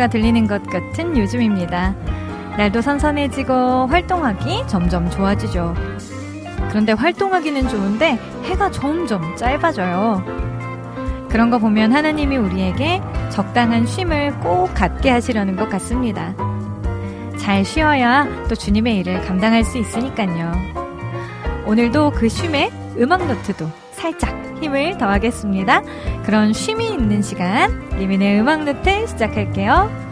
[0.00, 1.94] 소리가 들리는 것 같은 요즘입니다.
[2.56, 5.74] 날도 선선해지고 활동하기 점점 좋아지죠.
[6.70, 10.24] 그런데 활동하기는 좋은데 해가 점점 짧아져요.
[11.28, 16.34] 그런 거 보면 하나님이 우리에게 적당한 쉼을 꼭 갖게 하시려는 것 같습니다.
[17.36, 20.52] 잘 쉬어야 또 주님의 일을 감당할 수 있으니까요.
[21.66, 25.82] 오늘도 그 쉼에 음악 노트도 살짝 힘을 더하겠습니다.
[26.24, 30.09] 그런 쉼이 있는 시간, 리민의 음악노트 시작할게요.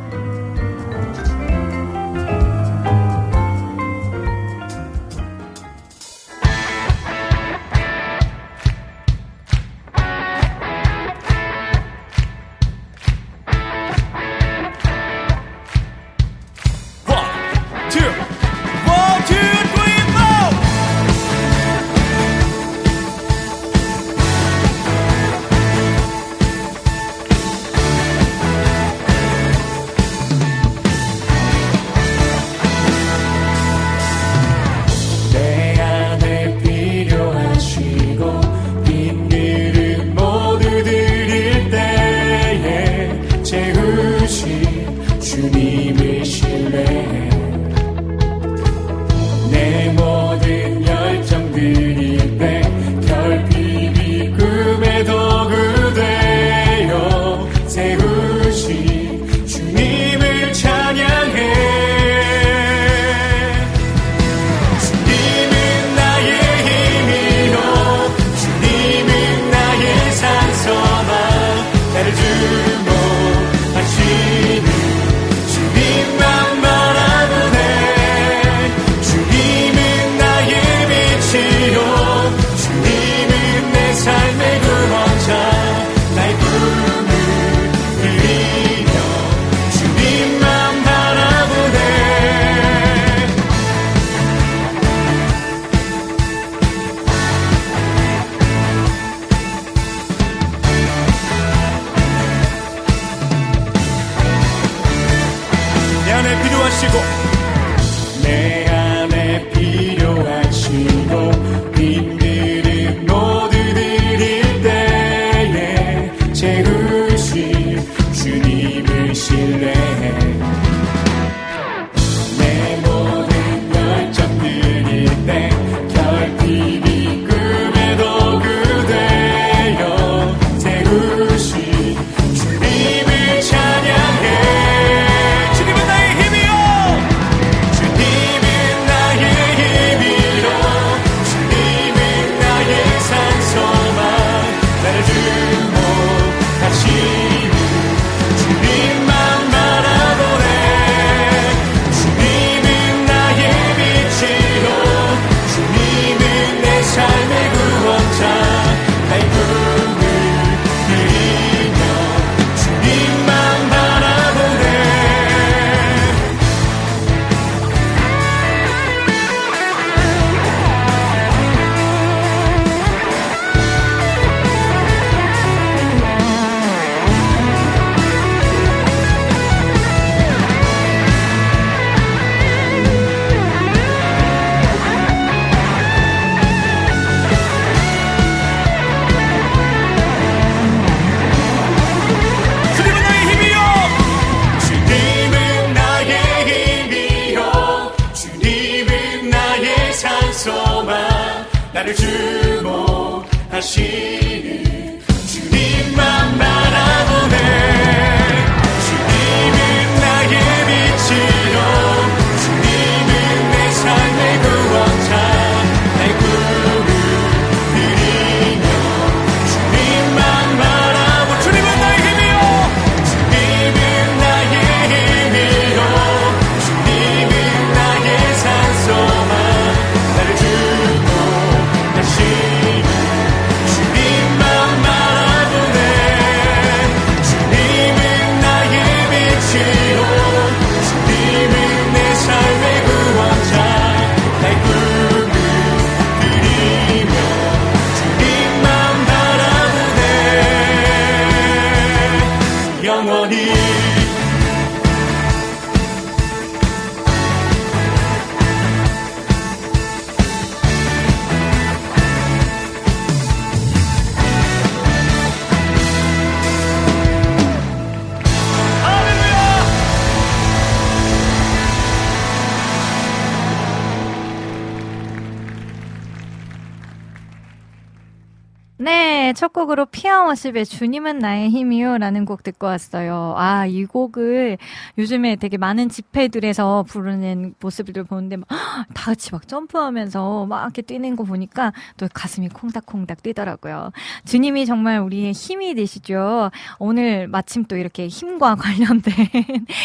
[279.48, 283.34] 네, 첫 곡으로 피아워십의 주님은 나의 힘이요 라는 곡 듣고 왔어요.
[283.38, 284.58] 아, 이 곡을
[284.98, 288.48] 요즘에 되게 많은 집회들에서 부르는 모습을 보는데 막,
[288.94, 293.92] 다 같이 막 점프하면서 막 이렇게 뛰는 거 보니까 또 가슴이 콩닥콩닥 뛰더라고요.
[294.24, 296.50] 주님이 정말 우리의 힘이 되시죠.
[296.80, 299.14] 오늘 마침 또 이렇게 힘과 관련된,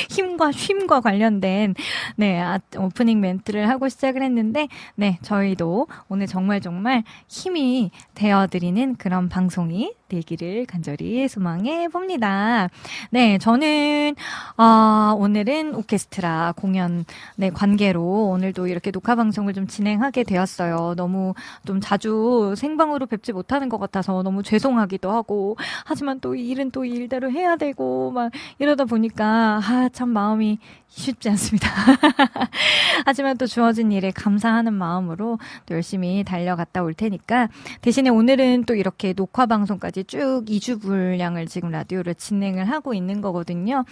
[0.10, 1.75] 힘과 쉼과 관련된,
[2.15, 9.30] 네, 아, 오프닝 멘트를 하고 시작을 했는데, 네, 저희도 오늘 정말 정말 힘이 되어드리는 그런
[9.30, 12.69] 방송이 되기를 간절히 소망해 봅니다.
[13.10, 14.15] 네, 저는
[14.57, 17.06] 어, 오늘은 오케스트라 공연
[17.36, 20.94] 네, 관계로 오늘도 이렇게 녹화 방송을 좀 진행하게 되었어요.
[20.95, 21.33] 너무
[21.65, 27.31] 좀 자주 생방으로 뵙지 못하는 것 같아서 너무 죄송하기도 하고 하지만 또 일은 또 일대로
[27.31, 30.60] 해야 되고 막 이러다 보니까 아, 참 마음이
[30.95, 31.68] 쉽지 않습니다.
[33.06, 37.50] 하지만 또 주어진 일에 감사하는 마음으로 또 열심히 달려갔다 올 테니까
[37.81, 43.85] 대신에 오늘은 또 이렇게 녹화 방송까지 쭉 2주 분량을 지금 라디오를 진행을 하고 있는 거거든요.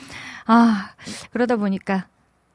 [0.45, 0.91] 아,
[1.31, 2.07] 그러다 보니까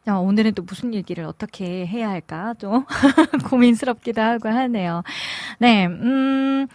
[0.08, 2.84] 어, 오늘은 또 무슨 얘기를 어떻게 해야 할까 좀
[3.50, 5.02] 고민스럽기도 하고 하네요.
[5.58, 6.68] 네, 음,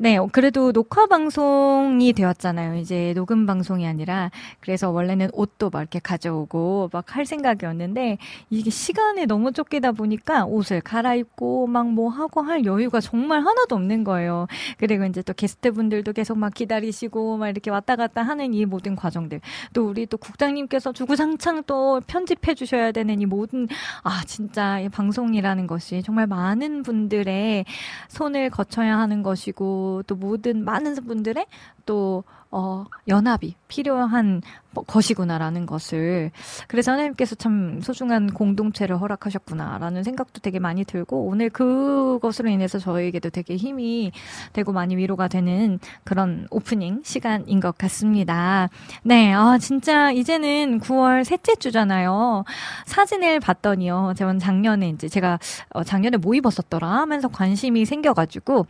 [0.00, 2.76] 네, 그래도 녹화 방송이 되었잖아요.
[2.76, 4.30] 이제 녹음 방송이 아니라
[4.60, 8.18] 그래서 원래는 옷도 막 이렇게 가져오고 막 할 생각이었는데
[8.50, 14.04] 이게 시간이 너무 쫓기다 보니까 옷을 갈아입고 막 뭐 하고 할 여유가 정말 하나도 없는
[14.04, 14.46] 거예요.
[14.76, 19.40] 그리고 이제 또 게스트분들도 계속 막 기다리시고 막 이렇게 왔다 갔다 하는 이 모든 과정들
[19.72, 23.66] 또 우리 또 국장님께서 주구장창 또 편집해 주셔야 되는 이 모든
[24.02, 27.64] 아 진짜 이 방송이라는 것이 정말 많은 분들의
[28.08, 31.46] 손을 거쳐야 하는 것이고 또 모든 많은 분들의
[31.86, 34.40] 또 어, 연합이 필요한
[34.86, 36.30] 것이구나라는 것을
[36.66, 43.56] 그래서 하나님께서 참 소중한 공동체를 허락하셨구나라는 생각도 되게 많이 들고 오늘 그것으로 인해서 저에게도 되게
[43.56, 44.12] 힘이
[44.52, 48.68] 되고 많이 위로가 되는 그런 오프닝 시간인 것 같습니다.
[49.02, 52.44] 네, 아 진짜 이제는 9월 셋째 주잖아요.
[52.86, 54.14] 사진을 봤더니요.
[54.16, 55.38] 제가 작년에 이제 제가
[55.70, 58.66] 어, 작년에 뭐 입었었더라 하면서 관심이 생겨가지고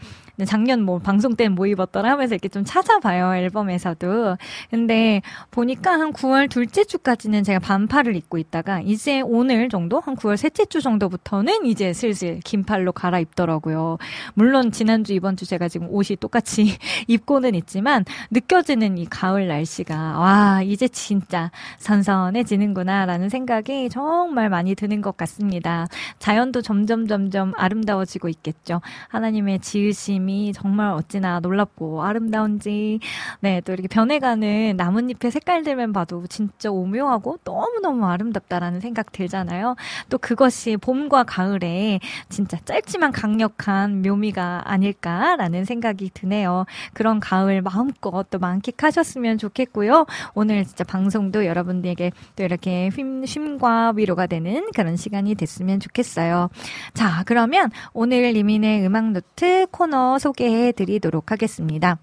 [0.47, 4.37] 작년 뭐 방송 때는 뭐 입었더라 하면서 이렇게 좀 찾아봐요 앨범 에서도.
[4.71, 10.37] 근데 보니까 한 9월 둘째 주까지는 제가 반팔을 입고 있다가 이제 오늘 정도 한 9월
[10.37, 13.99] 셋째 주 정도부터는 이제 슬슬 긴팔로 갈아입더라고요.
[14.35, 16.77] 물론 지난주 이번 주 제가 지금 옷이 똑같이
[17.09, 25.17] 입고는 있지만 느껴지는 이 가을 날씨가 와 이제 진짜 선선해지는구나라는 생각이 정말 많이 드는 것
[25.17, 25.87] 같습니다.
[26.19, 28.81] 자연도 점점 점점 아름다워지고 있겠죠.
[29.09, 33.01] 하나님의 지으심이 정말 어찌나 놀랍고 아름다운지
[33.41, 39.77] 네또 이렇게 변해가는 나뭇잎의 색깔들만 봐도 진짜 오묘하고 너무너무 아름답다라는 생각 들잖아요.
[40.09, 46.65] 또 그것이 봄과 가을에 진짜 짧지만 강력한 묘미가 아닐까라는 생각이 드네요.
[46.93, 50.07] 그런 가을 마음껏 또 만끽하셨으면 좋겠고요.
[50.35, 56.51] 오늘 진짜 방송도 여러분들에게 또 이렇게 쉼, 쉼과 위로가 되는 그런 시간이 됐으면 좋겠어요.
[56.95, 61.99] 자, 그러면 오늘 리민의 음악노트 코너 소개해 드리도록 하겠습니다.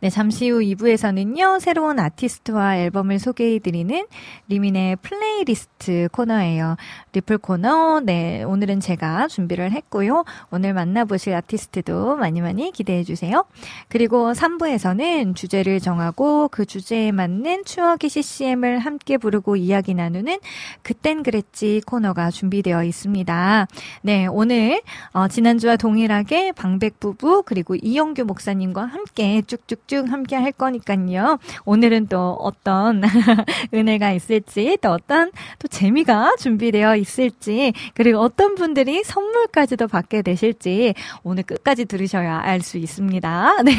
[0.00, 4.06] 네, 잠시 후 2부에서는요, 새로운 아티스트와 앨범을 소개해드리는
[4.48, 6.76] 리민의 플레이리스트 코너예요.
[7.12, 10.24] 리플 코너, 네, 오늘은 제가 준비를 했고요.
[10.50, 13.44] 오늘 만나보실 아티스트도 많이 많이 기대해주세요.
[13.88, 20.38] 그리고 3부에서는 주제를 정하고 그 주제에 맞는 추억의 CCM을 함께 부르고 이야기 나누는
[20.82, 23.66] 그땐 그랬지 코너가 준비되어 있습니다.
[24.02, 30.50] 네, 오늘, 어, 지난주와 동일하게 방백 부부, 그리고 이영규 목사님과 함께 쭉 쭉쭉 함께 할
[30.52, 31.38] 거니까요.
[31.64, 33.02] 오늘은 또 어떤
[33.72, 41.44] 은혜가 있을지, 또 어떤 또 재미가 준비되어 있을지, 그리고 어떤 분들이 선물까지도 받게 되실지 오늘
[41.44, 43.62] 끝까지 들으셔야 알 수 있습니다.
[43.62, 43.72] 네.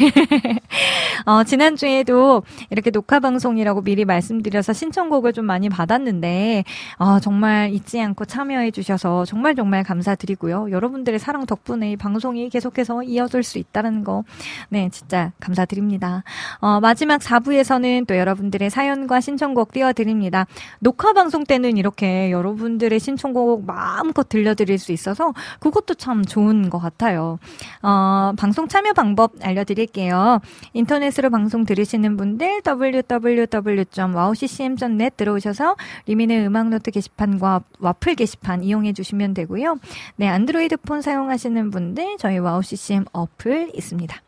[1.26, 6.64] 어, 지난주에도 이렇게 녹화 방송이라고 미리 말씀드려서 신청곡을 좀 많이 받았는데,
[6.98, 10.70] 어, 정말 잊지 않고 참여해 주셔서 정말 정말 감사드리고요.
[10.70, 14.24] 여러분들의 사랑 덕분에 이 방송이 계속해서 이어질 수 있다는 거,
[14.70, 16.22] 네, 진짜 감사 감사드립니다.
[16.60, 20.46] 어, 마지막 4부에서는 또 여러분들의 사연과 신청곡 띄워드립니다.
[20.78, 27.38] 녹화 방송 때는 이렇게 여러분들의 신청곡 마음껏 들려드릴 수 있어서 그것도 참 좋은 것 같아요.
[27.82, 30.40] 어, 방송 참여 방법 알려드릴게요.
[30.72, 35.74] 인터넷으로 방송 들으시는 분들 www.wowccm.net 들어오셔서
[36.06, 39.78] 리민의 음악노트 게시판과 와플 게시판 이용해 주시면 되고요.
[40.16, 44.25] 네, 안드로이드 폰 사용하시는 분들 저희 와우CCM 어플 있습니다.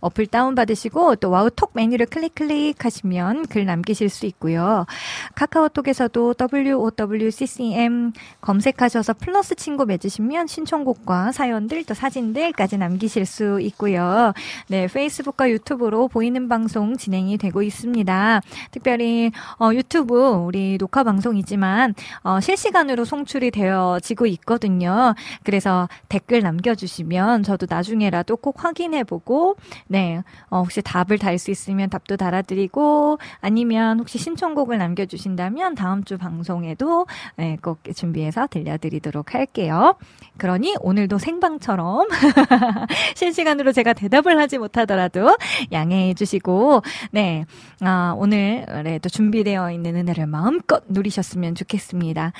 [0.00, 4.86] 어플 다운받으시고 또 와우톡 메뉴를 클릭 클릭하시면 글 남기실 수 있고요.
[5.34, 14.32] 카카오톡에서도 WOWCCM 검색하셔서 플러스 친구 맺으시면 신청곡과 사연들 또 사진들까지 남기실 수 있고요.
[14.68, 18.40] 네, 페이스북과 유튜브로 보이는 방송 진행이 되고 있습니다.
[18.70, 25.14] 특별히 어, 유튜브 우리 녹화 방송이지만 어, 실시간으로 송출이 되어지고 있거든요.
[25.42, 32.16] 그래서 댓글 남겨주시면 저도 나중에라도 꼭 확인해보고 네 어, 혹시 답을 달 수 있으면 답도
[32.16, 37.06] 달아드리고 아니면 혹시 신청곡을 남겨주신다면 다음 주 방송에도
[37.36, 39.96] 네, 꼭 준비해서 들려드리도록 할게요.
[40.38, 42.06] 그러니 오늘도 생방처럼
[43.16, 45.36] 실시간으로 제가 대답을 하지 못하더라도
[45.72, 47.44] 양해해 주시고 네
[47.80, 52.32] 아, 오늘에도 준비되어 있는 은혜를 마음껏 누리셨으면 좋겠습니다.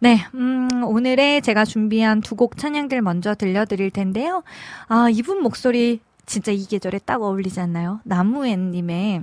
[0.00, 4.42] 네, 음, 오늘의 제가 준비한 두 곡 찬양들 먼저 들려드릴 텐데요.
[4.88, 8.00] 아, 이분 목소리 진짜 이 계절에 딱 어울리지 않나요?
[8.04, 9.22] 나무엔님의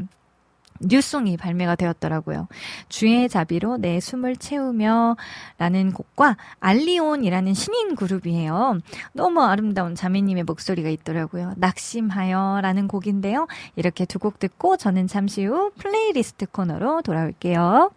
[0.81, 2.47] new song이 발매가 되었더라고요.
[2.87, 5.17] 주의 자비로 내 숨을 채우며
[5.57, 8.79] 라는 곡과 알리온이라는 신인 그룹이에요.
[9.11, 11.53] 너무 아름다운 자매님의 목소리가 있더라고요.
[11.57, 13.47] 낙심하여 라는 곡인데요.
[13.75, 17.91] 이렇게 두 곡 듣고 저는 잠시 후 플레이리스트 코너로 돌아올게요.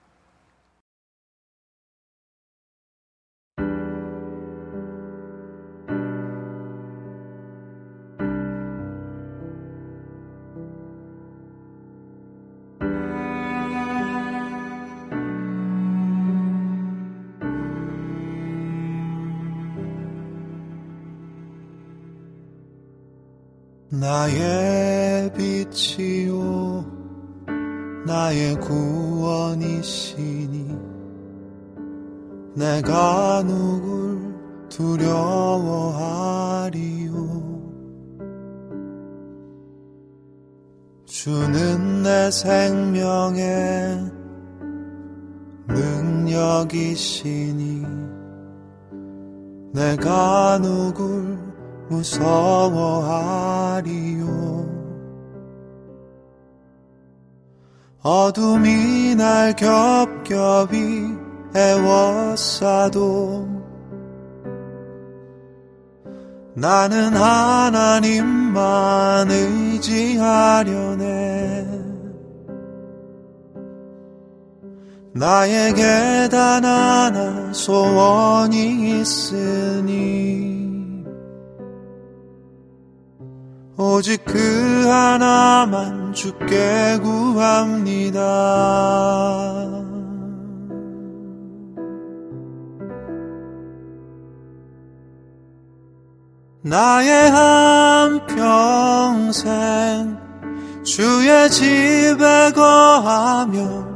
[24.02, 26.84] 나의 빛이요
[28.04, 29.96] 나의 구원이시니.
[32.56, 34.34] 내가 누굴
[34.68, 35.92] 두려워하리요?
[41.06, 44.10] 주는 내 생명의
[45.68, 47.22] 능력이시니.
[49.72, 51.41] 내가 누굴
[51.88, 53.42] 무서워하리요.
[58.02, 61.22] 어둠이 날 겹겹이
[61.54, 63.48] 애워싸도
[66.54, 68.50] 나는 하나님만
[69.30, 71.02] 의지하려네.
[75.14, 80.51] 나에게 단 하나 소원이 있으니
[83.76, 88.20] 오직 그 하나만 주께 구합니다.
[96.64, 100.16] 나의 한 평생
[100.84, 103.90] 주의 집에 거하며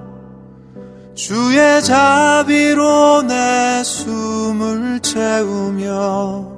[1.14, 6.55] 주의 자비로 내 숨을 채우며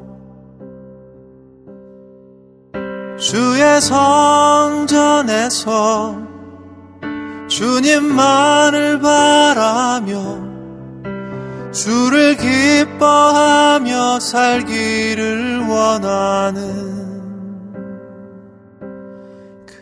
[3.18, 5.08] 주의 성전에서
[7.48, 10.46] 주님만을 바라며
[11.72, 17.08] 주를 기뻐하며 살기를 원하는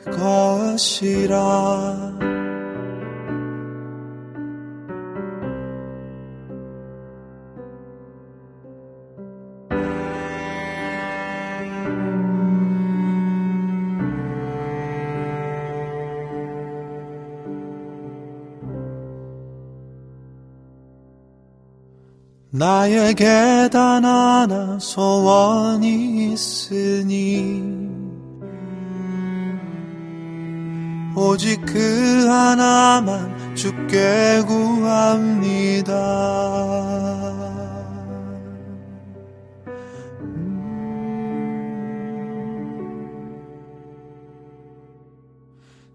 [0.04, 1.36] 그것이라
[22.58, 27.62] 나에게 단 하나 소원이 있으니
[31.14, 35.92] 오직 그 하나만 주께 구합니다.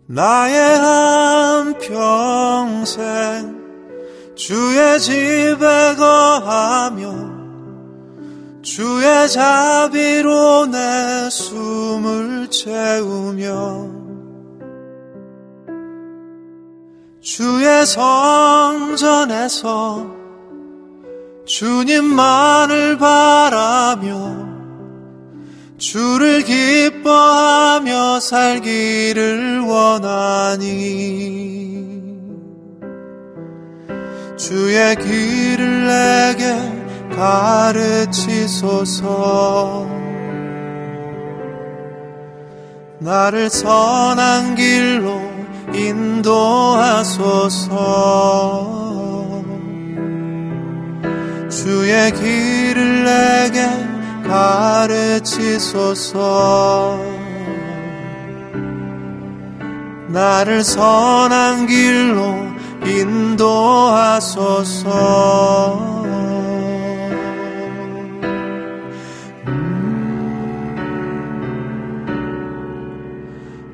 [0.05, 3.60] 나의 한 평생
[4.43, 7.13] 주의 집에 거하며
[8.63, 13.88] 주의 자비로 내 숨을 채우며
[17.21, 19.27] 주의 성전에서
[21.45, 24.50] 주님만을 바라며
[25.77, 31.12] 주를 기뻐하며 살기를 원하니
[34.41, 36.57] 주의 길을 내게
[37.15, 38.57] 가르치소서.
[42.98, 45.21] 나를 선한 길로
[45.75, 46.33] 인도하소서.
[51.51, 53.69] 주의 길을 내게
[54.27, 55.51] 가르치소서.
[60.07, 62.51] 나를 선한 길로
[62.85, 64.41] 인도하소서.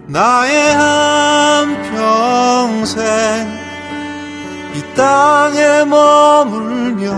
[0.10, 2.98] 나의 한 평생
[4.74, 7.12] 이 땅에 머물며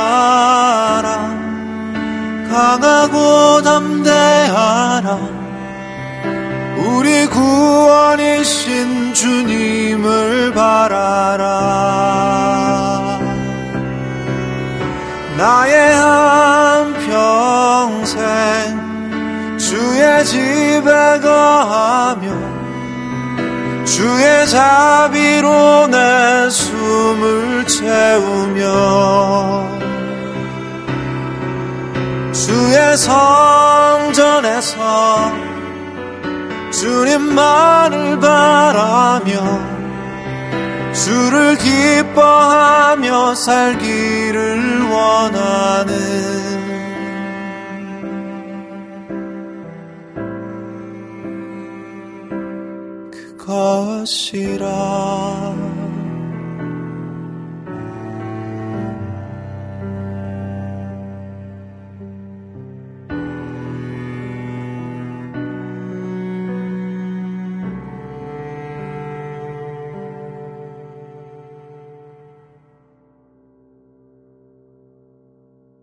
[2.51, 5.19] 강하고 담대하라.
[6.79, 11.39] 우리 구원이신 주님을 바라라.
[15.37, 15.95] 나의
[16.97, 18.19] 한평생
[19.59, 22.48] 주의 집에 거하며
[23.95, 28.63] 주의 자비로 내 숨을 채우며
[32.33, 34.77] 주의 성전에서
[36.71, 39.79] 주님만을 바라며
[40.93, 46.68] 주를 기뻐하며 살기를 원하는
[53.49, 54.69] 그것이라.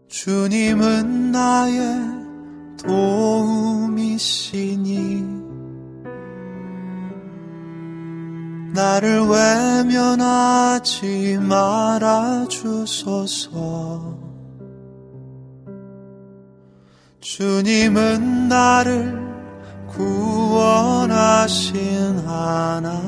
[0.08, 1.82] 주님은 나의
[2.78, 4.06] 도움이시니
[8.76, 14.20] 나를 외면하지 말아 주소서.
[17.22, 19.18] 주님은 나를
[19.88, 21.74] 구원하신
[22.20, 23.06] 하나님이시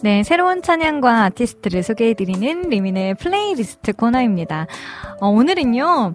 [0.00, 4.68] 네, 새로운 찬양과 아티스트를 소개해드리는 리민의 플레이리스트 코너입니다.
[5.20, 6.14] 어, 오늘은요,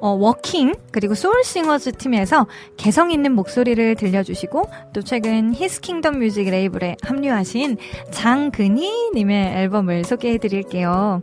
[0.00, 2.46] 어, 워킹, 그리고 소울싱어즈 팀에서
[2.78, 7.76] 개성 있는 목소리를 들려주시고, 또 최근 히스킹덤 뮤직 레이블에 합류하신
[8.10, 11.20] 장근희 님의 앨범을 소개해드릴게요.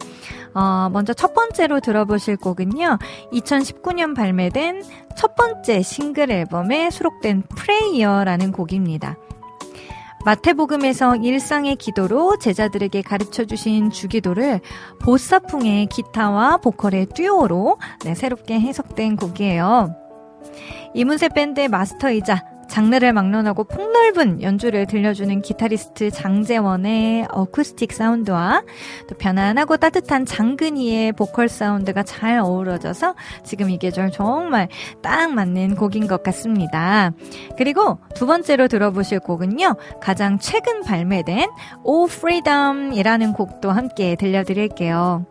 [0.53, 2.99] 어, 먼저 첫 번째로 들어보실 곡은요,
[3.33, 4.83] 2019년 발매된
[5.17, 9.17] 첫 번째 싱글 앨범에 수록된 Prayer라는 곡입니다.
[10.25, 14.59] 마태복음에서 일상의 기도로 제자들에게 가르쳐 주신 주기도를
[14.99, 19.95] 보사풍의 기타와 보컬의 듀오로 네, 새롭게 해석된 곡이에요.
[20.95, 28.63] 이문세 밴드의 마스터이자 장르를 막론하고 폭넓은 연주를 들려주는 기타리스트 장재원의 어쿠스틱 사운드와
[29.07, 34.67] 또 편안하고 따뜻한 장근희의 보컬 사운드가 잘 어우러져서 지금 이 계절 정말
[35.01, 37.11] 딱 맞는 곡인 것 같습니다.
[37.57, 39.75] 그리고 두 번째로 들어보실 곡은요.
[40.01, 41.49] 가장 최근 발매된
[41.83, 45.25] O Freedom이라는 곡도 함께 들려드릴게요.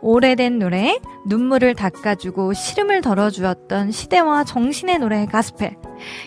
[0.00, 5.76] 오래된 노래, 눈물을 닦아주고 시름을 덜어주었던 시대와 정신의 노래 가스펠.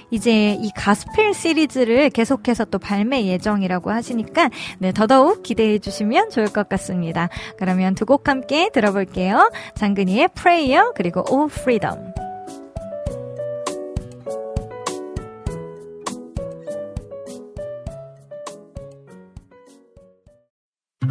[0.09, 6.67] 이제 이 가스펠 시리즈를 계속해서 또 발매 예정이라고 하시니까 네, 더더욱 기대해 주시면 좋을 것
[6.69, 7.29] 같습니다.
[7.57, 9.49] 그러면 두 곡 함께 들어볼게요.
[9.75, 12.11] 장근희의 Prayer 그리고 O Freedom.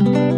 [0.00, 0.29] Father,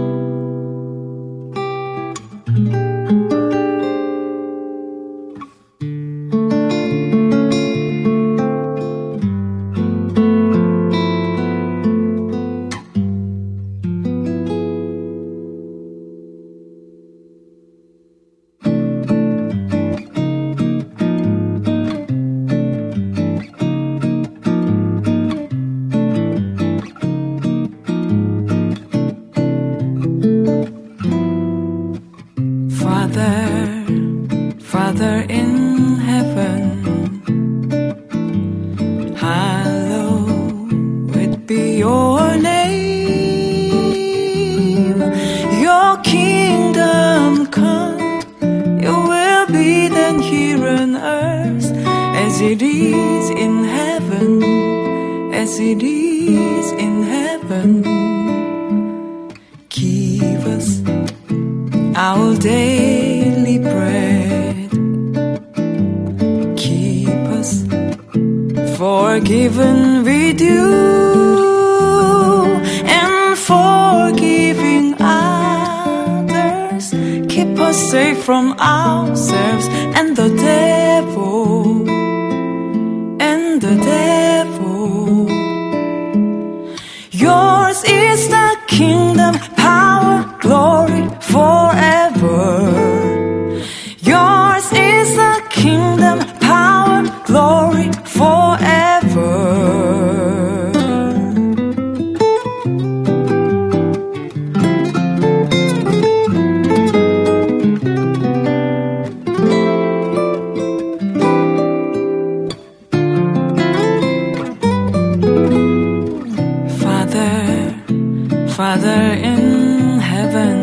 [119.03, 120.59] In heaven,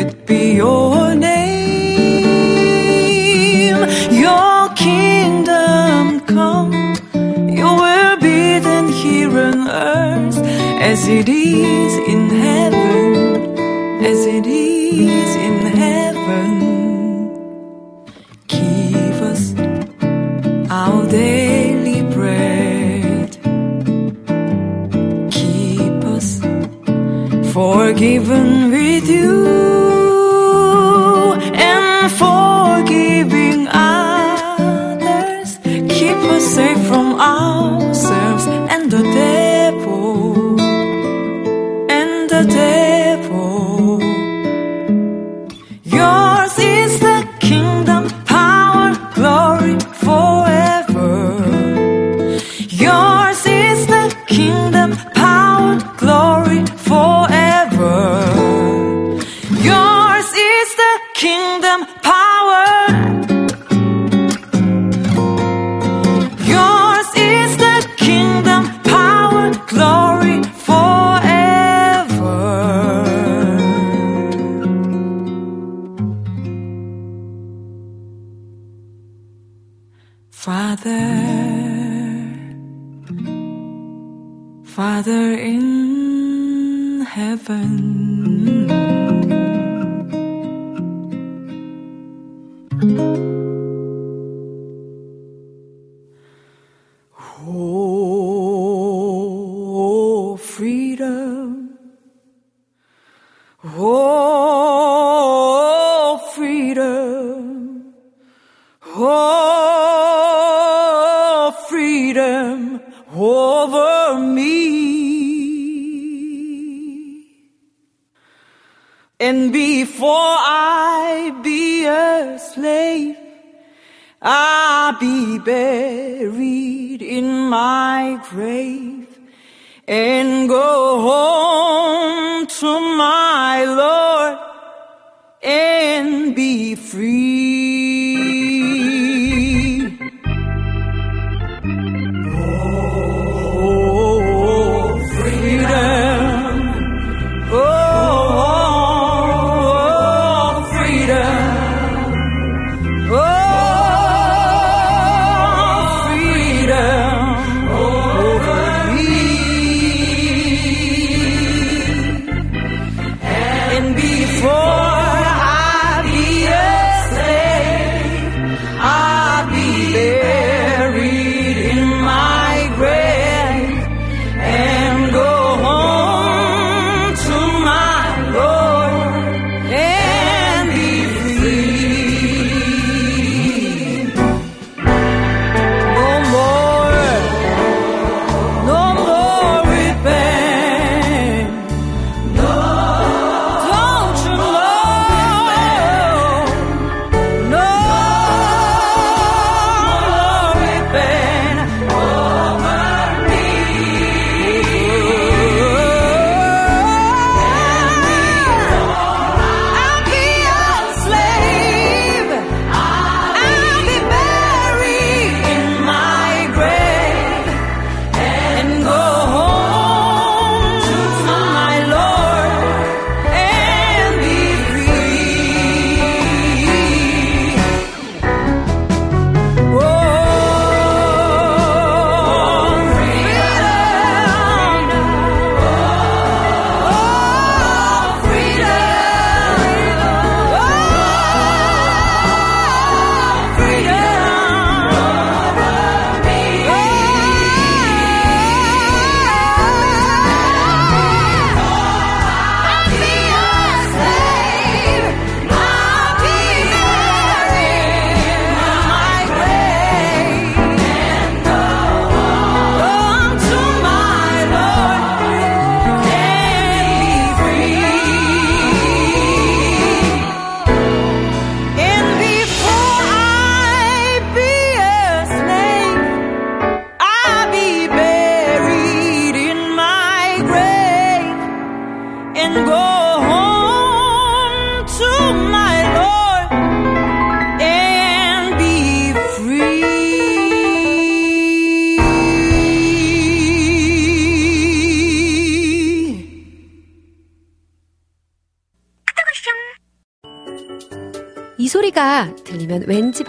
[0.00, 1.34] it be your name.
[4.10, 6.72] Your kingdom come,
[7.48, 10.38] you will be then here on earth
[10.80, 12.03] as it is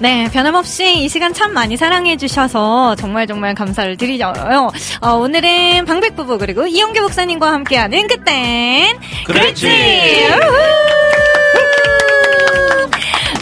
[0.00, 4.70] 네, 변함없이 이 시간 참 많이 사랑해주셔서 정말 정말 감사를 드리죠요.
[5.00, 9.66] 어, 오늘은 방백부부 그리고 이영규 목사님과 함께하는 그땐 그랬지.
[9.66, 10.97] 우후!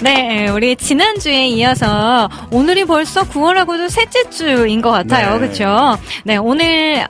[0.02, 5.32] 네, 우리 지난주에 이어서 오늘이 벌써 9월하고도 셋째 주인 것 같아요.
[5.32, 5.38] 네.
[5.38, 5.98] 그렇죠?
[6.24, 7.06] 네, 오늘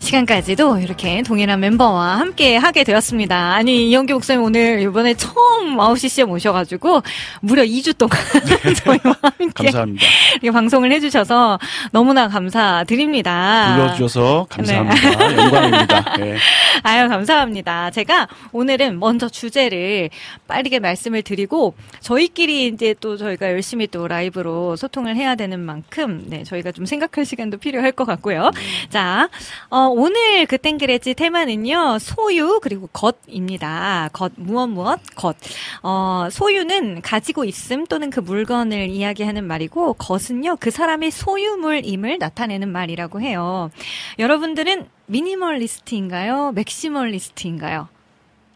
[0.00, 3.54] 시간까지도 이렇게 동일한 멤버와 함께 하게 되었습니다.
[3.54, 7.02] 아니, 이영규 목사님 오늘 이번에 처음 9시에 모셔가지고
[7.40, 8.18] 무려 2주 동안
[8.84, 10.06] 저희와 함께 감사합니다.
[10.52, 11.58] 방송을 해주셔서
[11.90, 13.76] 너무나 감사드립니다.
[13.76, 15.36] 불러주셔서 감사합니다.
[15.42, 16.04] 영광입니다.
[16.20, 16.36] 예.
[16.82, 17.90] 아유, 감사합니다.
[17.90, 20.10] 제가 오늘은 먼저 주제를
[20.46, 26.24] 빠르게 말씀을 드리고, 저희 끼리 이제 또 저희가 열심히 또 라이브로 소통을 해야 되는 만큼,
[26.26, 28.50] 네, 저희가 좀 생각할 시간도 필요할 것 같고요.
[28.90, 29.28] 자,
[29.70, 34.10] 어, 오늘 그 땡그레지 테마는요, 소유, 그리고 겉입니다.
[34.12, 35.36] 겉, 무엇, 무엇, 겉.
[35.82, 43.20] 어, 소유는 가지고 있음 또는 그 물건을 이야기하는 말이고, 것은요, 그 사람의 소유물임을 나타내는 말이라고
[43.20, 43.70] 해요.
[44.18, 46.52] 여러분들은 minimalist인가요?
[46.52, 47.88] maximalist인가요?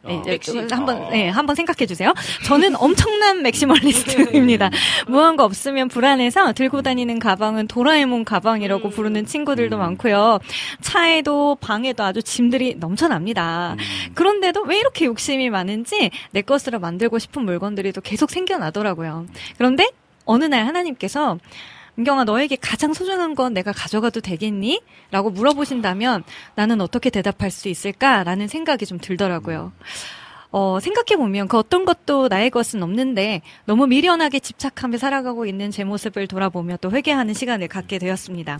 [0.04, 2.14] 네, 이제 또 한번 네, 한번 생각해 주세요.
[2.44, 4.70] 저는 엄청난 maximalist입니다.
[5.08, 10.38] 무언가 없으면 불안해서 들고 다니는 가방은 도라에몽 가방이라고 부르는 친구들도 많고요.
[10.80, 13.76] 차에도 방에도 아주 짐들이 넘쳐납니다.
[14.14, 19.26] 그런데도 왜 이렇게 욕심이 많은지 내 것으로 만들고 싶은 물건들이 또 계속 생겨나더라고요.
[19.56, 19.90] 그런데
[20.24, 21.38] 어느 날 하나님께서
[21.98, 24.82] 은경아, 너에게 가장 소중한 건 내가 가져가도 되겠니?
[25.10, 26.22] 라고 물어보신다면
[26.54, 29.72] 나는 어떻게 대답할 수 있을까라는 생각이 좀 들더라고요.
[30.50, 36.26] 어, 생각해보면 그 어떤 것도 나의 것은 없는데 너무 미련하게 집착하며 살아가고 있는 제 모습을
[36.26, 38.56] 돌아보며 또 회개하는 시간을 갖게 되었습니다.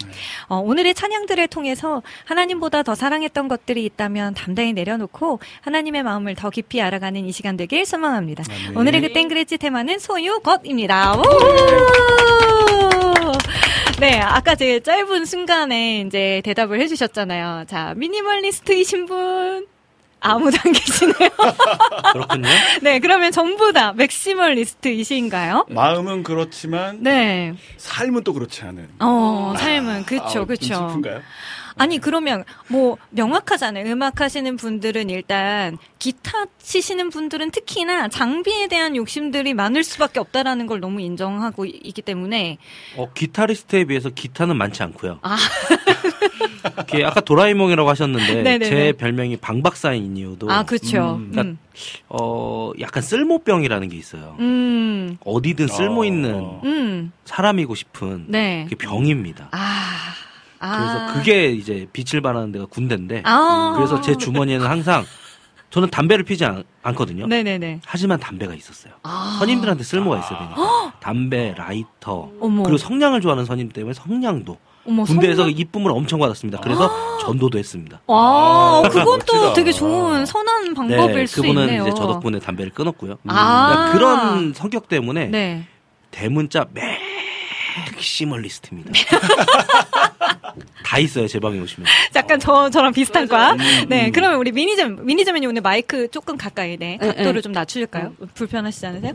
[0.48, 6.82] 어, 오늘의 찬양들을 통해서 하나님보다 더 사랑했던 것들이 있다면 담대히 내려놓고 하나님의 마음을 더 깊이
[6.82, 8.44] 알아가는 이 시간 되길 소망합니다.
[8.66, 8.76] 아멘.
[8.76, 11.14] 오늘의 그 땡그레지 테마는 소유 것입니다.
[11.14, 12.97] 우!
[14.00, 17.64] 네, 아까 제 짧은 순간에 이제 대답을 해주셨잖아요.
[17.68, 19.66] 자, 미니멀리스트이신 분.
[20.20, 21.30] 아무도 안 계시네요.
[22.12, 22.48] 그렇군요.
[22.82, 25.66] 네, 그러면 전부 다 맥시멀리스트이신가요?
[25.68, 27.54] 마음은 그렇지만 네.
[27.76, 28.88] 삶은 또 그렇지 않은.
[28.98, 30.74] 어, 삶은 그쵸, 아, 좀 그쵸.
[30.74, 31.22] 슬픈가요?
[31.78, 33.90] 아니 그러면 뭐 명확하잖아요.
[33.90, 40.80] 음악 하시는 분들은 일단 기타 치시는 분들은 특히나 장비에 대한 욕심들이 많을 수밖에 없다라는 걸
[40.80, 42.58] 너무 인정하고 이- 있기 때문에
[42.96, 45.20] 어, 기타리스트에 비해서 기타는 많지 않고요.
[45.22, 45.36] 아.
[47.04, 48.64] 아까 도라에몽이라고 하셨는데 네네네.
[48.68, 51.16] 제 별명이 방박사인 이유도 아 그렇죠.
[51.20, 51.56] 음, 그러니까
[52.08, 54.36] 어, 약간 쓸모병이라는 게 있어요.
[54.40, 56.60] 음, 어디든 쓸모 있는 어.
[56.64, 58.64] 음, 사람이고 싶은 네.
[58.68, 59.48] 그게 병입니다.
[59.52, 59.96] 아,
[60.60, 60.78] 아.
[60.78, 63.74] 그래서 그게 이제 빛을 발하는 데가 군대인데 아.
[63.76, 65.04] 그래서 제 주머니에는 항상
[65.70, 67.26] 저는 담배를 피지 않, 않거든요.
[67.26, 67.80] 네네네.
[67.84, 68.94] 하지만 담배가 있었어요.
[69.02, 69.36] 아.
[69.38, 70.92] 선임들한테 쓸모가 있어야 되니까.
[71.00, 72.30] 담배, 라이터.
[72.40, 72.62] 어머.
[72.62, 74.56] 그리고 성냥을 좋아하는 선임 때문에 성냥도.
[74.86, 76.60] 어머, 군대에서 성냥- 이쁨을 엄청 받았습니다.
[76.62, 78.00] 그래서 전도도 했습니다.
[78.06, 79.52] 와, 아, 그건 또.
[79.52, 81.82] 되게 좋은 선한 방법일 네, 수 그분은 있네요.
[81.82, 83.16] 이제 저 덕분에 담배를 끊었고요.
[83.26, 83.90] 아.
[83.92, 85.66] 그러니까 그런 성격 때문에 네.
[86.10, 86.64] 대문자
[87.94, 88.92] maximalist입니다.
[90.84, 91.86] 다 있어요, 제 방에 오시면.
[92.16, 93.52] 약간 저 저랑 비슷한 과.
[93.52, 93.58] 음,
[93.88, 97.40] 네, 그러면 우리 미니점 미니점이 오늘 마이크 조금 가까이 네 네, 각도를 네.
[97.40, 98.14] 좀 낮추실까요?
[98.34, 99.14] 불편하시지 않으세요?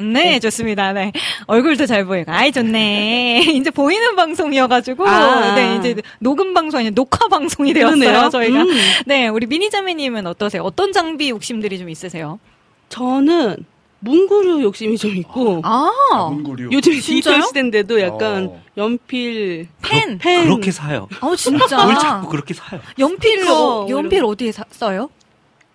[0.00, 0.92] 네, 좋습니다.
[0.92, 1.12] 네.
[1.46, 2.30] 얼굴도 잘 보이고.
[2.32, 3.42] 아이, 좋네.
[3.54, 5.06] 이제 보이는 방송이어가지고.
[5.06, 5.54] 아.
[5.54, 8.28] 네, 이제 녹음 방송이 아니라 녹화 방송이 되었어요, 그러네요.
[8.28, 8.62] 저희가.
[8.62, 8.68] 음.
[9.06, 10.62] 네, 우리 미니자매님은 어떠세요?
[10.62, 12.40] 어떤 장비 욕심들이 좀 있으세요?
[12.88, 13.56] 저는
[14.04, 15.90] 문구류 욕심이 좀 있고 아,
[16.30, 16.68] 문구류.
[16.72, 16.92] 요즘?
[16.92, 18.62] 디지털 시대인데도 약간 어.
[18.76, 20.18] 연필, 펜.
[20.18, 21.08] 펜 그렇게 사요.
[21.20, 21.82] 어 진짜.
[21.84, 22.80] 뭘 자꾸 그렇게 사요?
[22.98, 25.08] 연필로 연필 어디에 사- 써요?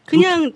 [0.05, 0.51] 그냥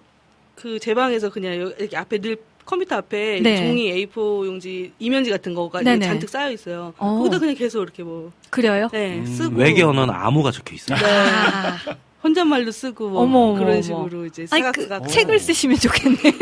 [0.55, 3.57] 그 제 방에서 그냥 여- 이렇게 앞에 늘 컴퓨터 앞에 네.
[3.57, 6.05] 종이 A4 용지 이면지 같은 거가 네네.
[6.05, 6.93] 잔뜩 쌓여 있어요.
[6.97, 7.17] 어.
[7.17, 8.87] 거기다 그냥 계속 이렇게 뭐 그래요?
[8.93, 9.25] 네, 음.
[9.25, 10.97] 쓰고 외계 언어는 암호가 적혀 있어요.
[10.97, 11.05] 네.
[11.05, 11.77] 아,
[12.23, 13.81] 혼잣말로 쓰고 뭐 어머, 어머, 그런 어머.
[13.81, 16.33] 식으로 이제 아니 사각사각 그 책을 쓰시면 좋겠네요.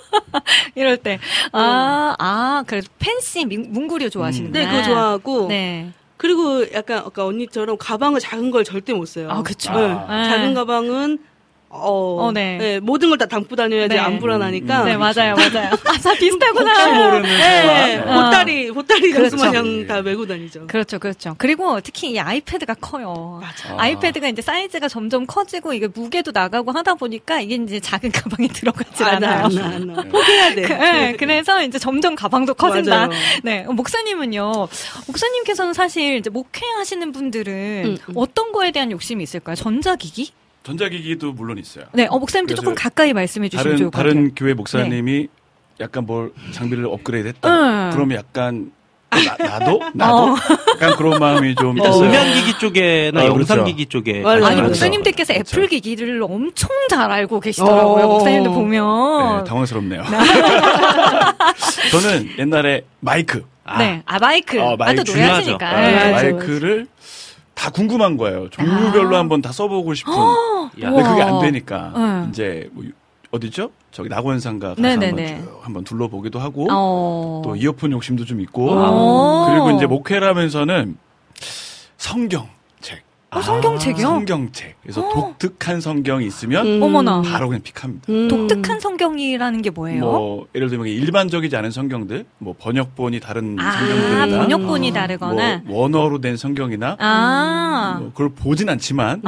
[0.74, 1.18] 이럴 때.
[1.52, 2.88] 아, 아, 그래서
[3.46, 4.64] 민- 문구류 좋아하시는구나.
[4.64, 5.90] 네, 그거 좋아하고 네.
[6.16, 9.28] 그리고 약간 아까 언니처럼 가방을 작은 걸 절대 못 써요.
[9.30, 9.72] 아, 그쵸.
[9.72, 9.80] 네.
[10.08, 10.24] 아.
[10.28, 11.18] 작은 가방은
[11.74, 12.58] 어, 어, 네.
[12.58, 13.98] 네, 모든 걸 다 담고 다녀야지 네.
[14.00, 14.84] 안 불안하니까.
[14.84, 15.70] 네, 맞아요, 맞아요.
[15.84, 16.86] 아, 다 비슷하구나.
[16.92, 18.04] 모르는 네, 생활.
[18.04, 19.36] 보따리, 보따리 그렇죠.
[19.36, 20.66] 장수 마냥 다 메고 다니죠.
[20.66, 21.34] 그렇죠, 그렇죠.
[21.38, 23.40] 그리고 특히 이 아이패드가 커요.
[23.40, 23.72] 맞아.
[23.74, 23.84] 아.
[23.84, 29.06] 아이패드가 이제 사이즈가 점점 커지고 이게 무게도 나가고 하다 보니까 이게 이제 작은 가방에 들어가질
[29.06, 29.44] 안 와, 않아요.
[29.46, 30.02] 안 와, 안 와.
[30.04, 30.62] 포기해야 돼.
[30.62, 33.06] 그, 네, 그래서 이제 점점 가방도 커진다.
[33.06, 33.10] 맞아요.
[33.44, 34.68] 네, 목사님은요.
[35.06, 37.52] 목사님께서는 사실 이제 목회하시는 분들은
[37.86, 38.14] 음, 음.
[38.16, 39.54] 어떤 거에 대한 욕심이 있을까요?
[39.56, 40.32] 전자기기?
[40.62, 41.84] 전자기기도 물론 있어요.
[41.92, 44.12] 네, 어, 목사님도 조금 가까이 말씀해 주시면 다른 좋을 것 같아요.
[44.12, 45.28] 다른 교회 목사님이
[45.80, 47.48] 약간 뭘 장비를 업그레이드 했다.
[47.48, 47.90] 응.
[47.92, 48.70] 그러면 약간
[49.10, 50.36] 나, 도 나도 어.
[50.74, 52.08] 약간 그런 마음이 좀 일단 있어요.
[52.08, 54.44] 음향기기 쪽에나 어, 영상기기 쪽에 맞아요.
[54.46, 54.68] 아니, 그렇죠.
[54.68, 55.56] 목사님들께서 그렇죠.
[55.56, 58.04] 애플 기기를 엄청 잘 알고 계시더라고요.
[58.04, 58.08] 어.
[58.08, 59.38] 목사님들 보면.
[59.38, 60.04] 네, 당황스럽네요.
[61.90, 64.02] 저는 옛날에 마이크, 아, 네.
[64.06, 64.58] 아, 마이크.
[64.60, 65.58] 어, 아, 또 마이크 노래하시니까.
[65.58, 65.90] 중요하죠.
[65.90, 65.98] 네.
[65.98, 66.86] 아, 맞아, 마이크를
[67.62, 68.50] 다 궁금한 거예요.
[68.50, 69.20] 종류별로 아.
[69.20, 70.12] 한번 다 써보고 싶은.
[70.12, 71.38] 야, 근데 그게 안.
[71.38, 72.26] 되니까 네.
[72.28, 72.82] 이제 뭐
[73.30, 73.70] 어디죠?
[73.92, 75.26] 저기 낙원상가 가서 네네네.
[75.26, 77.42] 한번 쭉 한번 둘러보기도 하고 어.
[77.44, 79.46] 또 이어폰 욕심도 좀 있고 어.
[79.48, 80.96] 그리고 이제 목회라면서는
[81.98, 82.50] 성경책,
[83.34, 84.06] 어, 성경책이요?
[84.06, 84.76] 성경책.
[84.82, 85.12] 그래서 어.
[85.14, 86.82] 독특한 성경이 있으면 음.
[86.82, 87.22] 어머나.
[87.22, 88.04] 바로 그냥 픽합니다.
[88.12, 88.28] 음.
[88.28, 90.00] 독특한 성경이라는 게 뭐예요?
[90.00, 94.92] 뭐 예를 들면 일반적이지 않은 성경들, 뭐 번역본이 다른 아, 성경들이나 번역본이 어.
[94.92, 95.62] 다르거나.
[95.64, 97.96] 뭐 원어로 된 성경이나 아.
[98.00, 99.22] 뭐 그걸 보진 않지만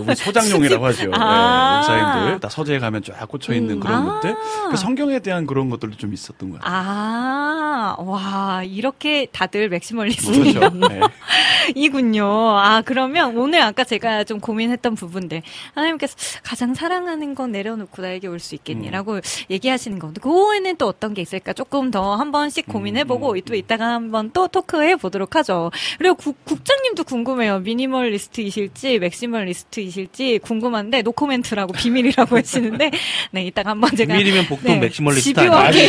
[0.00, 1.10] 우리 소장용이라고 하죠.
[1.14, 1.80] 아.
[1.86, 3.80] 네, 목사님들 다 서재에 가면 쫙 꽂혀 있는 음.
[3.80, 4.14] 그런 아.
[4.14, 4.34] 것들.
[4.70, 6.74] 그 성경에 대한 그런 것들도 좀 있었던 것 같아요.
[6.78, 10.32] 아, 와, 이렇게 다들 maximalist.
[10.54, 10.76] 그렇죠.
[10.88, 11.00] 네.
[11.74, 12.26] 이군요.
[12.58, 15.42] 아, 그러면 오늘 아까 제가 좀 고민했던 부분들.
[15.74, 18.88] 하나님께서 가장 사랑하는 건 내려놓고 나에게 올 수 있겠니?
[18.88, 18.92] 음.
[18.92, 19.18] 라고
[19.50, 21.52] 얘기하시는 건데, 그거에는 또 어떤 게 있을까?
[21.52, 25.70] 조금 더 한 번씩 고민해보고, 음, 음, 또 이따가 한번 또 토크해 보도록 하죠.
[25.98, 27.58] 그리고 국, 국장님도 궁금해요.
[27.60, 32.90] minimalist이실지, maximalist이실지 궁금한데, 노코멘트라고 비밀이라고 하시는데,
[33.30, 34.14] 네, 이따가 한번 제가.
[34.14, 35.88] 비밀이면 보통 네, maximalist 아니에요?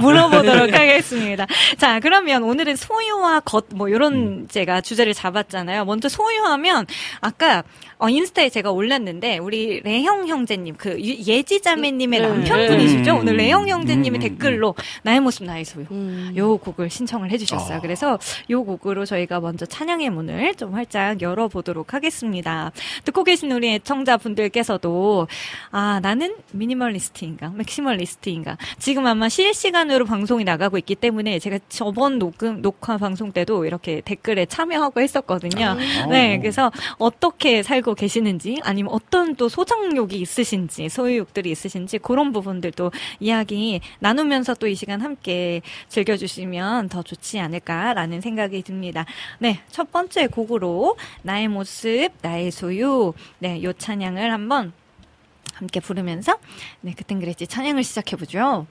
[0.00, 1.46] 물어보도록 하겠습니다.
[1.78, 4.48] 자, 그러면 오늘은 소유와 겉, 뭐, 요런 음.
[4.48, 5.84] 제가 주제를 잡았잖아요.
[5.84, 6.86] 먼저 소유하면,
[7.20, 7.62] 아까,
[8.00, 12.26] 어, 인스타에 제가 올렸는데, 우리 레형 형제님, 그, 유- 예지 자매님의 네.
[12.26, 13.12] 남편분이시죠?
[13.12, 13.18] 음.
[13.20, 15.84] 오늘 레형 형제님의 음, 음, 댓글로, 나의 모습, 나의 소유.
[15.90, 16.32] 음.
[16.36, 17.78] 요 곡을 신청을 해주셨어요.
[17.78, 17.80] 아.
[17.80, 22.72] 그래서 요 곡으로 저희가 먼저 찬양의 문을 좀 활짝 열어보도록 하겠습니다.
[23.04, 25.28] 듣고 계신 우리 애청자분들께서도
[25.70, 32.96] 아 나는 minimalist인가 maximalist인가 지금 아마 실시간으로 방송이 나가고 있기 때문에 제가 저번 녹음 녹화
[32.96, 35.76] 방송 때도 이렇게 댓글에 참여하고 했었거든요.
[36.08, 43.80] 네, 그래서 어떻게 살고 계시는지 아니면 어떤 또 소장욕이 있으신지 소유욕들이 있으신지 그런 부분들도 이야기
[44.00, 49.04] 나누면서 또 이 시간 함께 즐겨주시면 더 좋지 않을까라는 생각이 듭니다.
[49.38, 54.72] 네, 첫 번째 곡으로 나의 모습, 나의 소유, 네, 요 찬양을 한번
[55.54, 56.38] 함께 부르면서
[56.80, 58.66] 네, 그땐 그랬지 찬양을 시작해 보죠.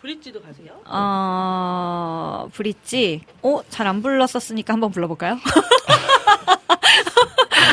[0.00, 0.80] 브릿지도 가세요?
[0.86, 3.22] 어, 브릿지.
[3.42, 5.38] 어, 잘 안 불렀었으니까 한번 불러볼까요?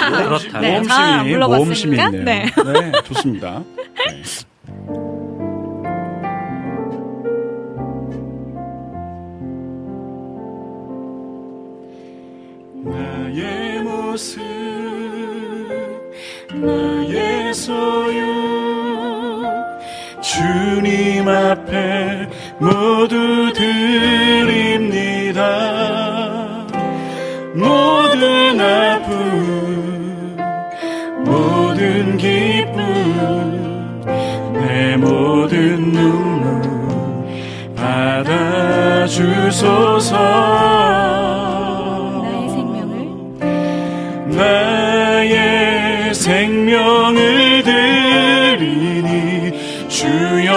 [0.10, 0.60] 그렇다.
[0.60, 0.80] 네.
[0.82, 1.38] 모험심이?
[1.38, 2.24] 모험심이 있네요.
[2.24, 2.46] 네.
[2.46, 3.64] 네, 좋습니다.
[3.98, 4.22] 네.
[12.84, 14.42] 나의 모습,
[16.54, 18.24] 나의 소유,
[20.22, 22.28] 주님 앞에
[22.60, 25.44] 모두 드립니다.
[27.56, 30.36] 모든 아픔,
[31.24, 34.04] 모든 기쁨,
[34.54, 36.62] 내 모든 눈물
[37.76, 39.16] 받아주소서.
[42.22, 42.94] 나의 생명을
[44.36, 49.08] 나의 생명을 드리니
[49.88, 50.55] 주영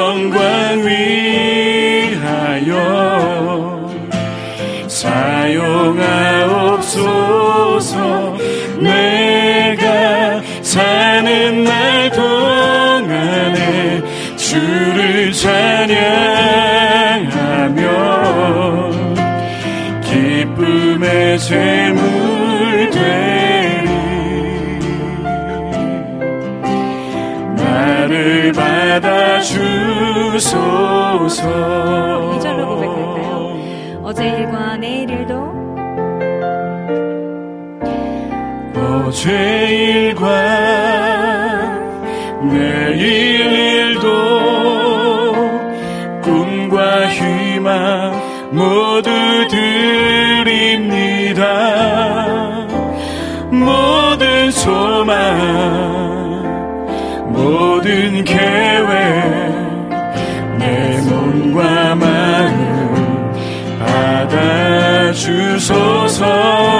[29.40, 31.36] 주소서
[32.34, 34.00] 이 절로 고백할까요?
[34.04, 35.58] 어제 일과 내일 일도
[39.08, 40.26] 어제 일과
[42.42, 44.08] 내일 일도
[46.22, 48.12] 꿈과 희망
[48.50, 49.10] 모두
[50.44, 51.44] 드립니다
[53.50, 55.78] 모든 소망
[57.28, 58.77] 모든 계획
[65.18, 66.77] 주소서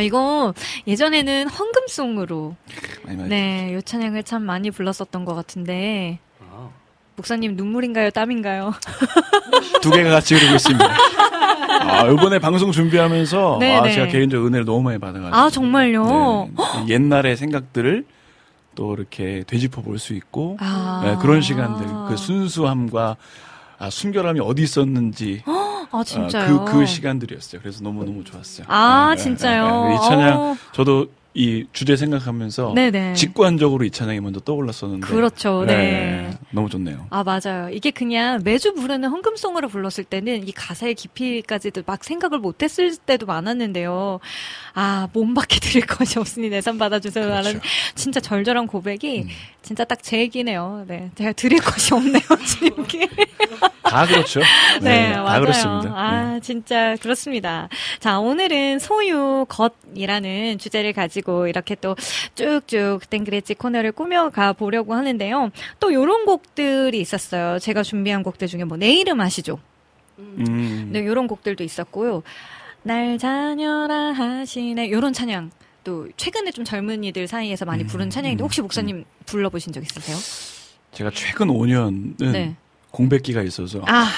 [0.00, 0.54] 와, 이거
[0.86, 1.48] 예전에는
[3.04, 6.70] 많이 많이 네, 요 찬양을 참 많이 불렀었던 것 같은데 아,
[7.16, 8.72] 목사님 눈물인가요, 땀인가요?
[9.82, 10.84] 두 개가 같이 흐르고 있습니다.
[11.82, 13.92] 아, 이번에 방송 준비하면서 아, 네네.
[13.92, 16.48] 제가 개인적으로 은혜를 너무 많이 받아가지고 아, 정말요?
[16.86, 18.04] 네, 옛날의 생각들을
[18.74, 21.02] 또 이렇게 되짚어 볼 수 있고 아.
[21.04, 23.16] 네, 그런 시간들 그 순수함과
[23.78, 25.42] 아, 순결함이 어디 있었는지
[25.92, 26.64] 아, 진짜요?
[26.64, 27.60] 그, 그 시간들이었어요.
[27.60, 28.66] 그래서 너무너무 좋았어요.
[28.68, 29.84] 아, 네, 진짜요?
[29.84, 29.94] 네, 네.
[29.96, 30.56] 이 찬양, 어.
[30.72, 33.14] 저도 이 주제 생각하면서 네네.
[33.14, 35.06] 직관적으로 이 찬양이 먼저 떠올랐었는데.
[35.06, 36.30] 그렇죠, 네.
[36.50, 37.06] 너무 좋네요.
[37.10, 37.68] 아, 맞아요.
[37.72, 43.26] 이게 그냥 매주 부르는 헌금송으로 불렀을 때는 이 가사의 깊이까지도 막 생각을 못 했을 때도
[43.26, 44.18] 많았는데요.
[44.74, 47.26] 아, 몸 밖에 드릴 것이 없으니 내산 받아주세요.
[47.26, 47.48] 그렇죠.
[47.48, 47.60] 라는
[47.94, 49.28] 진짜 절절한 고백이 음.
[49.62, 50.84] 진짜 딱 제 얘기네요.
[50.88, 51.10] 네.
[51.14, 52.22] 제가 드릴 것이 없네요,
[52.58, 53.08] 주님께.
[53.82, 54.40] 다 그렇죠.
[54.80, 55.40] 네, 다 맞아요.
[55.42, 55.82] 그렇습니다.
[55.90, 55.94] 네.
[55.94, 57.68] 아, 진짜 그렇습니다.
[58.00, 61.96] 자, 오늘은 소유 겉이라는 주제를 가지고 이렇게 또
[62.34, 65.50] 쭉쭉 땡그레지 코너를 꾸며가 보려고 하는데요.
[65.78, 67.58] 또 요런 곡들이 있었어요.
[67.58, 69.58] 제가 준비한 곡들 중에 뭐, 내 이름 아시죠?
[70.18, 70.90] 음.
[70.92, 72.22] 네, 요런 곡들도 있었고요.
[72.82, 74.90] 날 자녀라 하시네.
[74.90, 75.50] 요런 찬양.
[75.82, 80.16] 또 최근에 좀 젊은이들 사이에서 많이 부른 음, 찬양인데 음, 혹시 목사님 불러보신 적 있으세요?
[80.92, 82.54] 제가 최근 5년은 네.
[82.90, 84.08] 공백기가 있어서 아.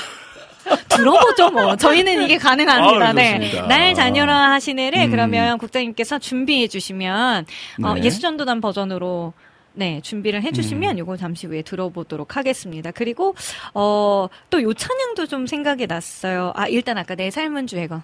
[0.89, 1.77] 들어보죠, 뭐.
[1.77, 3.09] 저희는 이게 가능합니다.
[3.09, 3.39] 아, 네.
[3.69, 5.11] 날 자녀라 하시네를 음.
[5.11, 7.47] 그러면 국장님께서 준비해 주시면,
[7.85, 8.03] 어, 네.
[8.05, 9.33] 예수전도단 버전으로
[9.75, 10.99] 네, 준비를 해주시면 음.
[10.99, 12.91] 요거 잠시 후에 들어보도록 하겠습니다.
[12.91, 13.35] 그리고,
[13.75, 16.53] 어, 또 요 찬양도 좀 생각이 났어요.
[16.55, 18.03] 아, 일단 아까 내 삶은 주의 건.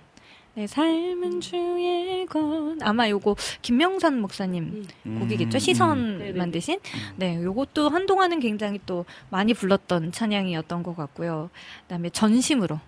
[0.54, 2.78] 내 삶은 주의 건.
[2.82, 5.20] 아마 요거 김명산 목사님 음.
[5.20, 5.58] 곡이겠죠?
[5.58, 6.38] 시선 네네.
[6.38, 6.80] 만드신?
[7.16, 11.50] 네, 요것도 한동안은 굉장히 또 많이 불렀던 찬양이었던 것 같고요.
[11.82, 12.80] 그 다음에 전심으로.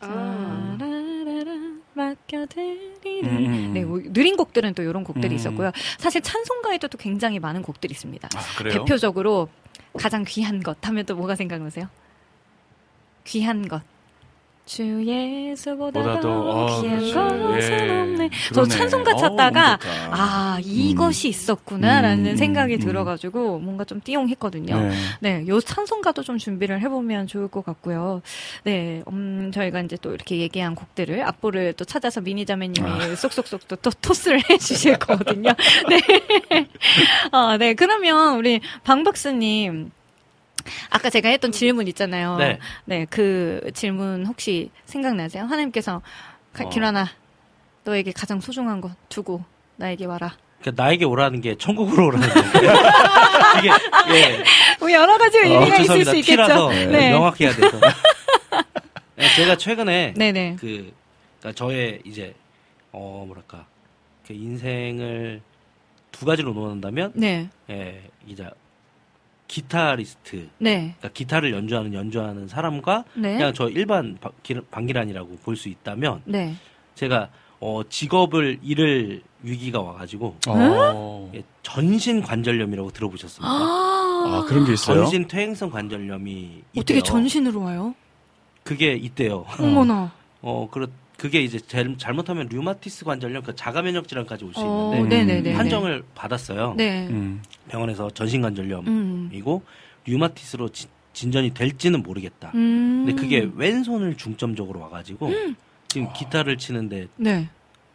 [0.00, 0.06] 아.
[0.06, 0.78] 음.
[3.72, 5.36] 네, 뭐 느린 곡들은 또 이런 곡들이 음.
[5.36, 5.72] 있었고요.
[5.98, 8.28] 사실 찬송가에도 또 굉장히 많은 곡들이 있습니다.
[8.36, 8.74] 아, 그래요?
[8.74, 9.48] 대표적으로
[9.94, 11.88] 가장 귀한 것 하면 또 뭐가 생각나세요?
[13.24, 13.82] 귀한 것.
[14.68, 16.98] 주 예수보다 더 아, 귀한.
[17.00, 18.00] 것은 예.
[18.00, 18.16] 없네.
[18.18, 18.30] 네.
[18.52, 18.66] 저.
[18.66, 20.08] 찬송가 어, 찾다가 좋다.
[20.10, 22.78] 아 이것이 있었구나라는 음, 음, 생각이 음.
[22.78, 24.78] 들어가지고 뭔가 좀 띠용했거든요.
[24.78, 24.94] 네.
[25.20, 28.20] 네, 요 찬송가도 좀 준비를 해보면 좋을 것 같고요.
[28.64, 33.16] 네, 음, 저희가 이제 또 이렇게 얘기한 곡들을 악보를 또 찾아서 미니자매님이 아.
[33.16, 35.50] 쏙쏙쏙 또, 또 토스를 해주실 거거든요.
[35.88, 36.66] 네.
[37.32, 39.92] 어, 네, 그러면 우리 방 박스님.
[40.90, 42.36] 아까 제가 했던 질문 있잖아요.
[42.36, 42.58] 네.
[42.84, 45.44] 네, 그 질문 혹시 생각나세요?
[45.44, 46.02] 하나님께서
[46.52, 46.68] 가- 어.
[46.68, 47.08] 기란아,
[47.84, 49.42] 너에게 가장 소중한 것 두고
[49.76, 50.36] 나에게 와라.
[50.60, 52.34] 그러니까 나에게 오라는 게 천국으로 오라는 게
[53.58, 53.70] 이게
[54.14, 54.44] 예.
[54.80, 56.10] 뭐 여러 가지 의미가 있을 죄송합니다.
[56.10, 56.68] 수 있겠죠.
[56.90, 57.10] 네.
[57.10, 57.80] 명확해야 돼서.
[59.16, 60.56] 네, 제가 최근에 네네.
[60.58, 60.92] 그
[61.40, 62.34] 그러니까 저의 이제
[62.92, 63.66] 어 뭐랄까
[64.26, 65.40] 그 인생을
[66.12, 67.48] 두 가지로 놓는다면 네.
[67.70, 68.48] 예 이제
[69.48, 70.94] 기타리스트 네.
[70.98, 73.32] 그러니까 기타를 연주하는 연주하는 사람과 네.
[73.36, 74.18] 그냥 저 일반
[74.70, 76.54] 방기란이라고 볼 수 있다면 네.
[76.94, 77.30] 제가
[77.60, 81.30] 어 직업을 잃을 위기가 와가지고 어.
[81.34, 83.48] 예, 전신 관절염이라고 들어보셨습니까?
[83.50, 85.02] 아, 그런 게 있어요?
[85.02, 87.02] 전신 퇴행성 관절염이 어떻게 있대요.
[87.02, 87.94] 전신으로 와요?
[88.62, 89.44] 그게 있대요.
[89.58, 90.12] 어머나.
[90.42, 90.88] 어, 그
[91.18, 95.52] 그게 이제 잘, 잘못하면 류마티스 관절염, 그 자가 면역 질환까지 올수 어, 있는데 네네네.
[95.54, 96.74] 판정을 받았어요.
[96.76, 97.08] 네.
[97.08, 97.42] 음.
[97.68, 98.86] 병원에서 전신 관절염이고
[99.56, 99.60] 음.
[100.06, 102.52] 류마티스로 지- 진전이 될지는 모르겠다.
[102.54, 103.04] 음.
[103.04, 105.32] 근데 그게 왼손을 중점적으로 와가지고
[105.88, 107.48] 지금 기타를 치는데 네.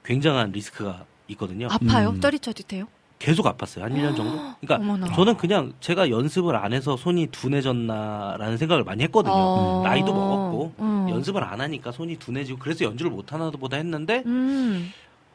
[0.03, 1.69] 굉장한 리스크가 있거든요.
[1.71, 2.09] 아파요?
[2.09, 2.19] 음.
[2.19, 2.87] 떠리쳐짓해요?
[3.23, 3.83] 계속 아팠어요.
[3.83, 4.33] 한 1년 정도?
[4.59, 5.07] 그러니까 어머나.
[5.13, 9.33] 저는 그냥 제가 연습을 안 해서 손이 둔해졌나라는 생각을 많이 했거든요.
[9.33, 9.81] 어.
[9.85, 11.07] 나이도 먹었고 음.
[11.09, 14.91] 연습을 안 하니까 손이 둔해지고 그래서 연주를 못 하나 보다 했는데 음.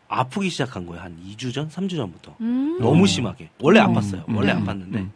[0.07, 1.01] 아프기 시작한 거예요.
[1.03, 2.37] 한 2주 전, 3주 전부터.
[2.43, 2.79] 음.
[2.79, 3.49] 너무 심하게.
[3.59, 3.95] 원래 음.
[3.95, 4.25] 아팠어요.
[4.37, 4.67] 원래 음.
[4.67, 5.13] 아팠는데 음.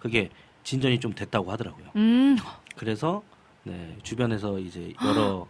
[0.00, 0.28] 그게
[0.64, 1.86] 진전이 좀 됐다고 하더라고요.
[1.94, 2.36] 음.
[2.76, 3.22] 그래서
[3.62, 5.46] 네, 주변에서 이제 여러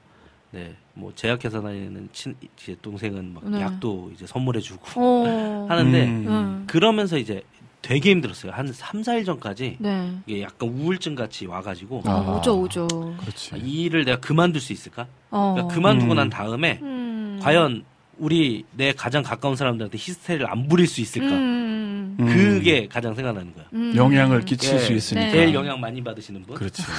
[0.51, 3.61] 네, 뭐 제약회사 다니는 친 제 동생은 막 네.
[3.61, 5.67] 약도 이제 선물해 주고 어.
[5.71, 6.27] 하는데 음.
[6.29, 6.65] 음.
[6.67, 7.43] 그러면서 이제
[7.83, 8.53] 되게 힘들었어요.
[8.53, 10.13] 한 3, 4일 전까지 네.
[10.27, 12.37] 이게 약간 우울증 같이 와가지고 아, 아.
[12.37, 12.87] 오죠, 오죠.
[13.21, 13.55] 그렇지.
[13.55, 15.07] 아, 이 일을 내가 그만둘 수 있을까?
[15.31, 15.53] 어.
[15.55, 16.17] 그러니까 그만두고 음.
[16.17, 17.39] 난 다음에 음.
[17.43, 17.85] 과연
[18.19, 21.29] 우리 내 가장 가까운 사람들한테 히스테리를 안 부릴 수 있을까?
[21.29, 22.17] 음.
[22.21, 22.27] 음.
[22.27, 23.69] 그게 가장 생각나는 거예요.
[23.75, 23.93] 음.
[23.97, 25.27] 영향을 끼칠 예, 수 있으니까.
[25.27, 25.33] 네.
[25.33, 26.57] 제일 영향 많이 받으시는 분.
[26.57, 26.83] 그렇지.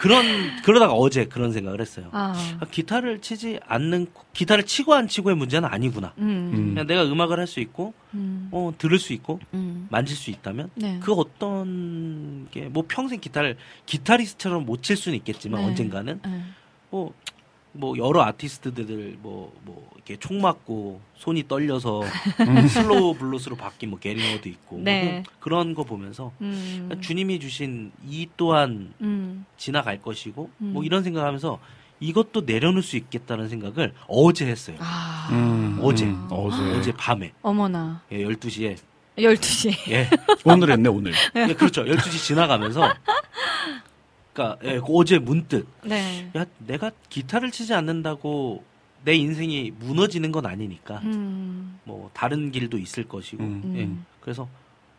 [0.00, 0.22] 그런
[0.64, 2.08] 그러다가 어제 그런 생각을 했어요.
[2.12, 2.34] 아.
[2.60, 6.12] 아, 기타를 치지 않는 기타를 치고 안 치고의 문제는 아니구나.
[6.18, 6.50] 음.
[6.52, 6.68] 음.
[6.74, 8.48] 그냥 내가 음악을 할 수 있고 음.
[8.52, 9.86] 어 들을 수 있고 음.
[9.90, 10.98] 만질 수 있다면 네.
[11.02, 13.56] 그 어떤 게 뭐 평생 기타를
[13.86, 15.66] 기타리스트처럼 못 칠 수는 있겠지만 네.
[15.68, 16.40] 언젠가는 네.
[16.90, 17.14] 뭐,
[17.74, 22.02] 뭐 여러 아티스트들 뭐, 뭐 이렇게 총 맞고 손이 떨려서
[22.70, 25.04] slow 블루스로 바뀐 뭐 게리 무어도 있고 네.
[25.04, 26.88] 뭐 그런 거 보면서 음.
[27.00, 29.44] 주님이 주신 이 또한 음.
[29.56, 30.72] 지나갈 것이고 음.
[30.72, 31.58] 뭐 이런 생각하면서
[32.00, 34.76] 이것도 내려놓을 수 있겠다는 생각을 어제 했어요.
[34.80, 35.28] 아.
[35.32, 36.04] 음, 어제.
[36.04, 36.56] 음, 어제.
[36.78, 38.02] 어제 밤에 어머나.
[38.12, 38.76] 예, 12시에
[39.16, 39.90] 12시.
[39.90, 40.10] 예,
[40.44, 41.12] 오늘 했네, 오늘.
[41.36, 41.84] 예 그렇죠.
[41.84, 42.92] 12시 지나가면서
[44.34, 46.28] 그러니까 예, 그 어제 문득 네.
[46.36, 48.62] 야 내가 기타를 치지 않는다고
[49.04, 51.78] 내 인생이 무너지는 건 아니니까 음.
[51.84, 53.74] 뭐 다른 길도 있을 것이고 음.
[53.76, 54.04] 예, 음.
[54.20, 54.48] 그래서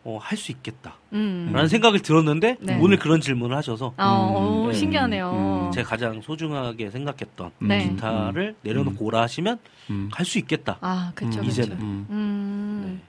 [0.04, 1.66] 어, 할 수 있겠다라는 음.
[1.66, 2.78] 생각을 들었는데 네.
[2.80, 4.72] 오늘 그런 질문을 하셔서 아, 어, 음.
[4.72, 5.66] 신기하네요.
[5.66, 5.72] 음.
[5.72, 7.88] 제가 가장 소중하게 생각했던 네.
[7.88, 9.58] 기타를 내려놓고 오라 하시면
[9.90, 10.08] 음.
[10.12, 11.46] 갈수 있겠다 아, 그쵸, 음.
[11.46, 11.50] 그쵸.
[11.50, 11.76] 이제는.
[11.80, 12.06] 음.
[12.10, 12.82] 음.
[12.86, 13.02] 네.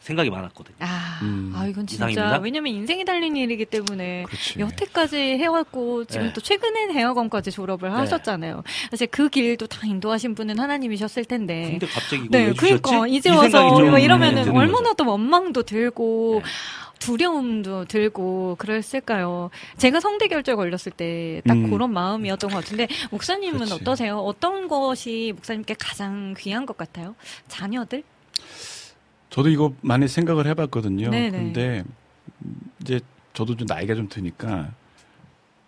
[0.00, 0.76] 생각이 많았거든요.
[0.80, 1.52] 아, 음.
[1.54, 2.38] 아, 이건 진짜, 이상입니다.
[2.38, 4.24] 왜냐면 인생이 달린 일이기 때문에.
[4.24, 4.58] 그렇지.
[4.58, 6.32] 여태까지 해왔고, 지금 네.
[6.32, 7.94] 또 최근에 대학원까지 졸업을 네.
[7.96, 8.62] 하셨잖아요.
[8.90, 11.70] 사실 그 길도 다 인도하신 분은 하나님이셨을 텐데.
[11.70, 13.06] 근데 갑자기 이거 네, 왜 그러니까?
[13.06, 14.94] 이제 이 와서 네, 이러면은 얼마나 거죠.
[15.04, 16.50] 또 원망도 들고 네.
[17.00, 19.50] 두려움도 들고 그랬을까요?
[19.76, 21.70] 제가 성대 결절 걸렸을 때딱 음.
[21.70, 23.74] 그런 마음이었던 것 같은데 목사님은 그렇지.
[23.74, 24.18] 어떠세요?
[24.18, 27.14] 어떤 것이 목사님께 가장 귀한 것 같아요?
[27.46, 28.02] 자녀들?
[29.30, 31.10] 저도 이거 많이 생각을 해봤거든요.
[31.10, 31.30] 네네.
[31.30, 31.84] 근데
[32.80, 33.00] 이제
[33.32, 34.72] 저도 좀 나이가 좀 드니까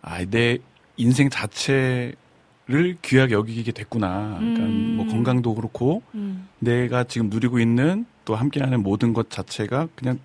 [0.02, 0.58] 아, 내
[0.96, 2.14] 인생 자체
[2.70, 4.36] 를 귀하게 여기게 됐구나.
[4.38, 4.94] 그러니까 음.
[4.96, 6.46] 뭐 건강도 그렇고 음.
[6.60, 10.20] 내가 지금 누리고 있는 또 함께하는 모든 것 자체가 그냥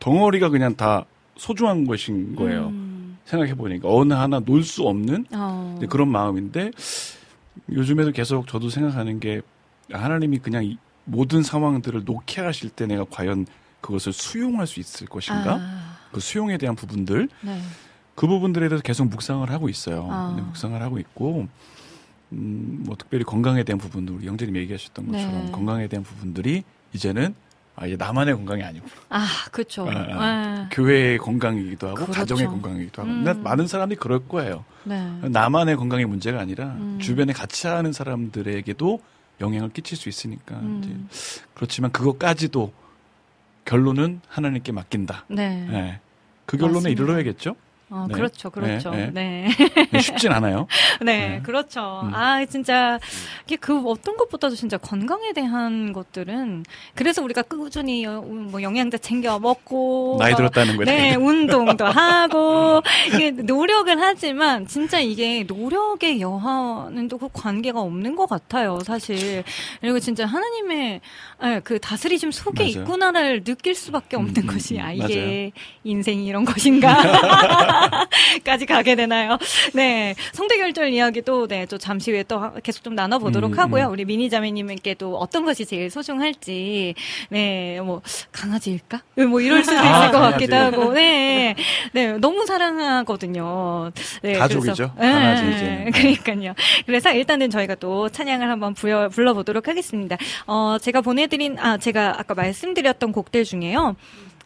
[0.00, 1.04] 덩어리가 그냥 다
[1.36, 2.68] 소중한 것인 거예요.
[2.68, 3.18] 음.
[3.26, 5.78] 생각해 보니까 어느 하나 놓을 수 없는 어.
[5.88, 6.72] 그런 마음인데
[7.70, 9.40] 요즘에도 계속 저도 생각하는 게
[9.92, 13.46] 하나님이 그냥 이 모든 상황들을 놓게 하실 때 내가 과연
[13.80, 15.58] 그것을 수용할 수 있을 것인가?
[15.60, 17.60] 아, 그 수용에 대한 부분들 네.
[18.14, 20.08] 그 부분들에 대해서 계속 묵상을 하고 있어요.
[20.10, 20.34] 아.
[20.36, 21.48] 네, 묵상을 하고 있고
[22.32, 25.52] 음, 뭐 특별히 건강에 대한 부분들 우리 영재님 얘기하셨던 것처럼 네.
[25.52, 27.34] 건강에 대한 부분들이 이제는
[27.76, 28.92] 아, 이게 나만의 건강이 아니구나.
[29.10, 29.86] 아, 그렇죠.
[29.88, 30.68] 아, 아.
[30.72, 32.12] 교회의 건강이기도 하고 그렇죠.
[32.12, 33.12] 가정의 건강이기도 하고.
[33.12, 33.24] 음.
[33.24, 34.64] 근데 많은 사람들이 그럴 거예요.
[34.84, 34.98] 네.
[35.28, 36.98] 나만의 건강의 문제가 아니라 음.
[37.00, 39.00] 주변에 같이 하는 사람들에게도
[39.40, 40.80] 영향을 끼칠 수 있으니까 음.
[40.82, 42.72] 이제 그렇지만 그것까지도
[43.64, 45.26] 결론은 하나님께 맡긴다.
[45.28, 45.68] 네.
[45.70, 46.00] 예.
[46.46, 47.02] 그 결론에 맞습니다.
[47.02, 47.56] 이르러야겠죠?
[47.88, 48.14] 어, 네.
[48.14, 48.90] 그렇죠, 그렇죠.
[48.90, 49.48] 네, 네.
[49.92, 50.66] 네, 쉽진 않아요.
[51.00, 51.40] 네, 네.
[51.44, 52.00] 그렇죠.
[52.02, 52.12] 음.
[52.14, 52.98] 아, 진짜,
[53.46, 56.64] 이게 그 어떤 것보다도 진짜 건강에 대한 것들은,
[56.96, 60.90] 그래서 우리가 꾸준히 여- 뭐 영양제 챙겨 먹고, 나이 어, 들었다는 거죠.
[60.90, 62.82] 네, 운동도 하고,
[63.14, 69.42] 이게 노력을 하지만, 진짜 이게 노력의 여하는 또 그 관계가 없는 것 같아요, 사실.
[69.80, 71.00] 그리고 진짜 하나님의
[71.44, 72.82] 예, 그 다스리심 속에 맞아요.
[72.82, 75.52] 있구나를 느낄 수밖에 없는 음, 음, 것이, 음, 아, 이게
[75.84, 76.96] 인생이 이런 것인가.
[78.44, 79.38] 까지 가게 되나요?
[79.74, 80.14] 네.
[80.32, 83.86] 성대결절 이야기도, 네, 또 잠시 후에 또 하- 계속 좀 나눠보도록 음, 하고요.
[83.86, 83.92] 음.
[83.92, 86.94] 우리 미니 자매님께도 어떤 것이 제일 소중할지,
[87.30, 88.02] 네, 뭐,
[88.32, 89.00] 강아지일까?
[89.28, 90.76] 뭐 이럴 수도 있을 아, 것 같기도 강아지.
[90.76, 91.54] 하고, 네.
[91.92, 93.90] 네, 너무 사랑하거든요.
[94.22, 94.92] 네, 가족이죠.
[94.94, 95.90] 그래서- 강아지 네.
[96.22, 96.54] 그러니까요.
[96.86, 100.16] 그래서 일단은 저희가 또 찬양을 한번 부여, 불러보도록 하겠습니다.
[100.46, 103.96] 어, 제가 보내드린, 아, 제가 아까 말씀드렸던 곡들 중에요.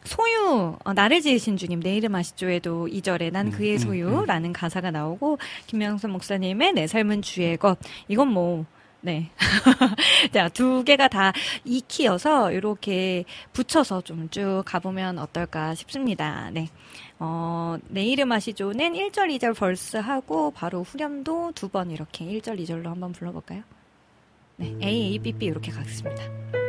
[0.04, 4.90] 소유, 어, 나를 지으신 주님, 내 이름 아시죠에도 2절에 난 음, 그의 음, 소유라는 가사가
[4.90, 7.78] 나오고, 김명선 목사님의 내 삶은 주의 것.
[8.08, 8.64] 이건 뭐,
[9.02, 9.30] 네.
[10.32, 16.50] 자, 두 개가 다이 키여서 이렇게 붙여서 좀 쭉 가보면 어떨까 싶습니다.
[16.52, 16.68] 네.
[17.18, 22.84] 어, 내 이름 아시죠는 1절, 2절 벌스 하고 바로 후렴도 두 번 이렇게 1절, 2절로
[22.86, 23.62] 한번 불러볼까요?
[24.56, 24.74] 네.
[24.82, 26.59] A, A, B, B 이렇게 가겠습니다.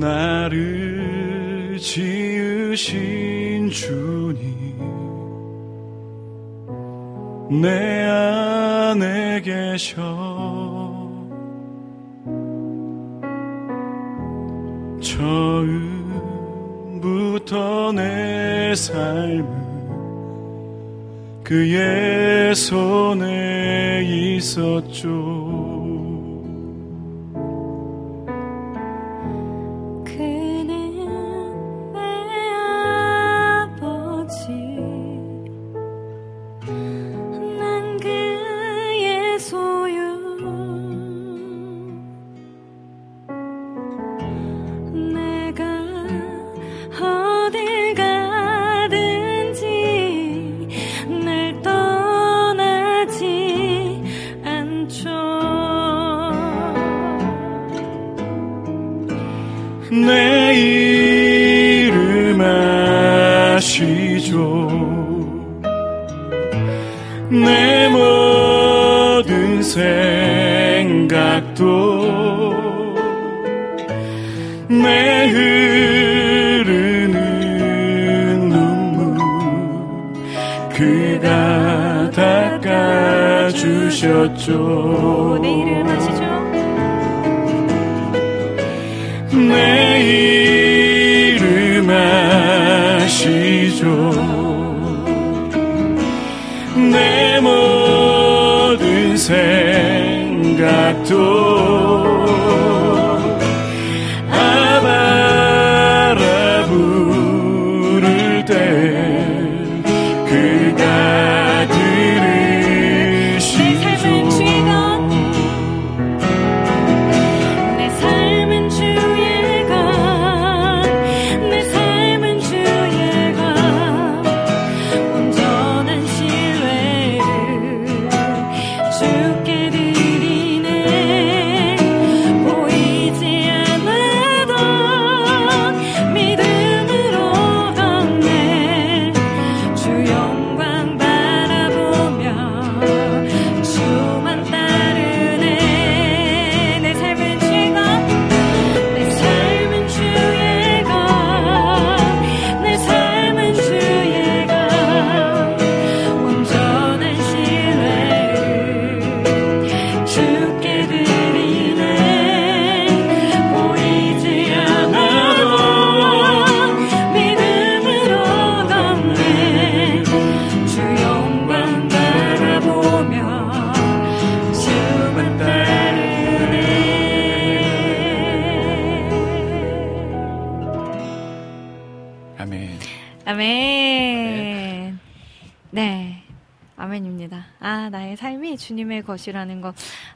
[0.00, 4.54] 나를 지으신 주님
[7.60, 10.34] 내 안에 계셔.
[17.44, 19.44] 처음부터 내 삶은
[21.44, 25.43] 그의 손에 있었죠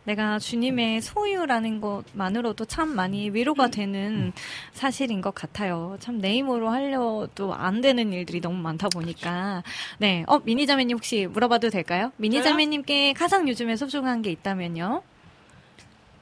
[0.08, 4.32] 내가 주님의 소유라는 것만으로도 참 많이 위로가 되는
[4.72, 5.98] 사실인 것 같아요.
[6.00, 9.62] 참 내 힘으로 하려도 안 되는 일들이 너무 많다 보니까.
[9.98, 10.24] 네.
[10.26, 12.10] 어, 미니자매님 혹시 물어봐도 될까요?
[12.16, 15.02] 미니자매님께 가장 요즘에 소중한 게 있다면요?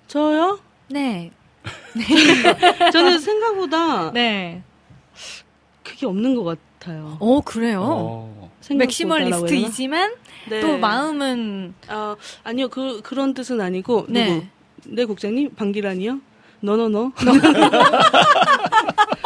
[0.08, 0.58] 저요?
[0.88, 1.30] 네.
[2.92, 4.62] 저는 생각보다 네.
[5.96, 6.44] 그게 없는 것
[6.78, 7.16] 같아요.
[7.20, 7.80] 어, 그래요?
[7.82, 8.50] 어.
[8.68, 10.12] 맥시멀리스트이지만
[10.50, 10.60] 네.
[10.60, 14.26] 또 마음은 어, 아니요, 그, 그런 뜻은 아니고, 네.
[14.34, 14.46] 누구?
[14.84, 15.54] 네, 국장님?
[15.54, 16.20] 방기란이요?
[16.60, 17.12] 너너너.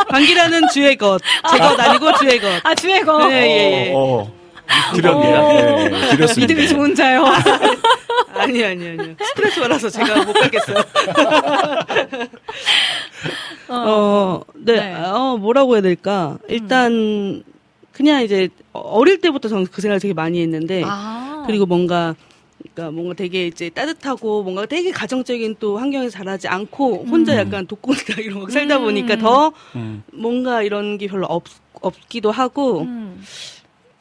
[0.08, 1.20] 방기란은 주의 것.
[1.50, 2.48] 제것 아니고 주의 것.
[2.62, 3.92] 아 주의 거 네, 예, 예.
[3.92, 4.32] 어, 어.
[4.94, 5.88] 드렸네요.
[5.90, 6.54] 네, 드렸습니다.
[6.54, 7.24] 믿음이 좋은 자요.
[8.34, 9.14] 아니, 아니, 아니요.
[9.22, 10.76] 스트레스 받아서 제가 못 가겠어요.
[13.68, 14.94] 어, 네, 네.
[14.94, 16.38] 어, 뭐라고 해야 될까?
[16.48, 17.42] 일단,
[17.92, 21.44] 그냥 이제, 어릴 때부터 저는 그 생각을 되게 많이 했는데, 아.
[21.46, 22.14] 그리고 뭔가
[22.74, 27.38] 그러니까 뭔가 되게 이제 따뜻하고 뭔가 되게 가정적인 또 환경에서 자라지 않고 혼자 음.
[27.38, 28.82] 약간 독고니까 이런 거 살다 음.
[28.82, 30.02] 보니까 더 음.
[30.12, 31.44] 뭔가 이런 게 별로 없
[31.80, 33.22] 없기도 하고 음.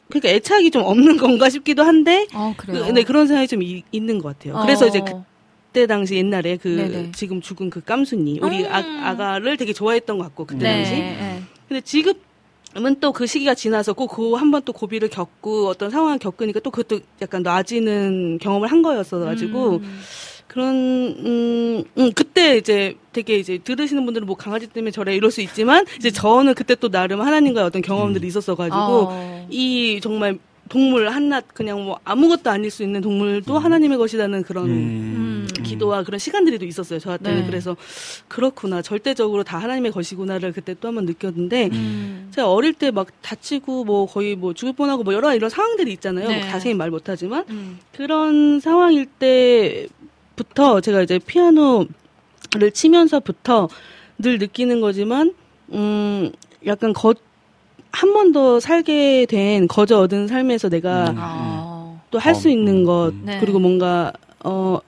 [0.08, 2.70] 그러니까 애착이 좀 없는 건가 싶기도 한데 어 그.
[2.70, 4.60] 네 그런 생각이 좀 이- 있는 것 같아요.
[4.62, 5.24] 그래서 이제 어.
[5.70, 7.12] 그때 당시 옛날에 그 네네.
[7.12, 8.72] 지금 죽은 그 깜순이 우리 음.
[8.72, 10.74] 아, 아가를 되게 좋아했던 것 같고 그때 네.
[10.82, 11.42] 당시 네.
[11.68, 17.00] 근데 지금은 또 그 시기가 지나서 꼭그한번 또 고비를 겪고 어떤 상황을 겪으니까 또 그것도
[17.22, 20.00] 약간 놔지는 경험을 한 거였어 가지고 음.
[20.48, 25.40] 그런 음, 음, 그때 이제 되게 이제 들으시는 분들은 뭐 강아지 때문에 저래 이럴 수
[25.40, 29.46] 있지만 이제 저는 그때 또 나름 하나님과의 어떤 경험들이 있었어 가지고 어.
[29.48, 30.40] 이 정말
[30.70, 35.48] 동물 한낱 그냥 뭐 아무것도 아닐 수 있는 동물도 하나님의 것이라는 그런 음.
[35.64, 37.46] 기도와 그런 시간들이 또 있었어요 저한테는 네.
[37.46, 37.76] 그래서
[38.28, 42.30] 그렇구나 절대적으로 다 하나님의 것이구나를 그때 또 한 번 느꼈는데 음.
[42.34, 46.28] 제가 어릴 때 막 다치고 뭐 거의 뭐 죽을 뻔하고 뭐 여러 이런 상황들이 있잖아요
[46.28, 46.38] 네.
[46.40, 47.78] 뭐 자세히 말 못하지만 음.
[47.92, 49.06] 그런 상황일
[50.36, 51.88] 때부터 제가 이제 피아노를
[52.72, 53.68] 치면서부터
[54.18, 55.34] 늘 느끼는 거지만
[55.72, 56.30] 음
[56.66, 57.14] 약간 거
[57.92, 61.16] 한 번 더 살게 된 거저 얻은 삶에서 내가 음.
[61.18, 62.00] 아.
[62.10, 63.22] 또 할수 어, 있는 음, 것 음.
[63.24, 63.38] 네.
[63.40, 64.12] 그리고 뭔가
[64.44, 64.78] 어,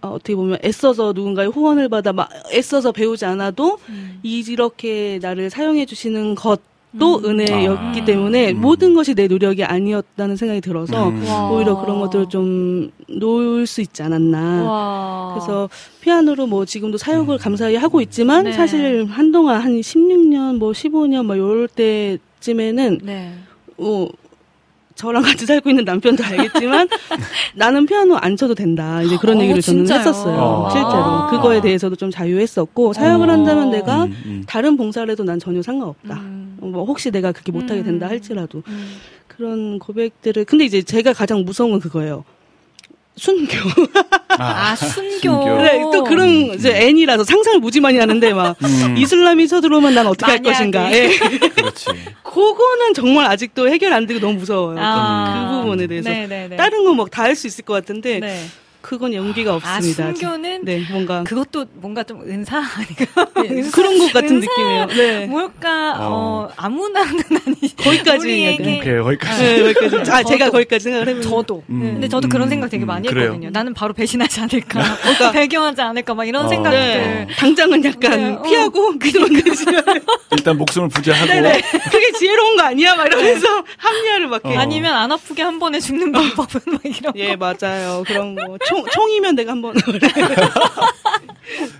[0.00, 4.20] 어 어떻게 보면 애써서 누군가의 후원을 받아 막 애써서 배우지 않아도 음.
[4.22, 7.24] 이렇게 나를 사용해 주시는 것도 음.
[7.24, 8.04] 은혜였기 아.
[8.04, 8.60] 때문에 음.
[8.60, 11.26] 모든 것이 내 노력이 아니었다는 생각이 들어서 음.
[11.26, 11.50] 와.
[11.50, 14.62] 오히려 그런 것들을 좀 놓을 수 있지 않았나.
[14.64, 15.34] 와.
[15.34, 15.68] 그래서
[16.00, 17.38] 피아노로 뭐 지금도 사역을 음.
[17.38, 18.52] 감사히 하고 있지만 네.
[18.52, 23.34] 사실 한동안 한 16년 뭐 15년 뭐 요럴 때 쯤에는 네.
[23.78, 24.08] 어
[24.94, 26.88] 저랑 같이 살고 있는 남편도 알겠지만
[27.54, 29.00] 나는 피아노 안 쳐도 된다.
[29.02, 30.00] 이제 그런 어, 얘기를 저는 진짜요?
[30.00, 30.66] 했었어요.
[30.66, 30.70] 아.
[30.70, 31.26] 실제로.
[31.30, 33.32] 그거에 대해서도 좀 자유했었고 사역을 어.
[33.32, 34.44] 한다면 내가 음, 음.
[34.46, 36.14] 다른 봉사를 해도 난 전혀 상관없다.
[36.16, 36.58] 음.
[36.60, 38.10] 어, 뭐 혹시 내가 그렇게 못하게 된다 음.
[38.10, 38.96] 할지라도 음.
[39.28, 42.24] 그런 고백들을 근데 이제 제가 가장 무서운 건 그거예요.
[43.18, 43.52] 순교.
[44.38, 45.10] 아, 순교.
[45.20, 45.62] 순교.
[45.62, 48.96] 네, 또 그런 이제 N이라서 상상을 무지 많이 하는데 막 음.
[48.96, 50.42] 이슬람이 쳐들어오면 난 어떻게 할.
[50.42, 50.90] 것인가.
[50.92, 51.08] 예.
[51.54, 51.86] 그렇지.
[52.22, 54.76] 그거는 정말 아직도 해결 안 되고 너무 무서워요.
[54.80, 55.48] 아.
[55.50, 56.08] 그 부분에 대해서.
[56.10, 56.56] 네네네.
[56.56, 58.44] 다른 건막다 할 수 있을 것 같은데 네.
[58.80, 60.06] 그건 연기가 아, 없습니다.
[60.06, 60.20] 아직.
[60.20, 63.26] 순교는 네, 뭔가 그것도 뭔가 좀 은사 아닌가?
[63.44, 64.86] 예, 은사- 그런 것 같은 은사- 느낌이에요.
[64.86, 65.26] 네.
[65.26, 65.96] 뭘까?
[65.98, 66.08] 어,
[66.48, 66.52] 어.
[66.56, 67.76] 아무나는 아니지.
[67.76, 69.42] 거기까지 우리에게 오케이, 거기까지.
[69.42, 70.10] 네, 거기까지.
[70.10, 70.52] 아, 제가 저도.
[70.52, 71.62] 거기까지 생각을 해보면 저도.
[71.70, 71.80] 음.
[71.94, 73.24] 근데 저도 그런 음, 생각 되게 음, 많이 그래요.
[73.26, 73.50] 했거든요.
[73.50, 74.80] 나는 바로 배신하지 않을까.
[75.02, 76.14] 그러니까 배경하지 않을까.
[76.14, 76.48] 막 이런 어.
[76.48, 76.78] 생각들.
[76.80, 77.26] 네.
[77.36, 78.42] 당장은 약간 네, 어.
[78.42, 79.64] 피하고 믿으면 되지.
[80.30, 81.60] 일단 목숨을 부지하고 네네.
[81.90, 82.94] 그게 지혜로운 거 아니야?
[82.94, 84.56] 막 이러면서 합리화를 막 해.
[84.56, 84.60] 어.
[84.60, 87.54] 아니면 안 아프게 한 번에 죽는 방법은 막 이런 예, 거.
[87.60, 88.04] 맞아요.
[88.06, 88.56] 그런 거.
[88.68, 89.74] 총, 총이면 내가 한번.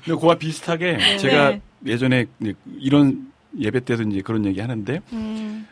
[0.05, 1.61] 근데 그와 비슷하게 제가 네.
[1.86, 2.26] 예전에
[2.78, 5.66] 이런 예배 때도 이제 그런 얘기 하는데 음.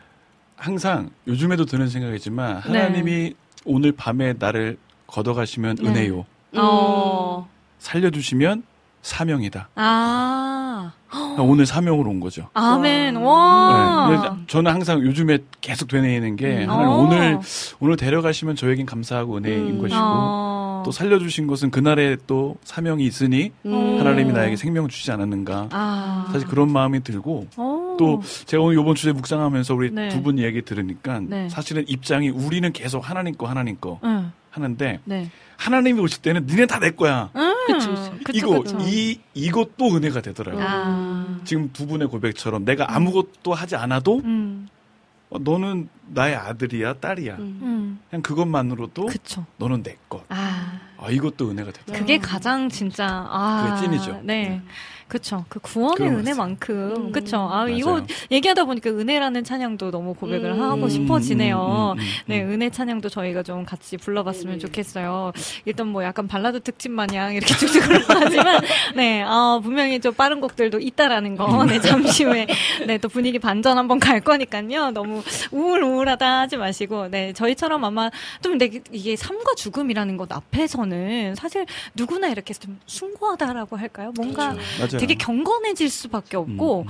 [0.55, 2.79] 항상 요즘에도 드는 생각이지만 네.
[2.79, 3.33] 하나님이
[3.65, 5.89] 오늘 밤에 나를 걷어가시면 네.
[5.89, 6.25] 은혜요.
[6.57, 7.49] 어.
[7.79, 8.63] 살려주시면
[9.01, 9.69] 사명이다.
[9.75, 10.93] 아.
[11.39, 12.49] 오늘 사명으로 온 거죠.
[12.53, 13.13] 아멘.
[13.13, 13.19] 네.
[13.21, 14.07] 와.
[14.07, 16.69] 그래서 저는 항상 요즘에 계속 되뇌이는 게 음.
[16.69, 16.97] 하나님 어.
[16.97, 17.39] 오늘
[17.79, 19.81] 오늘 데려가시면 저에겐 감사하고 은혜인 음.
[19.81, 20.46] 것이고 어.
[20.87, 23.99] 또 살려주신 것은 그날에 또 사명이 있으니 음.
[23.99, 25.67] 하나님이 나에게 생명을 주지 않았는가.
[25.71, 26.29] 아.
[26.31, 27.97] 사실 그런 마음이 들고 어.
[27.99, 30.07] 또 제가 오늘 이번 주에 묵상하면서 우리 네.
[30.07, 31.49] 두분 얘기 들으니까 네.
[31.49, 34.31] 사실은 입장이 우리는 계속 하나님 거 하나님 거 응.
[34.49, 35.29] 하는데 네.
[35.57, 37.31] 하나님이 오실 때는 니네 다 내 거야.
[37.35, 37.53] 응.
[37.67, 38.11] 그쵸, 그쵸.
[38.23, 38.77] 그쵸, 이거 그쵸.
[38.83, 40.65] 이 이것도 은혜가 되더라고요.
[40.65, 41.39] 아.
[41.43, 44.69] 지금 두 분의 고백처럼 내가 아무것도 하지 않아도 음.
[45.29, 47.35] 어, 너는 나의 아들이야 딸이야.
[47.35, 47.59] 음.
[47.61, 47.99] 음.
[48.09, 49.45] 그냥 그것만으로도 그쵸.
[49.57, 50.23] 너는 내 것.
[50.29, 50.79] 아.
[50.97, 51.93] 아 이것도 은혜가 됐다.
[51.93, 54.21] 그게 가장 진짜 아 그게 찐이죠.
[54.23, 54.61] 네.
[55.07, 55.45] 그쵸.
[55.47, 56.93] 그 구원의 은혜만큼.
[56.95, 57.11] 음.
[57.11, 57.37] 그쵸.
[57.37, 57.69] 아, 맞아요.
[57.69, 60.61] 이거 얘기하다 보니까 은혜라는 찬양도 너무 고백을 음.
[60.61, 61.93] 하고 음, 싶어지네요.
[61.95, 62.51] 음, 음, 음, 네, 음.
[62.51, 64.59] 은혜 찬양도 저희가 좀 같이 불러봤으면 네네.
[64.59, 65.31] 좋겠어요.
[65.65, 68.61] 일단 뭐 약간 발라드 특집 마냥 이렇게 쭉쭉 흘러가지만,
[68.95, 71.65] 네, 아, 분명히 좀 빠른 곡들도 있다라는 거.
[71.65, 72.47] 네, 잠시 후에,
[72.85, 74.91] 네, 또 분위기 반전 한번 갈 거니까요.
[74.91, 78.09] 너무 우울우울하다 하지 마시고, 네, 저희처럼 아마
[78.41, 84.11] 좀 근데 이게 삶과 죽음이라는 것 앞에서는 사실 누구나 이렇게 좀 숭고하다라고 할까요?
[84.15, 84.96] 뭔가 맞아요.
[84.97, 86.87] 되게 경건해질 수밖에 없고, 음.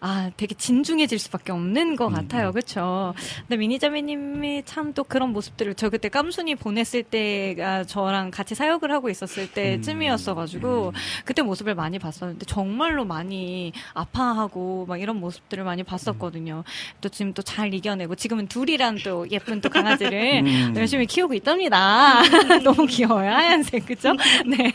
[0.00, 2.48] 아, 되게 진중해질 수밖에 없는 것 음, 같아요.
[2.48, 2.52] 음.
[2.52, 3.14] 그렇죠.
[3.46, 9.08] 근데 미니자매님이 참 또 그런 모습들을 저 그때 깜순이 보냈을 때가 저랑 같이 사역을 하고
[9.08, 10.92] 있었을 때쯤이었어가지고 음.
[11.24, 16.64] 그때 모습을 많이 봤었는데 정말로 많이 아파하고 막 이런 모습들을 많이 봤었거든요.
[17.00, 20.74] 또 지금 또 잘 이겨내고 지금은 둘이란 또 예쁜 또 강아지를 음.
[20.76, 22.22] 열심히 키우고 있답니다.
[22.64, 23.30] 너무 귀여워요.
[23.30, 24.12] 하얀색, 그죠?
[24.46, 24.72] 네.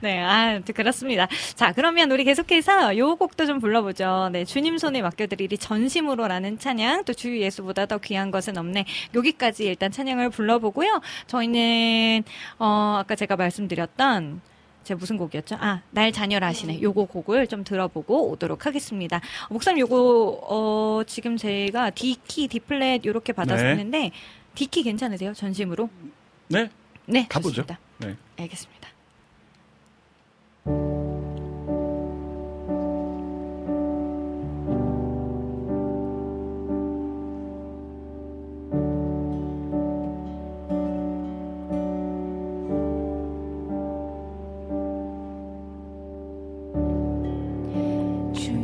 [0.00, 1.28] 네, 아, 그렇습니다.
[1.54, 4.23] 자, 그러면 우리 계속해서 요 곡도 좀 불러보죠.
[4.30, 8.84] 네, 주님 손에 맡겨드리리 전심으로라는 찬양, 또 주 예수보다 더 귀한 것은 없네.
[9.14, 11.00] 여기까지 일단 찬양을 불러보고요.
[11.26, 12.24] 저희는,
[12.58, 14.40] 어, 아까 제가 말씀드렸던
[14.82, 15.56] 제 무슨 곡이었죠?
[15.60, 16.82] 아, 날 자녀라 하시네.
[16.82, 19.20] 요거 곡을 좀 들어보고 오도록 하겠습니다.
[19.48, 24.10] 목사님 요거, 어, 지금 제가 D키, D플랫 요렇게 받았었는데,
[24.54, 25.32] D키 괜찮으세요?
[25.32, 25.88] 전심으로?
[26.48, 26.68] 네.
[27.06, 27.62] 네, 가보죠.
[27.64, 27.78] 좋습니다.
[27.98, 28.14] 네.
[28.38, 28.88] 알겠습니다.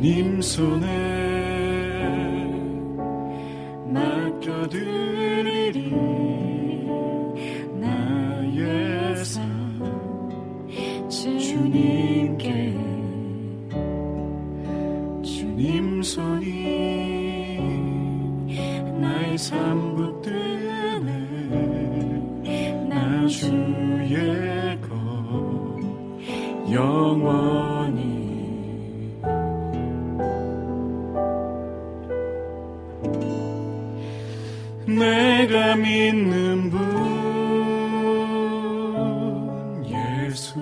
[0.01, 0.87] 님 손에
[3.93, 5.91] 맡겨드리리
[7.79, 9.79] 나의 삶
[11.11, 12.79] 주님께
[15.23, 17.59] 주님 손이
[19.03, 21.11] 나의 삶 붙드네
[22.89, 24.89] 나 주의 것
[26.73, 27.70] 영원
[35.01, 36.81] 내가 믿는 분
[39.87, 40.59] 예수.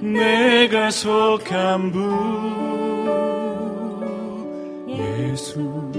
[0.00, 2.00] 내가 속한 분
[4.88, 5.92] 예수.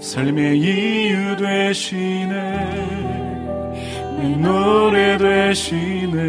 [0.00, 2.30] 삶의 이유 되시네.
[4.16, 6.20] 내 노래 되시네.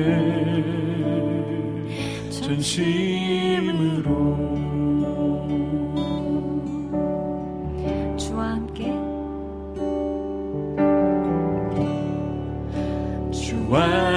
[2.31, 4.30] 전심으로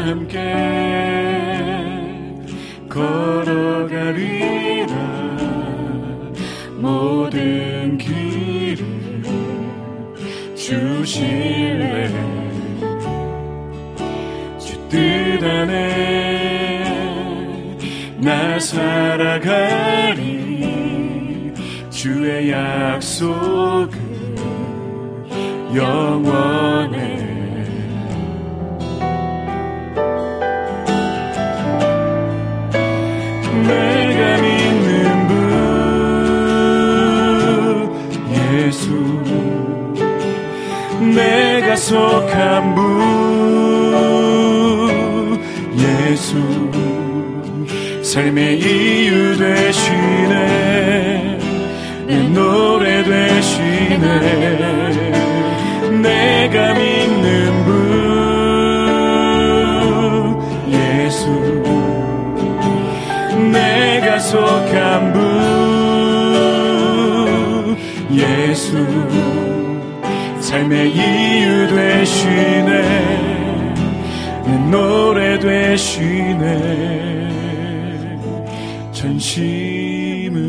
[0.04, 0.38] 함께
[2.90, 4.14] 걸어가리라.
[6.78, 8.84] 모든 길을
[10.54, 12.10] 주실래?
[14.58, 16.84] 주뜻 안에
[18.18, 20.34] 나 살아가리.
[21.88, 23.98] 주의 약속은
[25.74, 27.03] 영원해
[41.84, 42.84] 내가 속한 분
[45.76, 46.36] 예수.
[48.02, 50.32] 삶의 이유 되시네.
[52.06, 54.00] 내 노래 되시네.
[56.02, 57.74] 내가 믿는 분
[60.70, 61.28] 예수.
[63.52, 65.33] 내가 속한 분
[70.54, 72.82] 삶의 이유 되시네
[74.44, 76.48] 내 노래 되시네
[78.92, 80.44] 전심으로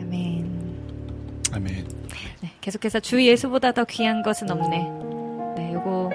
[0.00, 0.48] 아멘.
[1.52, 1.86] 아멘
[2.40, 4.78] 네, 계속해서 주 예수보다 더 귀한 것은 없네.
[5.58, 6.10] 네, 요거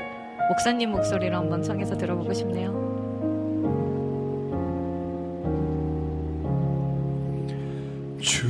[0.50, 2.93] 목사님 목소리로 한번 청해서 들어보고 싶네요.
[8.24, 8.48] 주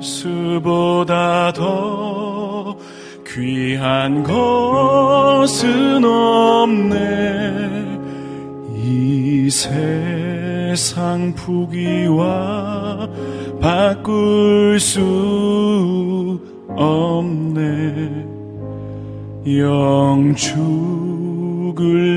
[0.00, 2.76] 예수보다 더
[3.24, 7.86] 귀한 것은 없네.
[8.82, 13.08] 이 세상 부귀와
[13.60, 18.26] 바꿀 수 없네.
[19.46, 20.58] 영축을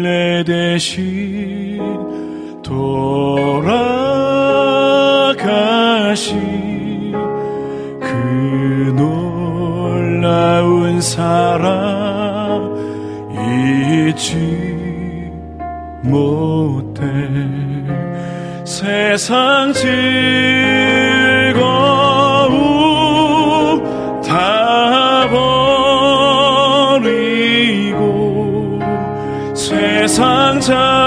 [0.02, 1.80] 내 대신
[2.64, 4.41] 돌아
[5.36, 7.12] 가신
[8.00, 12.72] 그 놀라운 사랑
[14.10, 15.32] 잊지
[16.04, 17.02] 못해.
[18.64, 19.92] 세상 즐거움
[24.22, 25.28] 다
[26.90, 28.80] 버리고
[29.54, 31.01] 세상 자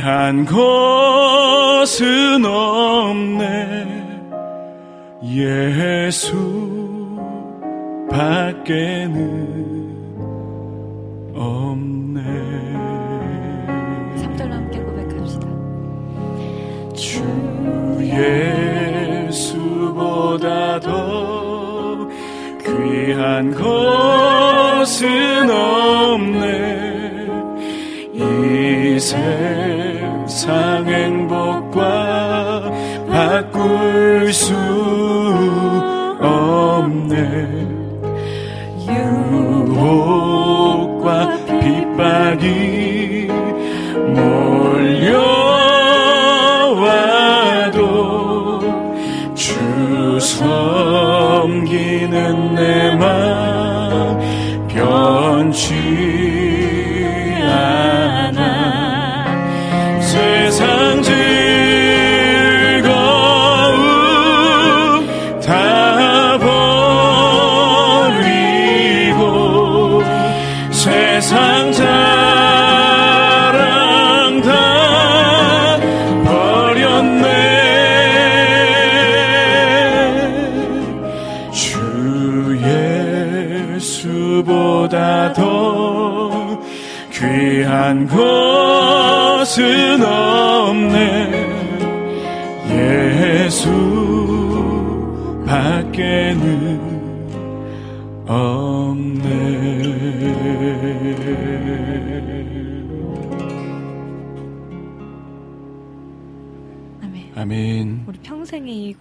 [0.00, 0.56] 귀한 것은
[2.46, 3.86] 없네.
[5.22, 6.34] 예수
[8.10, 9.20] 밖에는
[11.34, 12.22] 없네.
[14.16, 15.46] 3절로 함께 고백합시다.
[16.94, 17.22] 주
[19.28, 22.08] 예수보다 더
[22.64, 26.70] 귀한 것은 없네.
[28.14, 29.89] 이 세상
[30.48, 31.80] 행복과
[33.08, 34.69] 바꿀 수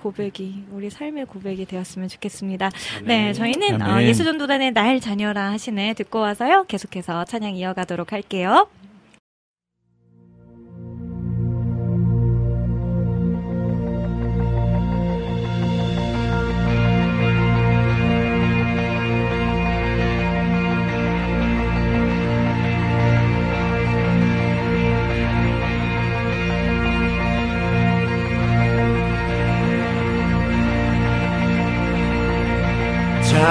[0.09, 2.71] 고백이 우리 삶의 고백이 되었으면 좋겠습니다.
[3.03, 4.07] 네, 저희는 어, 아멘.
[4.07, 6.65] 예수전도단의 날 자녀라 하시네 듣고 와서요.
[6.67, 8.67] 계속해서 찬양 이어가도록 할게요.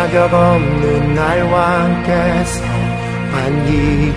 [0.09, 2.64] 자격 없는 날 왕께서
[3.30, 4.16] 반기시네.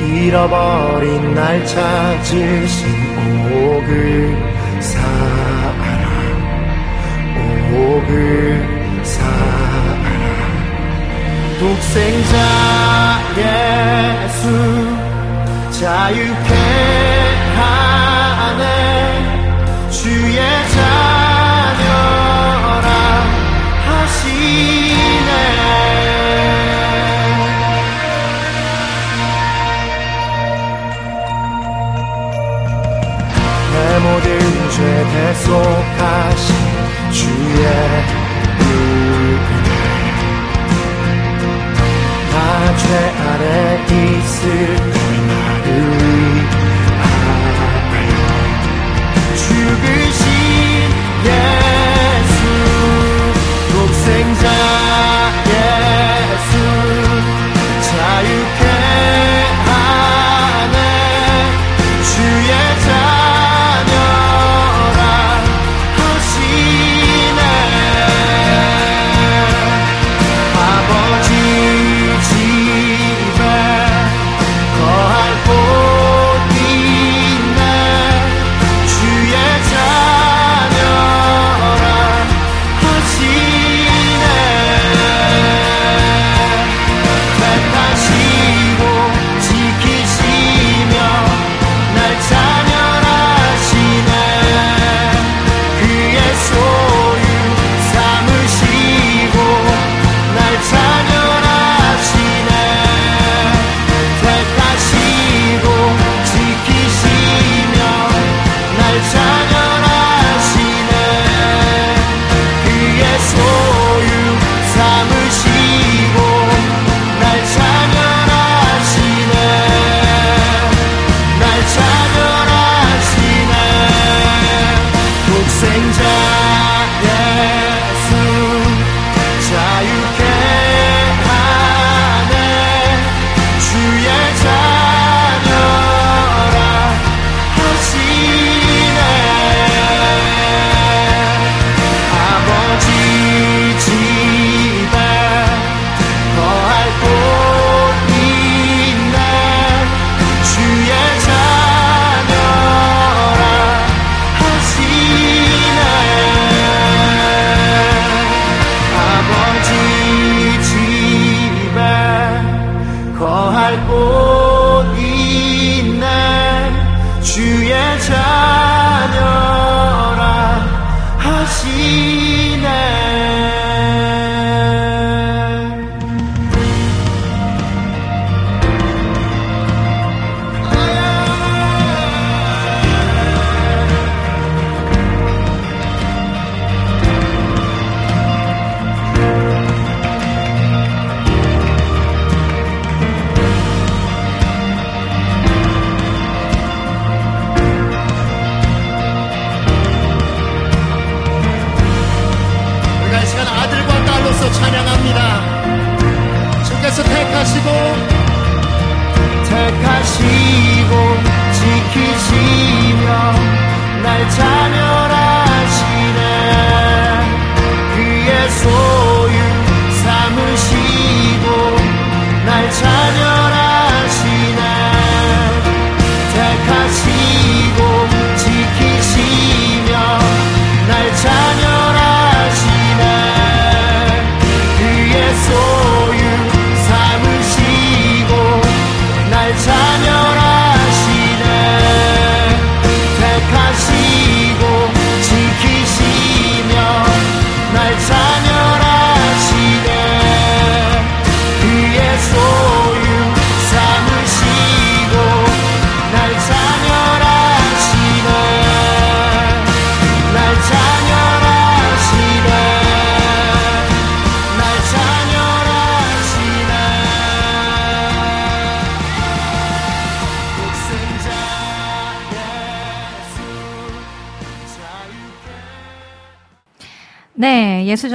[0.00, 2.88] 잃어버린 날 찾으신
[3.52, 4.36] 오그
[4.80, 5.76] 사랑
[7.72, 10.02] 오그 사랑
[11.60, 12.34] 독생자
[13.38, 14.42] 예수
[15.70, 16.50] 자유케
[17.54, 18.66] 하네.
[19.92, 20.36] 주의
[20.74, 21.15] 자
[24.26, 24.56] 내.
[33.98, 34.38] 모든
[34.70, 34.76] 죄
[35.12, 36.54] 대속하신
[37.10, 37.64] 주의
[38.60, 39.36] 은혜
[42.30, 42.84] 나죄
[43.26, 43.44] 아래
[43.88, 44.42] 있을
[44.76, 44.96] 때
[45.26, 45.66] 나를
[47.92, 48.06] 위하여
[49.34, 50.25] 죽으신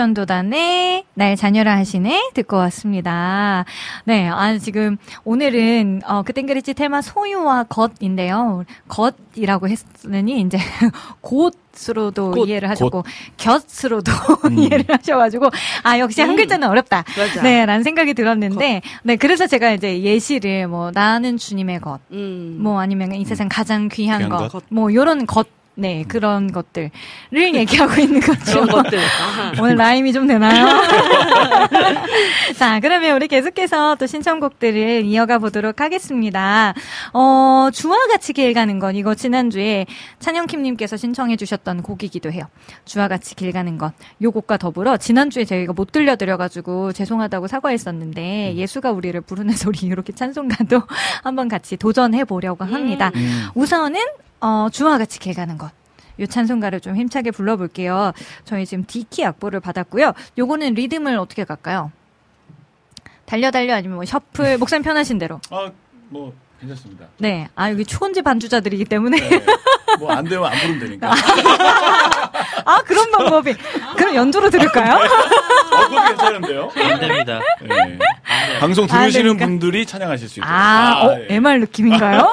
[0.01, 3.65] 전도단의 날 자녀라 하시네 듣고 왔습니다.
[4.05, 8.63] 네, 아, 지금 오늘은, 어, 그땐 그랬지 테마 소유와 것인데요.
[8.87, 10.57] 것이라고 했으니 이제
[11.21, 11.55] 곧
[11.89, 13.03] 으로도 곧, 이해를 하셨고,
[13.37, 14.11] 곁으로도
[14.57, 15.49] 이해를 하셔가지고,
[15.83, 16.35] 아, 역시 한 음.
[16.35, 17.05] 글자는 어렵다.
[17.17, 17.41] 맞아.
[17.43, 22.57] 네, 라는 생각이 들었는데, 네, 그래서 제가 이제 예시를 뭐, 나는 주님의 것, 음.
[22.59, 24.63] 뭐 아니면 이 세상 가장 귀한, 귀한 것, 것.
[24.69, 26.91] 뭐 요런 것, 네, 그런 것들을
[27.33, 28.61] 얘기하고 있는 거죠.
[28.61, 28.99] 그런 것들.
[29.59, 30.67] 오늘 라임이 좀 되나요?
[32.57, 36.73] 자, 그러면 우리 계속해서 또 신청곡들을 이어가 보도록 하겠습니다.
[37.13, 39.85] 어, 주와 같이 길 가는 건 이거 지난주에
[40.19, 42.43] 찬영킴님께서 신청해 주셨던 곡이기도 해요.
[42.85, 43.93] 주와 같이 길 가는 것.
[44.21, 50.81] 요 곡과 더불어 지난주에 저희가 못 들려드려가지고 죄송하다고 사과했었는데 예수가 우리를 부르는 소리 이렇게 찬송가도
[51.23, 53.11] 한번 같이 도전해 보려고 합니다.
[53.15, 53.47] 음.
[53.55, 53.99] 우선은
[54.41, 55.71] 어, 주와 같이 길 가는 것.
[56.19, 58.11] 요 찬송가를 좀 힘차게 불러볼게요.
[58.43, 60.13] 저희 지금 D키 악보를 받았고요.
[60.37, 61.91] 요거는 리듬을 어떻게 갈까요?
[63.25, 65.39] 달려 달려 아니면 뭐 셔플 목사님 편하신 대로.
[65.49, 65.71] 아,
[66.09, 67.05] 뭐 괜찮습니다.
[67.17, 67.47] 네.
[67.55, 69.45] 아 여기 초원지 반주자들이기 때문에 네.
[69.99, 71.11] 뭐안 되면 안 부르면 되니까.
[72.65, 73.55] 아 그런 방법이.
[73.97, 74.95] 그럼 연주로 들을까요?
[74.95, 76.71] 어, 그것도 괜찮은데요?
[76.75, 77.39] 안 됩니다.
[77.61, 77.99] 네.
[78.59, 79.45] 방송 아, 들으시는 그러니까.
[79.45, 80.53] 분들이 찬양하실 수 있도록.
[80.53, 81.35] 아, 어, 예.
[81.35, 82.27] MR 느낌인가요?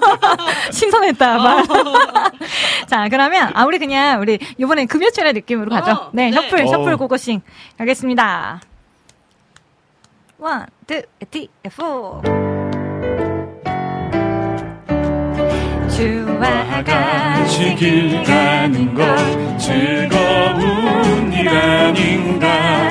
[0.70, 1.64] 신선했다, 말.
[2.86, 5.90] 자, 그러면, 아, 우리 그냥, 우리, 이번엔 금요철야 느낌으로 가죠.
[5.90, 6.32] 어, 네, 네.
[6.32, 6.96] shuffle, shuffle 어.
[6.96, 7.40] 고고싱.
[7.78, 8.60] 가겠습니다.
[10.38, 12.22] one, two, three, four.
[15.88, 22.88] 주와 같이 길 가는 것 즐거운 일 아닌가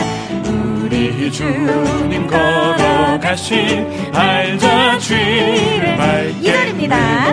[0.88, 7.32] 우리 주님 걸어가신 알자 주를 밝게 이절입니다.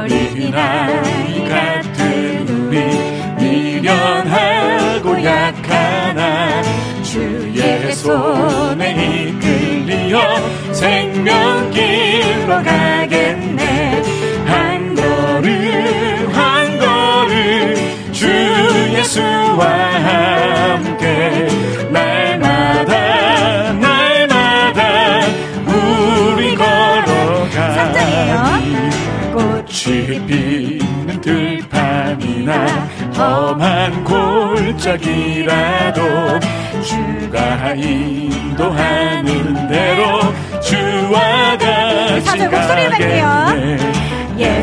[0.00, 2.80] 어린아이 같은 우리
[3.38, 6.62] 미련하고 약하나
[7.02, 10.22] 주의 손에 이끌리어
[10.72, 14.02] 생명길로 가겠네
[14.46, 18.26] 한 걸음 한 걸음 주
[18.96, 20.33] 예수와 함께
[33.16, 36.00] 험한 골짜기라도
[36.82, 40.20] 주가 인도하는 대로
[40.60, 42.38] 주와 같이.
[42.38, 43.94] 가겠네.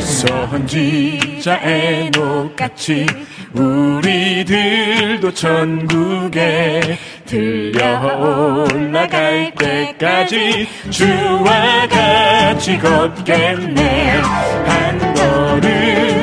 [0.02, 3.06] 선지자 에녹같이
[3.54, 14.22] 우리들도 천국에 들려 올라갈 때까지 주와 같이 걷겠네.
[14.66, 16.21] 한 걸음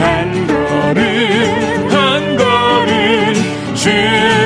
[0.00, 3.90] 한 걸음 한 걸음 주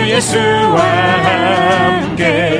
[0.08, 2.51] 예수와 함께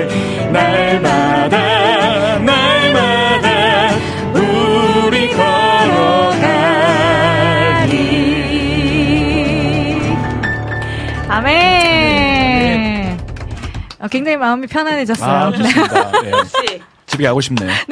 [14.12, 15.30] 굉장히 마음이 편안해졌어요.
[15.30, 15.56] 아 네.
[15.59, 16.30] 좋습니다 예.
[16.30, 16.82] 역시.
[17.06, 17.70] 집에 가고 싶네요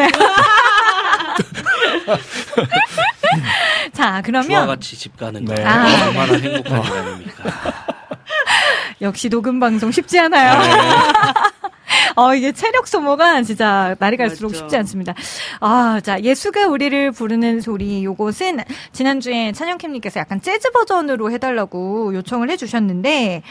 [3.92, 5.64] 자, 주와 그러면 같이 집 가는 거 네.
[5.64, 5.84] 아.
[6.08, 7.42] 얼마나 행복한 일 아닙니까?
[9.02, 10.60] 역시 녹음 방송 쉽지 않아요.
[12.16, 14.58] 어, 이게 체력 소모가 진짜 날이 갈수록 맞죠.
[14.60, 15.14] 쉽지 않습니다.
[15.60, 18.60] 아, 자, 예수가 우리를 부르는 소리, 요것은
[18.92, 23.42] 지난주에 찬영캠님께서 약간 재즈 버전으로 해달라고 요청을 해주셨는데,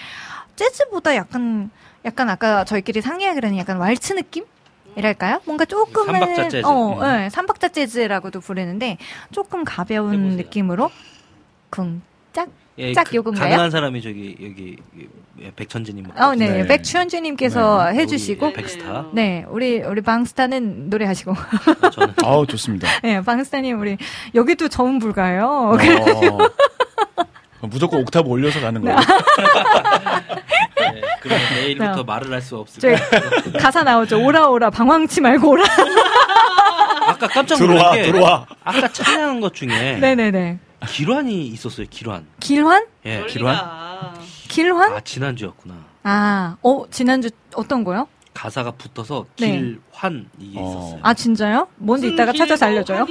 [0.56, 1.72] 재즈보다 약간,
[2.10, 4.44] 약간 아까 저희끼리 상의하기로는 약간 왈츠 느낌?
[4.95, 5.40] 이랄까요?
[5.45, 6.65] 뭔가 조금은 삼박자 재즈.
[6.65, 7.02] 어, 음.
[7.02, 8.98] 네, 삼박자 재즈라고도 부르는데
[9.31, 10.38] 조금 가벼운 해보세요.
[10.38, 10.90] 느낌으로
[11.69, 12.49] 쿵짝
[12.80, 13.44] 예, 짝 그- 요건가요?
[13.49, 14.77] 가능한 사람이 저기 여기
[15.41, 16.07] 예, 백천지님.
[16.18, 16.68] 어, 네, 네.
[16.68, 19.10] 백추현주님께서 우리 해주시고 백스타.
[19.14, 21.34] 네, 우리 우리 방스타는 노래하시고,
[21.94, 23.98] 저는 아우 좋습니다 네, 방스타님 우리
[24.34, 25.45] 여기도 저음 불가요.
[25.45, 25.77] 어,
[27.61, 28.98] 무조건 옥타브 올려서 가는 거예요
[30.77, 32.03] 네, 그럼 내일부터 네.
[32.03, 34.23] 말을 할 수 없을 것 가사 나오죠.
[34.23, 35.64] 오라 오라 방황치 말고 오라.
[37.07, 40.60] 아까 깜짝 놀란 들어와 게 들어와 아까 찬양한 것 중에 네네네.
[40.88, 41.86] 기란이 있었어요.
[41.90, 42.26] 기란.
[42.40, 42.86] 길환?
[43.06, 43.26] 예.
[43.27, 43.57] 기란?
[44.48, 44.94] 길환?
[44.94, 45.76] 아 지난주였구나.
[46.03, 48.07] 아, 어 지난주 어떤 거요?
[48.34, 49.52] 가사가 붙어서 네.
[49.52, 50.64] 길환 이게 어.
[50.64, 50.99] 있었어요.
[51.03, 51.68] 아 진짜요?
[51.76, 53.06] 뭔지 이따가 찾아서 알려줘요.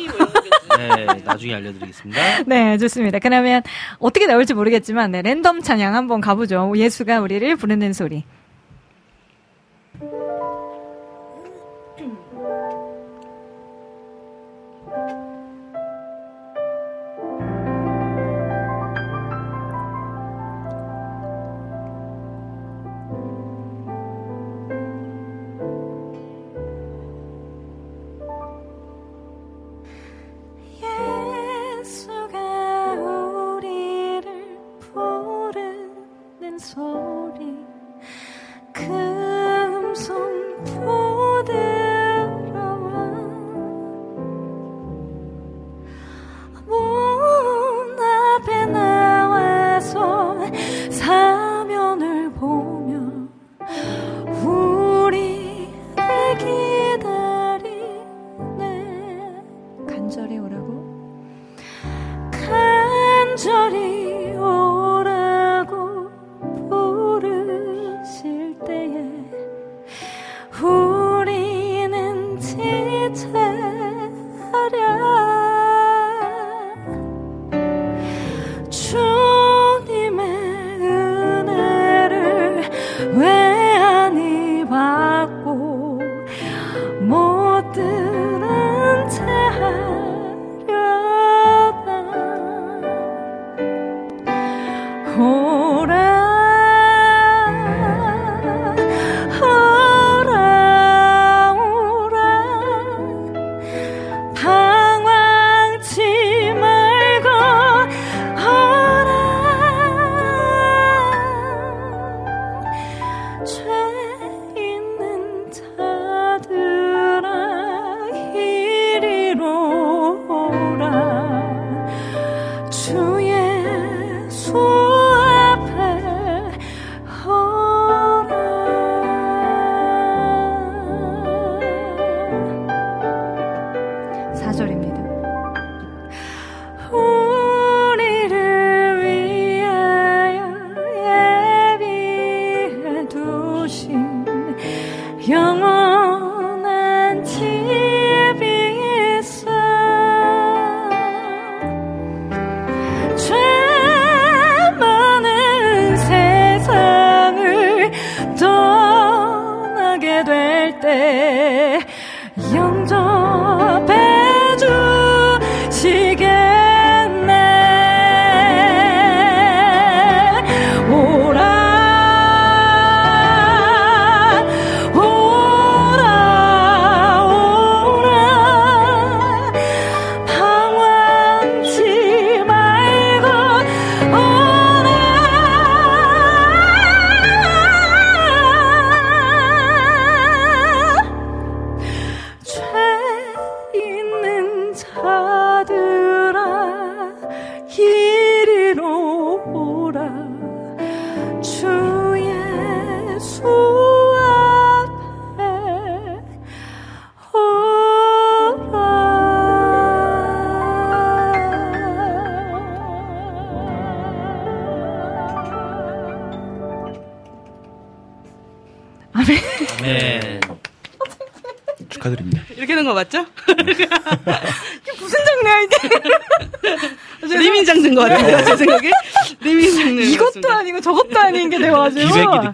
[0.78, 2.20] 네, 나중에 알려드리겠습니다.
[2.46, 3.18] 네, 좋습니다.
[3.18, 3.62] 그러면
[3.98, 6.72] 어떻게 나올지 모르겠지만 네, 랜덤 찬양 한번 가보죠.
[6.76, 8.24] 예수가 우리를 부르는 소리.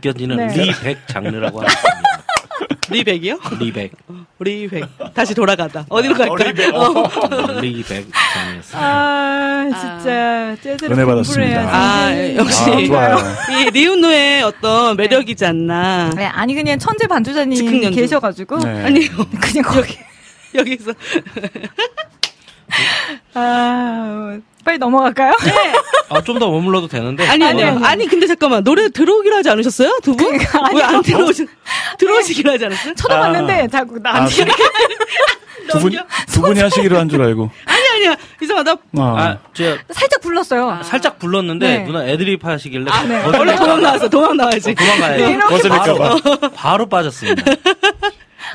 [0.05, 0.55] 느껴지는 네.
[0.55, 1.81] 리백 장르라고 합니다.
[2.91, 3.39] 리백이요?
[3.59, 3.93] 리백.
[4.39, 4.85] 리백.
[5.15, 5.87] 다시 돌아가다.
[5.89, 6.35] 어디로 갈까?
[6.75, 7.61] 어.
[7.61, 8.83] 리백 장르였어요.
[8.83, 11.61] 아 진짜 재즈를 은혜 받았습니다.
[11.63, 12.63] 아, 역시.
[12.71, 13.17] 아, 좋아요.
[13.51, 16.11] 이 리우노의 어떤 매력이지 않나.
[16.15, 17.91] 네, 아니 그냥 천재 반주자님.
[17.93, 18.85] 계셔가지고 네.
[18.85, 19.09] 아니요.
[19.41, 19.97] 그냥 거기
[20.55, 20.93] 여기서.
[23.35, 25.33] 아 빨리 넘어갈까요?
[26.09, 27.27] 아, 좀 더 머물러도 되는데.
[27.29, 27.63] 아니, 아니.
[27.63, 27.85] 아니.
[27.85, 28.65] 아니, 근데 잠깐만.
[28.65, 29.99] 노래 들어오기로 하지 않으셨어요?
[30.03, 30.39] 두 분?
[30.39, 31.03] 그러니까, 왜안 아니요.
[31.03, 31.47] 들어오시,
[31.99, 32.95] 들어오시기로 하지 않았어요?
[32.95, 34.45] 쳐다봤는데 자꾸 아, 나한테
[35.71, 35.93] 두, 분,
[36.33, 37.51] 두 분이 하시기로 한 줄 알고.
[37.67, 38.17] 아니, 아니야.
[38.43, 38.73] 이상하다.
[38.73, 40.81] 아, 아, 제가 살짝 불렀어요.
[40.83, 41.85] 살짝 불렀는데 네.
[41.85, 43.23] 누나 애드립 하시길래 아, 네.
[43.37, 44.09] 원래 도망 나왔어.
[44.09, 44.75] 도망 나와야지.
[44.75, 45.23] 도망가야지.
[45.25, 45.95] 이렇게 거슬릴까봐.
[45.99, 47.43] 바로, 바로 빠졌습니다.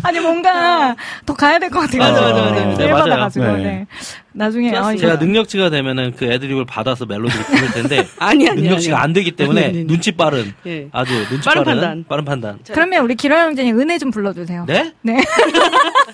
[0.03, 0.95] 아니 뭔가
[1.25, 2.55] 더 가야 될 것 같아가지고 맞아, 맞아, 맞아.
[2.55, 3.57] 네, 네, 맞아요.
[3.57, 3.63] 네.
[3.63, 3.87] 네.
[4.31, 8.61] 나중에 아, 제가 능력치가 되면은 그 애드립을 받아서 멜로디를 부를 텐데 아니, 아니.
[8.61, 9.03] 능력치가 아니.
[9.03, 9.87] 안 되기 때문에 아니, 아니, 아니.
[9.87, 10.87] 눈치 빠른 예.
[10.91, 12.05] 아주 눈치 빠른 빠른 판단.
[12.07, 12.59] 빠른 판단.
[12.71, 14.65] 그러면 우리 기라 형제님 은혜 좀 불러주세요.
[14.67, 14.93] 네?
[15.01, 15.17] 네.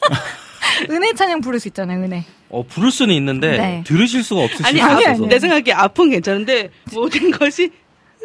[0.89, 1.99] 은혜 찬양 부를 수 있잖아요.
[2.03, 2.23] 은혜.
[2.49, 3.83] 어 부를 수는 있는데 네.
[3.85, 5.05] 들으실 수가 없으실 아니, 수 아니.
[5.05, 5.27] 아니.
[5.27, 7.71] 내 생각에 아픈 괜찮은데 모든 것이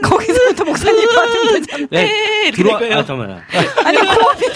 [0.08, 1.86] 거기서부터 목사님 받으면 되잖아.
[1.90, 3.00] 네, 네, 이렇게 들어와 될 거예요.
[3.00, 3.40] 아 잠깐만요.
[3.84, 4.50] 아니 코앞이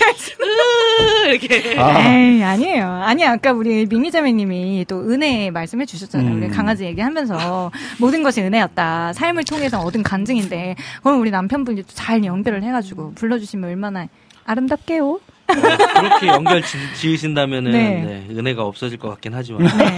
[1.29, 1.79] 이렇게.
[1.79, 2.01] 아.
[2.01, 2.87] 에이, 아니에요.
[2.87, 6.31] 아니, 아까 우리 미미자매님이 또 은혜 말씀해 주셨잖아요.
[6.31, 6.37] 음.
[6.43, 9.13] 우리 강아지 얘기하면서 모든 것이 은혜였다.
[9.15, 14.09] 삶을 통해서 얻은 간증인데, 그럼 우리 남편분이 또 잘 연결을 해가지고 불러주시면 얼마나
[14.45, 15.09] 아름답게요?
[15.13, 18.03] 어, 그렇게 연결 지, 지으신다면은 네.
[18.03, 19.97] 네, 은혜가 없어질 것 같긴 하지만 네.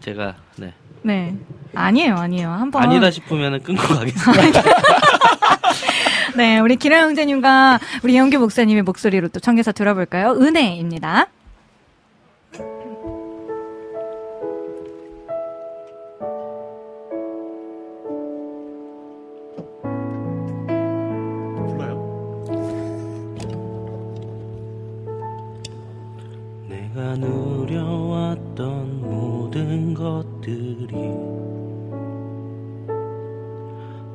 [0.00, 0.72] 제가 네.
[1.02, 1.34] 네.
[1.74, 2.50] 아니에요, 아니에요.
[2.50, 2.82] 한번.
[2.82, 4.62] 아니다 싶으면은 끊고 가겠습니다.
[6.36, 10.32] 네, 우리 기라 형제님과 우리 영규 목사님의 목소리로 또 청해서 들어볼까요?
[10.32, 11.28] 은혜입니다.
[26.68, 27.57] 내가 누려왔던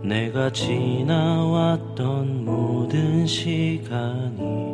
[0.03, 1.95] 내가 지나왔던
[2.43, 4.73] 모든 시간이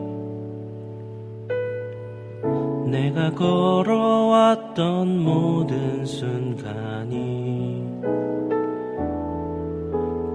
[2.88, 7.88] 내가 걸어왔던 모든 순간이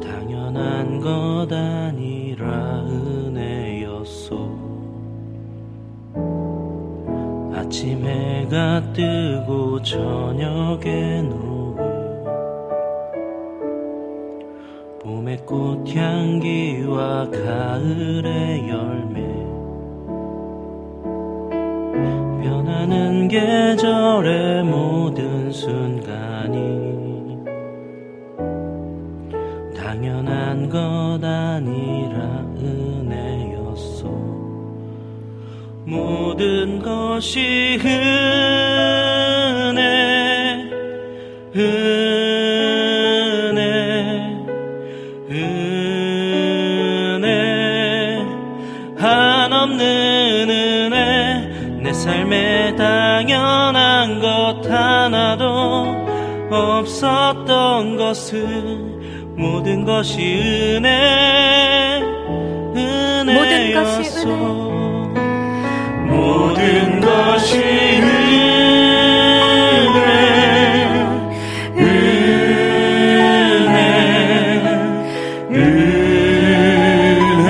[0.00, 4.48] 당연한 것 아니라 은혜였소.
[7.52, 11.53] 아침 해가 뜨고 저녁에 노
[15.04, 19.20] 봄의 꽃향기와 가을의 열매.
[22.42, 27.36] 변하는 계절의 모든 순간이
[29.76, 34.08] 당연한 것 아니라 은혜였소.
[35.84, 38.24] 모든 것이 은혜
[41.54, 42.23] 은혜
[56.84, 62.02] 없었던 것은 모든 것이 은혜
[62.76, 64.28] 은혜였소.
[66.06, 68.14] 모든 것이 은혜.
[71.78, 72.04] 은혜
[75.54, 77.48] 은혜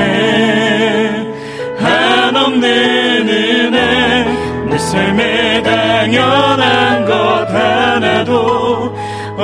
[1.81, 4.25] 한없는 은혜
[4.71, 7.15] 내 삶에 당연한 것
[7.51, 7.94] 하나도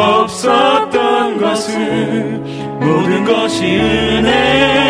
[0.01, 4.90] 없었던 것은 모든 것이 은혜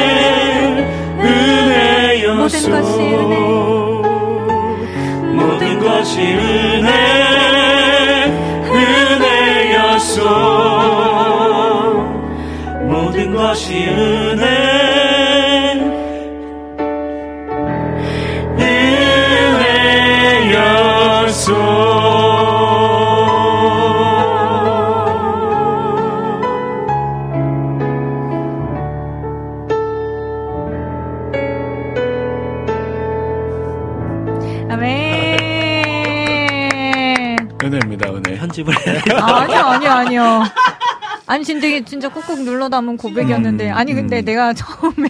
[41.40, 43.70] 아니, 진짜, 진짜 꾹꾹 눌러 담은 고백이었는데.
[43.70, 44.24] 음, 아니, 근데 음.
[44.26, 45.08] 내가 처음에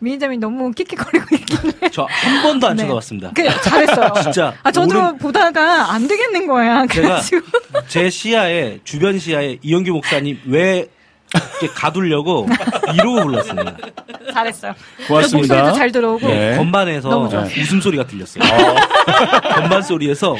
[0.00, 1.90] 미니자이 너무 킥킥거리고 있길래.
[1.90, 2.82] 저 한 번도 안 네.
[2.82, 3.30] 쳐다봤습니다.
[3.34, 4.12] 그, 잘했어요.
[4.24, 6.86] 진짜 아, 저도 오른- 보다가 안 되겠는 거야.
[6.88, 7.46] 제가 그래가지고.
[7.86, 10.88] 제 시야에 주변 시야에 이영규 목사님 왜
[11.32, 12.48] 이렇게 가두려고
[12.94, 13.76] 이러고 불렀습니다.
[14.32, 14.74] 잘했어요.
[15.06, 15.54] 고맙습니다.
[15.54, 16.26] 목소리도 잘 들어오고.
[16.26, 16.56] 네.
[16.56, 17.08] 건반에서.
[17.58, 18.42] 웃음소리가 들렸어요.
[19.54, 20.36] 건반 소리에서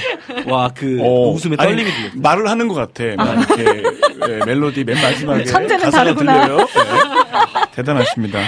[0.46, 2.20] 와 그 어, 웃음의 아니, 떨림이 들렸어요.
[2.20, 3.04] 말을 하는 것 같아.
[3.16, 3.82] 막 이렇게
[4.28, 6.46] 예, 멜로디 맨 마지막에 천재는 가사가 다르구나.
[7.74, 8.40] 대단하십니다.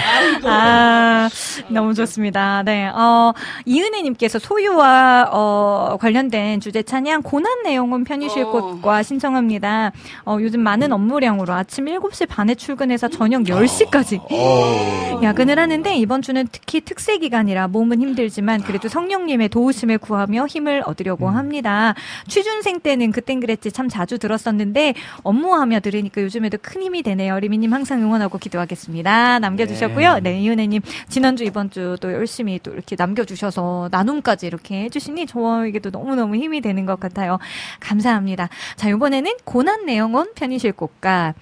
[0.45, 1.29] 아,
[1.69, 2.63] 너무 좋습니다.
[2.63, 3.33] 네, 어,
[3.65, 8.51] 이은혜님께서 소유와, 어, 관련된 주제 찬양 고난 내용은 편히쉴 어.
[8.51, 9.91] 곳과 신청합니다.
[10.25, 15.21] 어, 요즘 많은 업무량으로 아침 7시 반에 출근해서 저녁 10시까지 어.
[15.23, 21.29] 야근을 하는데 이번 주는 특히 특세 기간이라 몸은 힘들지만 그래도 성령님의 도우심을 구하며 힘을 얻으려고
[21.29, 21.93] 합니다.
[22.27, 27.39] 취준생 때는 그땐 그랬지 참 자주 들었었는데 업무하며 들으니까 요즘에도 큰 힘이 되네요.
[27.39, 29.12] 리미님 항상 응원하고 기도하겠습니다.
[29.39, 30.19] 남겨주셨고요.
[30.19, 35.89] 네, 이은혜님 지난주 이번 주 또 열심히 또 이렇게 남겨주셔서 나눔까지 이렇게 해주시니 저에게 도
[35.89, 37.39] 너무너무 힘이 되는 것 같아요.
[37.79, 38.49] 감사합니다.
[38.75, 41.33] 자, 이번에는 고난 내용은 편히쉴 곳과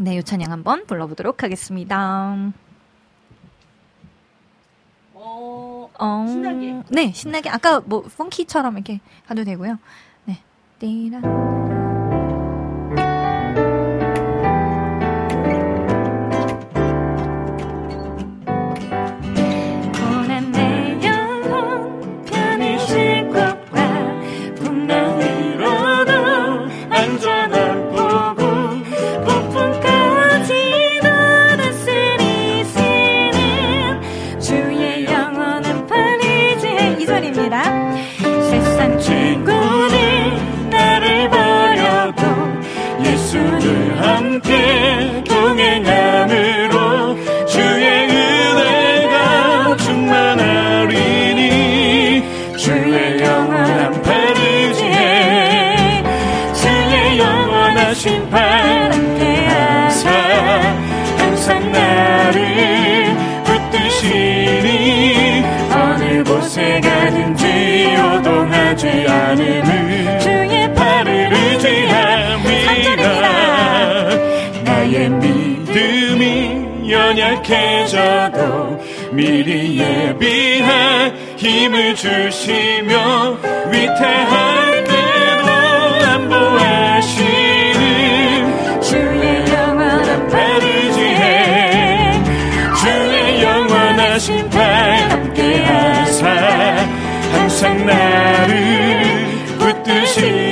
[0.00, 2.36] 네, 요찬양 한번 불러보도록 하겠습니다.
[5.14, 6.82] 어, 신나게.
[6.90, 7.50] 네, 신나게.
[7.50, 9.78] 아까 뭐, 펑키처럼 이렇게 가도 되고요.
[10.24, 10.38] 네.
[10.78, 11.77] 띠라.
[77.38, 78.80] 약해져도
[79.12, 83.38] 미리 예비한 힘을 주시며
[83.70, 85.48] 위태할 때도
[86.06, 87.22] 안보하시는
[88.82, 92.12] 주의 영원한 파르지에
[92.80, 96.26] 주의 영원한 심판 함께하사
[97.32, 99.28] 항상 나를
[99.58, 100.47] 붙드시니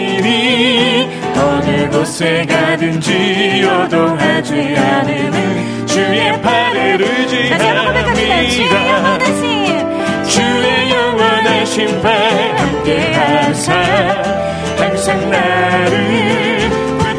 [1.87, 9.19] 어느 곳에 가든지 요동하지 않음을 주의 팔을 의지합니다.
[10.25, 12.13] 주의 영원한 심판
[12.59, 13.73] 함께 하사
[14.79, 16.69] 항상 나를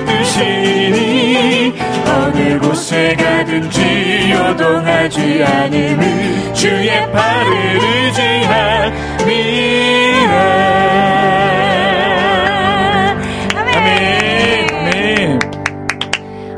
[0.05, 1.73] 붙드시니
[2.05, 8.97] 어느 곳에 가든지 요동하지 않음을 주의 팔을 의지합니다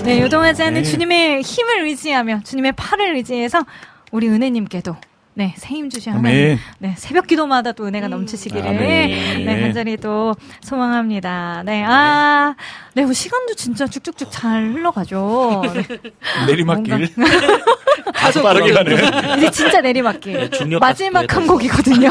[0.09, 3.63] 네, 요동하지 않는 주님의 힘을 의지하며 주님의 팔을 의지해서
[4.11, 4.95] 우리 은혜님께도
[5.39, 6.27] 네, 새힘 주시 하나님.
[6.27, 6.57] 아멘.
[6.79, 9.45] 네, 새벽 기도마다 또 은혜가 넘치시기를 아멘.
[9.45, 11.63] 네, 간절히 또 소망합니다.
[11.65, 12.55] 네, 아,
[12.93, 15.61] 네, 뭐 시간도 진짜 쭉쭉쭉 잘 흘러가죠.
[15.73, 15.99] 네.
[16.45, 17.07] 내리막길
[18.15, 18.95] 아주 빠르게 가네
[19.39, 20.51] 이제 진짜 내리막길.
[20.51, 22.09] 중력 마지막 한 곡이거든요.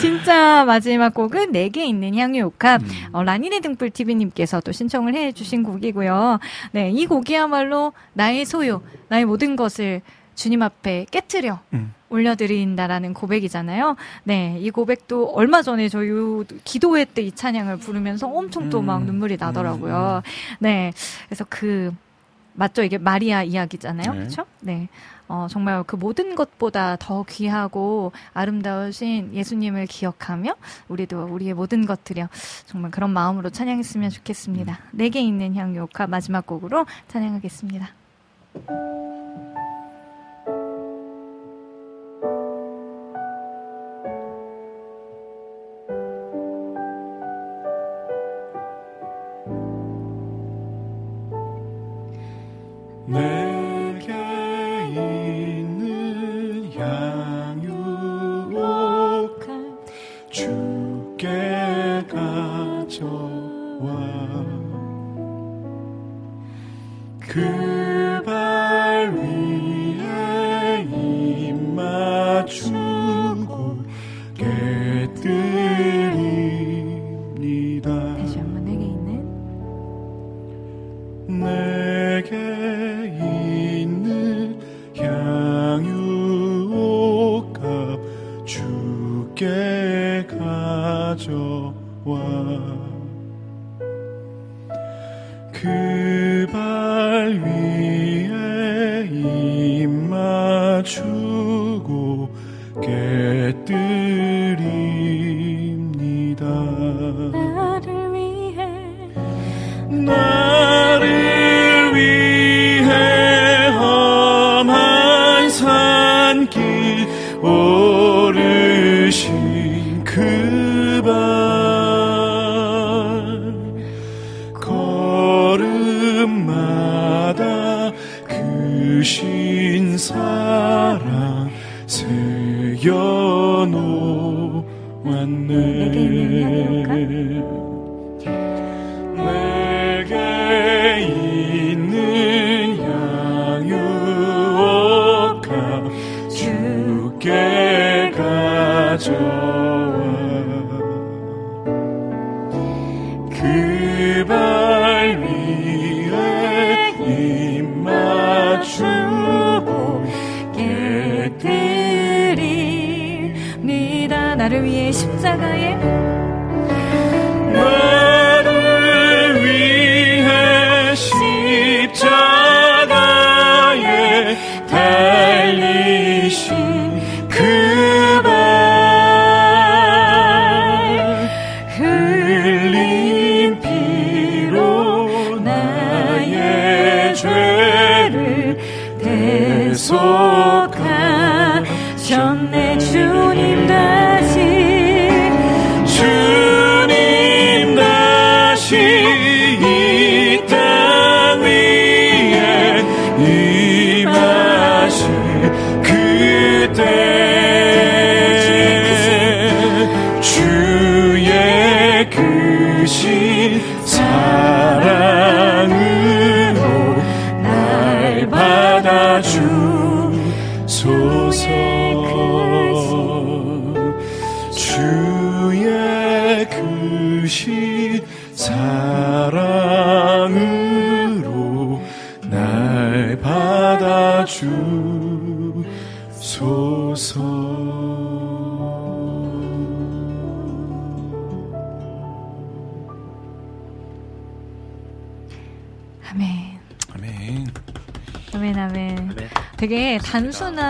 [0.00, 2.80] 진짜 마지막 곡은 내게 있는 향유 옥합.
[3.12, 6.38] 어, 라니네 등불 TV님께서 또 신청을 해주신 곡이고요.
[6.72, 10.00] 네, 이 곡이야말로 나의 소유, 나의 모든 것을
[10.36, 11.92] 주님 앞에 깨트려 음.
[12.08, 13.96] 올려드린다라는 고백이잖아요.
[14.22, 16.08] 네, 이 고백도 얼마 전에 저희
[16.62, 19.06] 기도회 때 이 찬양을 부르면서 엄청 또막 음.
[19.06, 20.22] 눈물이 나더라고요.
[20.60, 20.92] 네,
[21.26, 21.92] 그래서 그
[22.52, 22.82] 맞죠?
[22.84, 24.12] 이게 마리아 이야기잖아요.
[24.12, 24.18] 네.
[24.18, 24.46] 그렇죠?
[24.60, 24.88] 네.
[25.28, 30.54] 어, 정말 그 모든 것보다 더 귀하고 아름다우신 예수님을 기억하며
[30.88, 32.28] 우리도 우리의 모든 것들이요.
[32.66, 34.78] 정말 그런 마음으로 찬양했으면 좋겠습니다.
[34.92, 37.88] 내게 있는 향유옥화 마지막 곡으로 찬양하겠습니다.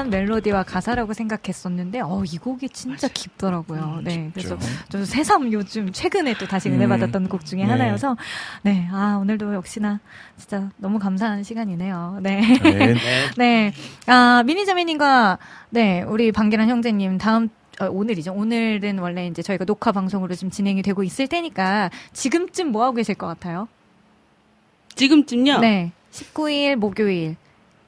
[0.06, 4.00] 단순한 멜로디와 가사라고 생각했었는데, 어, 이 곡이 진짜 깊더라고요.
[4.04, 4.30] 네.
[4.32, 4.56] 그래서.
[4.88, 6.88] 저 새삼 요즘 최근에 또 다시 은혜 음.
[6.88, 7.70] 받았던 곡 중에 네.
[7.70, 8.16] 하나여서,
[8.62, 8.88] 네.
[8.90, 10.00] 아, 오늘도 역시나
[10.36, 12.20] 진짜 너무 감사한 시간이네요.
[12.22, 12.40] 네.
[12.62, 12.94] 네.
[13.36, 13.72] 네.
[14.06, 15.38] 아, 미니자매님과,
[15.70, 17.48] 네, 우리 방기란 형제님, 다음,
[17.80, 18.32] 어, 오늘이죠.
[18.32, 23.14] 오늘은 원래 이제 저희가 녹화 방송으로 지금 진행이 되고 있을 테니까, 지금쯤 뭐 하고 계실
[23.14, 23.68] 것 같아요?
[24.94, 25.58] 지금쯤요.
[25.58, 25.92] 네.
[26.12, 27.36] 19일 목요일.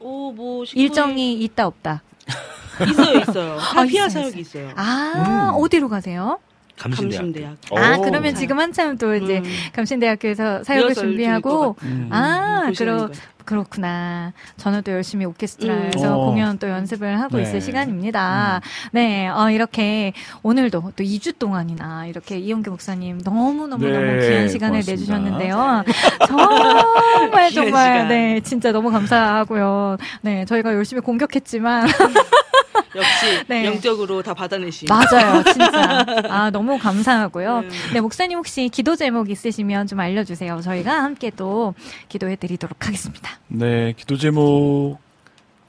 [0.01, 2.03] 오, 뭐 식구에- 일정이 있다, 없다.
[2.91, 3.59] 있어요, 있어요.
[3.59, 4.70] 아, 피아 있어요, 사역이 있어요.
[4.77, 5.62] 아, 음.
[5.62, 6.39] 어디로 가세요?
[6.79, 7.23] 감신대학.
[7.23, 7.57] 감신대학.
[7.73, 8.03] 아, 오.
[8.03, 9.45] 그러면 지금 한참 또 이제 음.
[9.73, 12.09] 감신대학교에서 사역을 준비하고, 중일 음.
[12.12, 13.11] 아, 보시는 그러.
[13.49, 14.35] 그렇구나.
[14.59, 16.27] 저는 또 열심히 오케스트라에서 음.
[16.27, 17.45] 공연 또 연습을 하고 네.
[17.45, 18.61] 있을 시간입니다.
[18.93, 20.12] 네, 어, 이렇게
[20.43, 24.93] 오늘도 또 2주 동안이나 이렇게 이용규 목사님 너무너무너무 네, 귀한 시간을 고맙습니다.
[24.93, 25.85] 내주셨는데요.
[26.27, 28.09] 정말 귀한 정말, 시간.
[28.09, 29.97] 네, 진짜 너무 감사하고요.
[30.20, 31.87] 네, 저희가 열심히 공격했지만,
[32.97, 33.65] 역시 네.
[33.65, 34.87] 영적으로 다 받아내시.
[34.89, 36.05] 맞아요, 진짜.
[36.29, 37.61] 아, 너무 감사하고요.
[37.62, 37.69] 네.
[37.95, 40.61] 네, 목사님 혹시 기도 제목 있으시면 좀 알려주세요.
[40.61, 41.75] 저희가 함께 또
[42.09, 43.38] 기도해 드리도록 하겠습니다.
[43.47, 44.98] 네, 기도 제목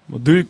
[0.07, 0.47] 뭐늘늘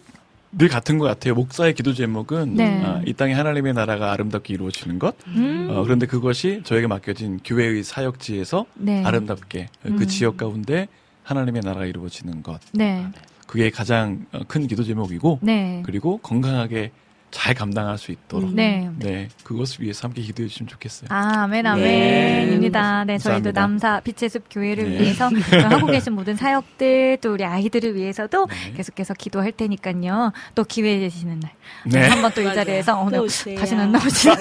[0.69, 1.35] 같은 것 같아요.
[1.35, 2.81] 목사의 기도 제목은 네.
[2.83, 5.15] 아, 이 땅에 하나님의 나라가 아름답게 이루어지는 것.
[5.27, 5.67] 음.
[5.69, 9.03] 어, 그런데 그것이 저에게 맡겨진 교회의 사역지에서 네.
[9.03, 10.07] 아름답게 그 음.
[10.07, 10.87] 지역 가운데
[11.23, 12.59] 하나님의 나라가 이루어지는 것.
[12.73, 13.05] 네.
[13.45, 15.83] 그게 가장 어, 큰 기도 제목이고 네.
[15.85, 16.91] 그리고 건강하게
[17.31, 18.89] 잘 감당할 수 있도록 네.
[18.97, 21.07] 네 그것을 위해서 함께 기도해 주시면 좋겠어요.
[21.11, 21.69] 아, 아멘, 네.
[21.69, 23.03] 아멘입니다.
[23.05, 23.61] 네, 저희도 감사합니다.
[23.61, 24.99] 남사 빛의 숲 교회를 네.
[25.01, 28.73] 위해서 또 하고 계신 모든 사역들 또 우리 아이들을 위해서도 네.
[28.77, 30.31] 계속해서 기도할 테니까요.
[30.55, 31.51] 또 기회 되시는 날
[31.85, 32.07] 네.
[32.07, 32.45] 한번 또 이.
[32.45, 33.19] 자리에서 오늘.
[33.57, 34.35] 다시는 안 나오시는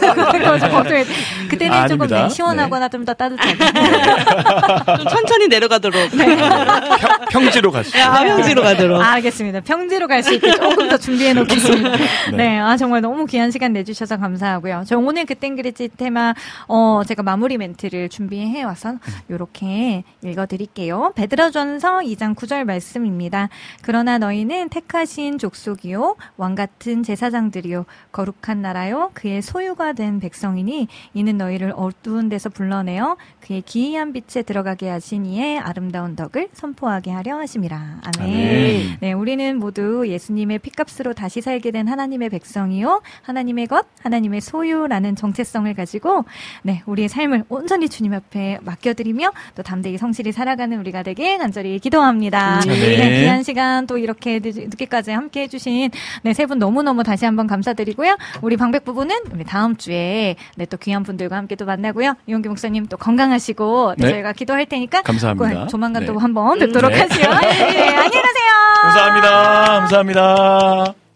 [0.45, 0.69] 거죠.
[0.71, 1.05] 걱정해.
[1.49, 2.07] 그때는 아, 조금.
[2.07, 3.57] 네, 시원하거나 좀 더 따뜻하게.
[4.99, 6.11] 좀 천천히 내려가도록.
[6.11, 7.99] 평, 평지로 가시죠.
[7.99, 9.01] 아, 평지로 가도록.
[9.01, 9.61] 아, 알겠습니다.
[9.61, 11.91] 평지로 갈 수 있게 조금 더 준비해 놓겠습니다.
[12.33, 12.37] 네.
[12.37, 12.59] 네.
[12.59, 14.85] 아, 정말 너무 귀한 시간 내주셔서 감사하고요.
[14.87, 16.35] 저 오늘 그땐 그랬지 테마,
[16.69, 18.95] 어, 제가 마무리 멘트를 준비해 와서
[19.29, 21.13] 요렇게 읽어드릴게요.
[21.17, 23.49] 베드로전서 2장 9절 말씀입니다.
[23.83, 31.73] 그러나 너희는 택하신 족속이요, 왕 같은 제사장들이요, 거룩한 나라요, 그의 소유가 된 백성이니 이는 너희를
[31.77, 38.01] 어두운 데서 불러내어 그의 기이한 빛에 들어가게 하신 이의 아름다운 덕을 선포하게 하려 하심이라.
[38.17, 38.31] 아멘.
[38.31, 38.99] 아멘.
[39.01, 45.17] 네, 우리는 모두 예수님의 피값으로 다시 살게 된 하나님의 백성 이요, 하나님의 것, 하나님의 소유라는
[45.17, 46.25] 정체성을 가지고,
[46.63, 52.61] 네, 우리의 삶을 온전히 주님 앞에 맡겨드리며 또 담대히 성실히 살아가는 우리가 되길 간절히 기도합니다.
[52.63, 52.79] 아멘.
[52.81, 55.91] 네, 귀한 시간 또 이렇게 늦- 늦게까지 함께 해주신
[56.23, 58.17] 네, 세 분 너무너무 다시 한번 감사드리고요.
[58.43, 62.15] 우리 방백 부부는 우리 다음 주에 네, 또 귀한 분들과 함께 또 만나고요.
[62.27, 64.13] 이용기 목사님 또 건강하시고 네, 네.
[64.13, 65.61] 저희가 기도할 테니까 감사합니다.
[65.61, 66.07] 꼭 조만간 네.
[66.07, 67.01] 또 한번 뵙도록 네.
[67.01, 67.29] 하시요.
[67.29, 68.49] 네, 안녕히 가세요.
[68.83, 69.65] 감사합니다.
[69.81, 71.08] 감사합니다.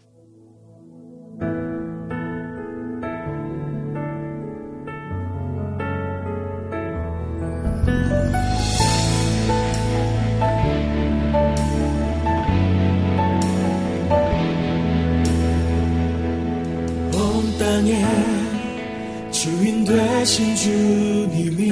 [17.83, 21.69] 온 땅에 주인 되신 주님이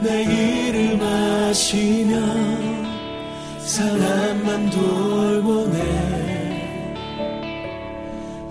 [0.00, 2.18] 내 이름 아시며
[3.60, 5.78] 사람만 돌보네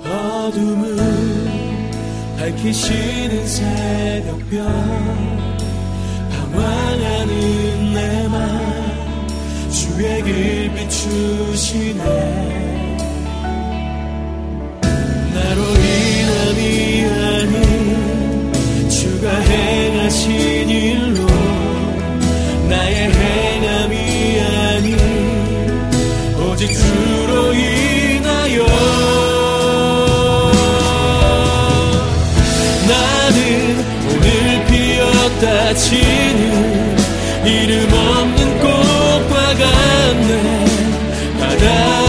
[0.03, 0.98] 어둠을
[2.40, 4.65] 밝히시는 새벽별
[6.32, 8.41] 방황하는 내 맘
[9.69, 12.03] 주의 길 비추시네.
[15.34, 15.61] 나로
[35.41, 36.95] 다 치는
[37.43, 40.65] 이름 없는 꽃과 같네.
[41.39, 42.01] 바다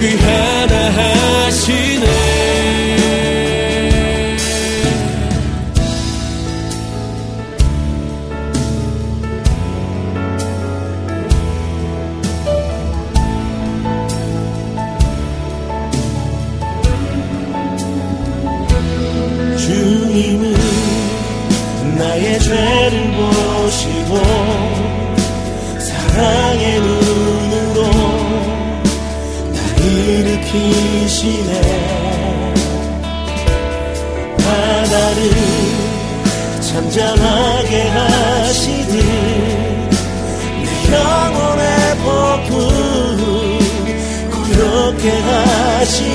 [0.00, 0.47] 날귀
[45.78, 46.07] 하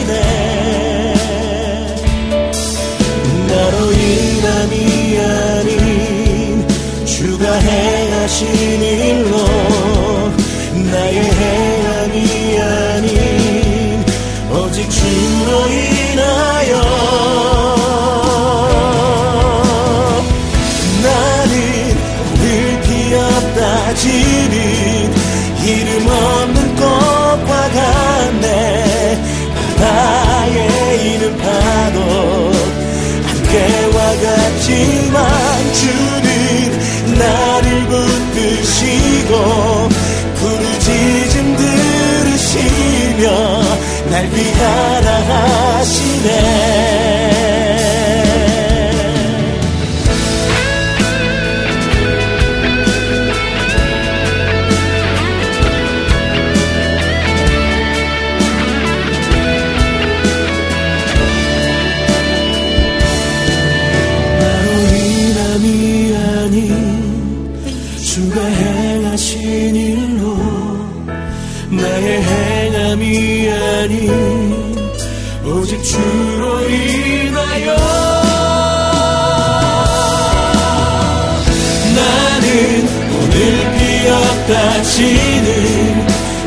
[44.34, 45.10] 날 위하라
[45.80, 46.28] 하시네.
[64.40, 67.54] 나로 인함이 아닌
[68.04, 70.38] 주가 행하신 일로
[71.70, 72.22] 나의
[72.94, 74.86] 행함이 아닌
[75.44, 77.76] 오직 주로 인하여.
[81.96, 83.34] 나는 오늘
[83.78, 85.50] 피었다 지는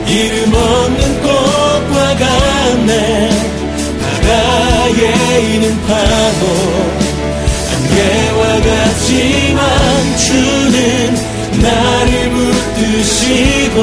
[0.07, 3.31] 이름 없는 꽃과 같네.
[4.01, 6.43] 바다에 있는 파도
[7.75, 11.15] 안개와 같지만 주는
[11.61, 13.77] 나를 붙드시고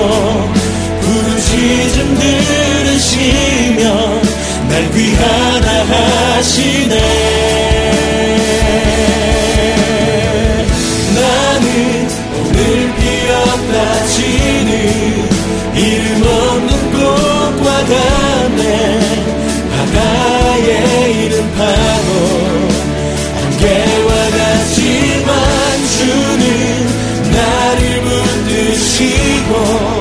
[2.03, 3.83] 부르짖음 들으시며
[4.69, 6.95] 날 귀하다 하시네.
[11.15, 14.71] 나는 오늘 피었다 지는
[15.75, 18.61] 이름 없는 꽃과 같네.
[19.71, 22.09] 바다에 있는 파도
[23.43, 25.29] 안개와 같지만
[25.97, 26.43] 주는
[27.31, 29.92] 나를 붙드시고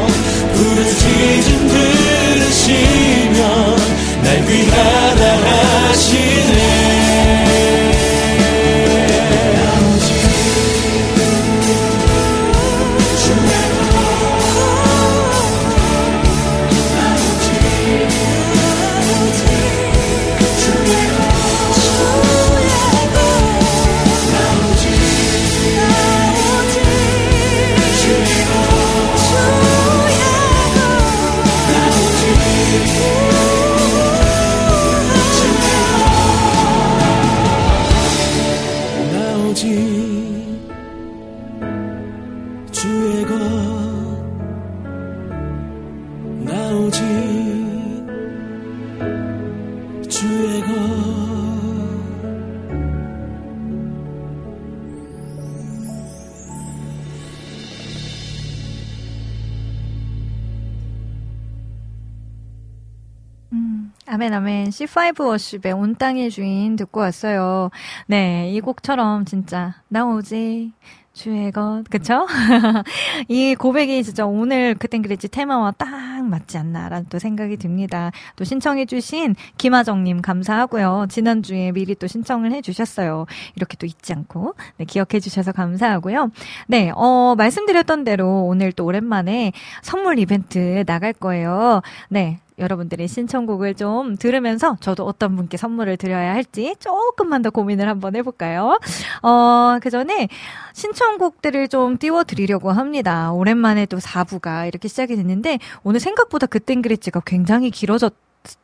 [64.86, 67.70] C5 워십의 온 땅의 주인 듣고 왔어요.
[68.06, 70.72] 네, 이 곡처럼 진짜 나오지.
[71.12, 72.26] 주의 것, 그쵸?
[73.28, 78.10] 이 고백이 진짜 오늘 그땐 그랬지 테마와 딱 맞지 않나라는 또 생각이 듭니다.
[78.36, 81.06] 또 신청해 주신 김하정님 감사하고요.
[81.10, 83.26] 지난주에 미리 또 신청을 해 주셨어요.
[83.56, 86.30] 이렇게 또 잊지 않고, 네, 기억해 주셔서 감사하고요.
[86.68, 89.52] 네, 어, 말씀드렸던 대로 오늘 또 오랜만에
[89.82, 91.82] 선물 이벤트 나갈 거예요.
[92.08, 98.16] 네, 여러분들의 신청곡을 좀 들으면서 저도 어떤 분께 선물을 드려야 할지 조금만 더 고민을 한번
[98.16, 98.78] 해볼까요?
[99.22, 100.28] 어, 그 전에
[100.74, 103.32] 신청곡들을 좀 띄워드리려고 합니다.
[103.32, 108.14] 오랜만에 또 4부가 이렇게 시작이 됐는데 오늘 생각보다 그땐 그랬지가 굉장히 길어졌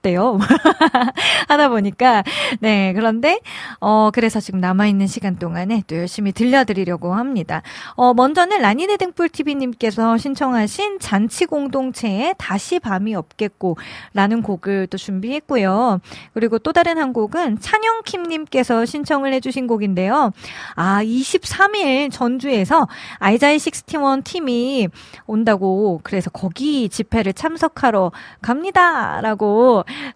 [0.02, 0.38] 때요.
[1.48, 2.22] 하다 보니까
[2.60, 3.40] 네 그런데
[3.80, 7.62] 어 그래서 지금 남아 있는 시간 동안에 또 열심히 들려드리려고 합니다.
[7.94, 16.00] 어 먼저는 라니네 등불 TV님께서 신청하신 잔치 공동체의 다시 밤이 없겠고라는 곡을 또 준비했고요.
[16.34, 20.32] 그리고 또 다른 한 곡은 찬영킴님께서 신청을 해주신 곡인데요.
[20.74, 22.88] 아 23일 전주에서
[23.18, 24.88] 아이자이 61 팀이
[25.26, 29.67] 온다고 그래서 거기 집회를 참석하러 갑니다라고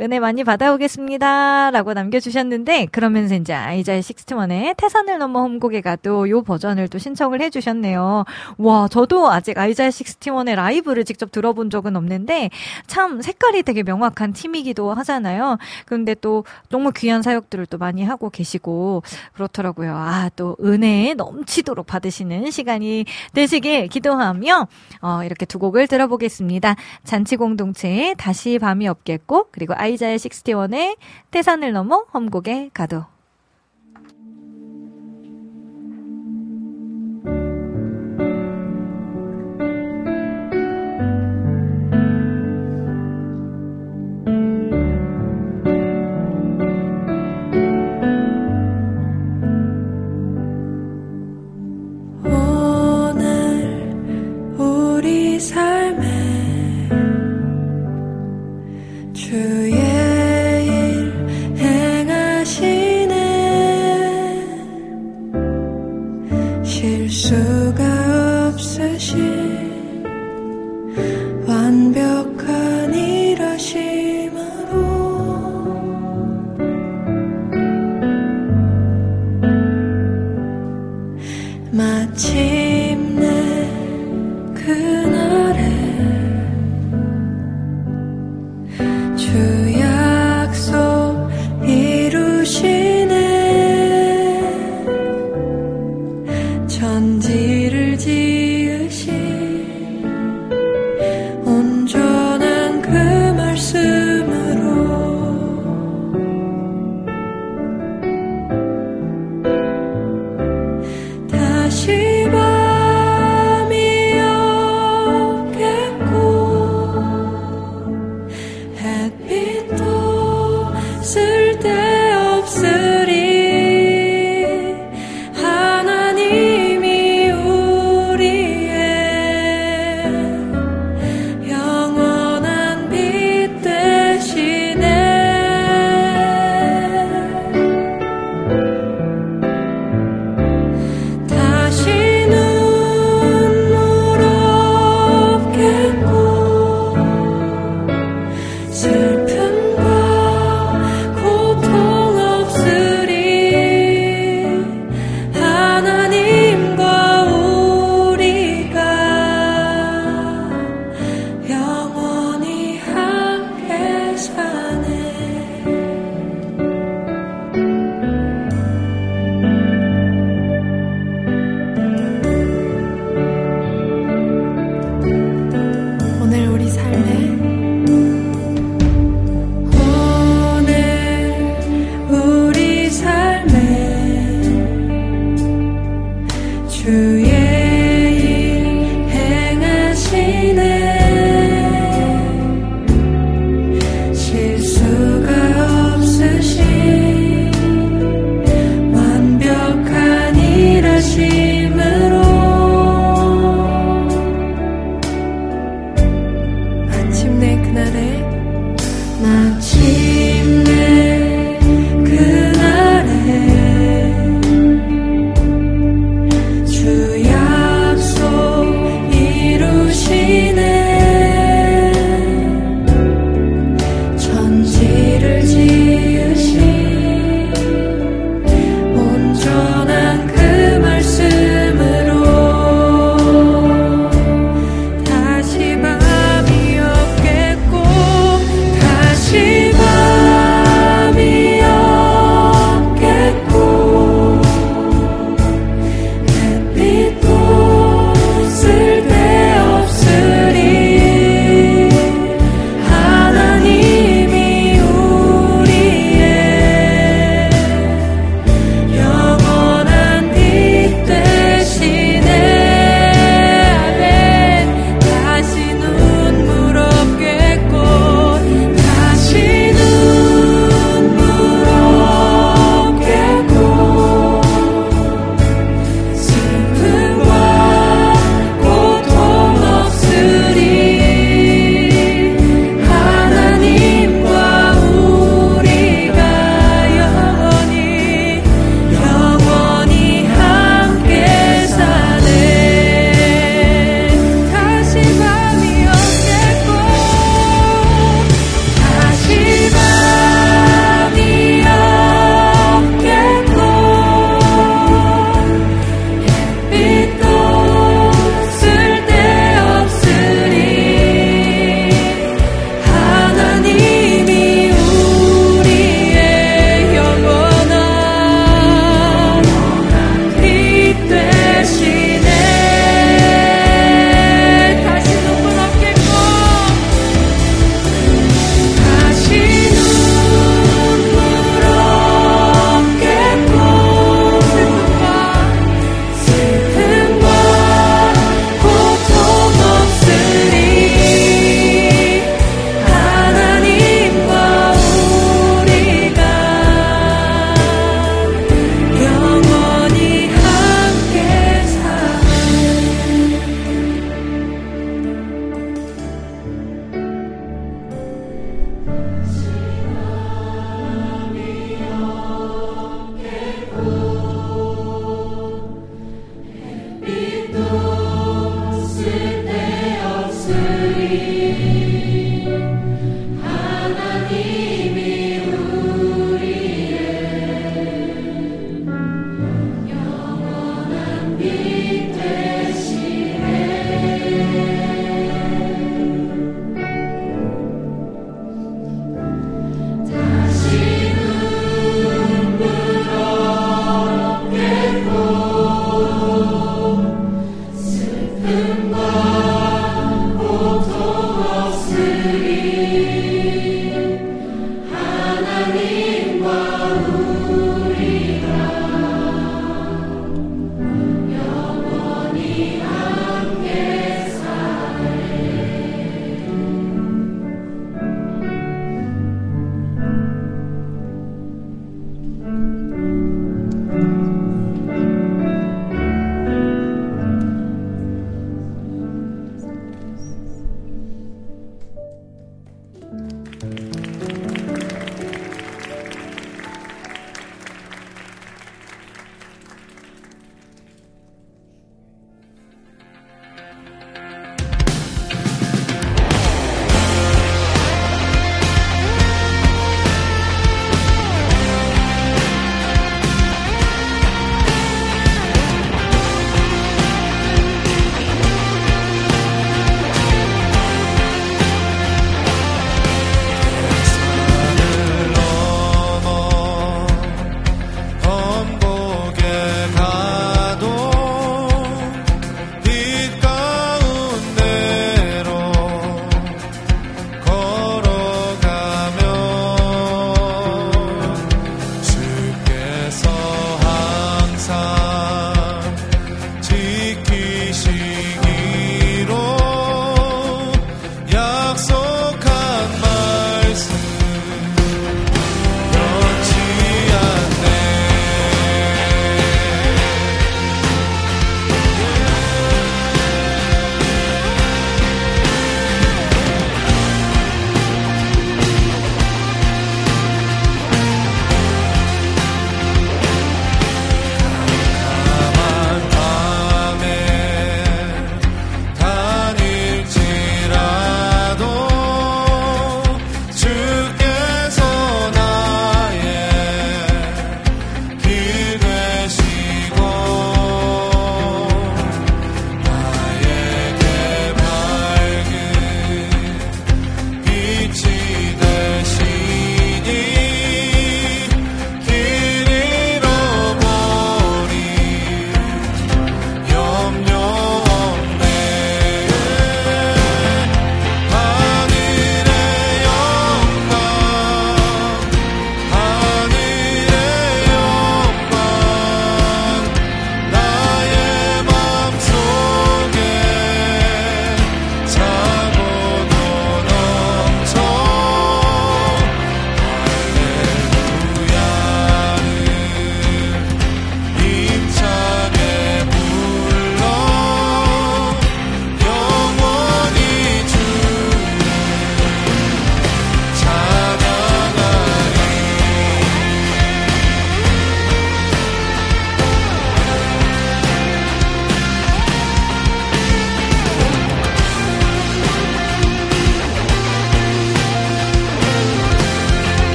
[0.00, 6.88] 은혜 많이 받아오겠습니다 라고 남겨주셨는데 그러면서 이제 아이자의 식스티원의 태산을 넘어 홈곡에 가도 요 버전을
[6.88, 8.24] 또 신청을 해주셨네요.
[8.58, 12.50] 와 저도 아직 아이자의 식스티원의 라이브를 직접 들어본 적은 없는데
[12.86, 15.58] 참 색깔이 되게 명확한 팀이기도 하잖아요.
[15.84, 19.02] 그런데 또 정말 귀한 사역들을 또 많이 하고 계시고
[19.34, 19.94] 그렇더라고요.
[19.94, 23.04] 아 또 은혜 넘치도록 받으시는 시간이
[23.34, 24.68] 되시길 기도하며
[25.00, 26.76] 어, 이렇게 두 곡을 들어보겠습니다.
[27.04, 30.96] 잔치 공동체의 다시 밤이 없겠고 그리고 아이자의 식스티원의
[31.30, 33.04] 태산을 넘어 험곡에 가도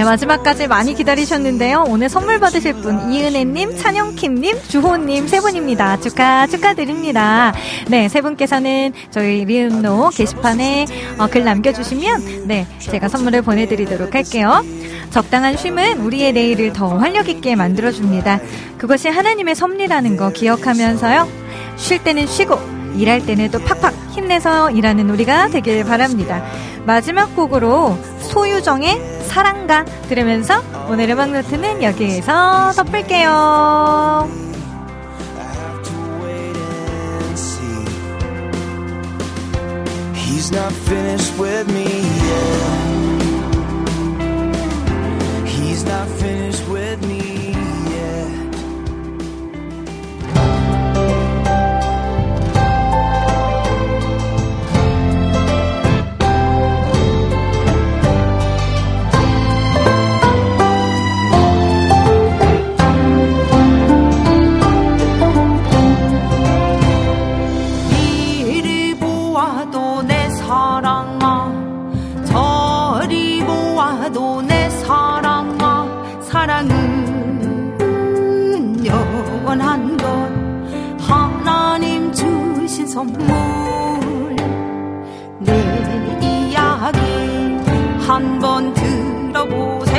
[0.00, 1.84] 네, 마지막까지 많이 기다리셨는데요.
[1.86, 6.00] 오늘 선물 받으실 분, 이은혜님, 찬영킴님, 주호님 세 분입니다.
[6.00, 7.52] 축하, 축하드립니다.
[7.86, 10.86] 네, 세 분께서는 저희 리음노 게시판에
[11.18, 14.64] 어, 글 남겨주시면, 네, 제가 선물을 보내드리도록 할게요.
[15.10, 18.40] 적당한 쉼은 우리의 내일을 더 활력 있게 만들어줍니다.
[18.78, 21.28] 그것이 하나님의 섭리라는 거 기억하면서요.
[21.76, 22.58] 쉴 때는 쉬고,
[22.96, 26.42] 일할 때는 또 팍팍 힘내서 일하는 우리가 되길 바랍니다.
[26.86, 34.28] 마지막 곡으로 소유정의 사랑가 들으면서 오늘의 음악 노트는 여기에서 덮을게요.
[82.90, 83.24] 선물.
[85.38, 85.52] 내
[86.20, 86.98] 이야기
[88.04, 89.89] 한번 들어보세요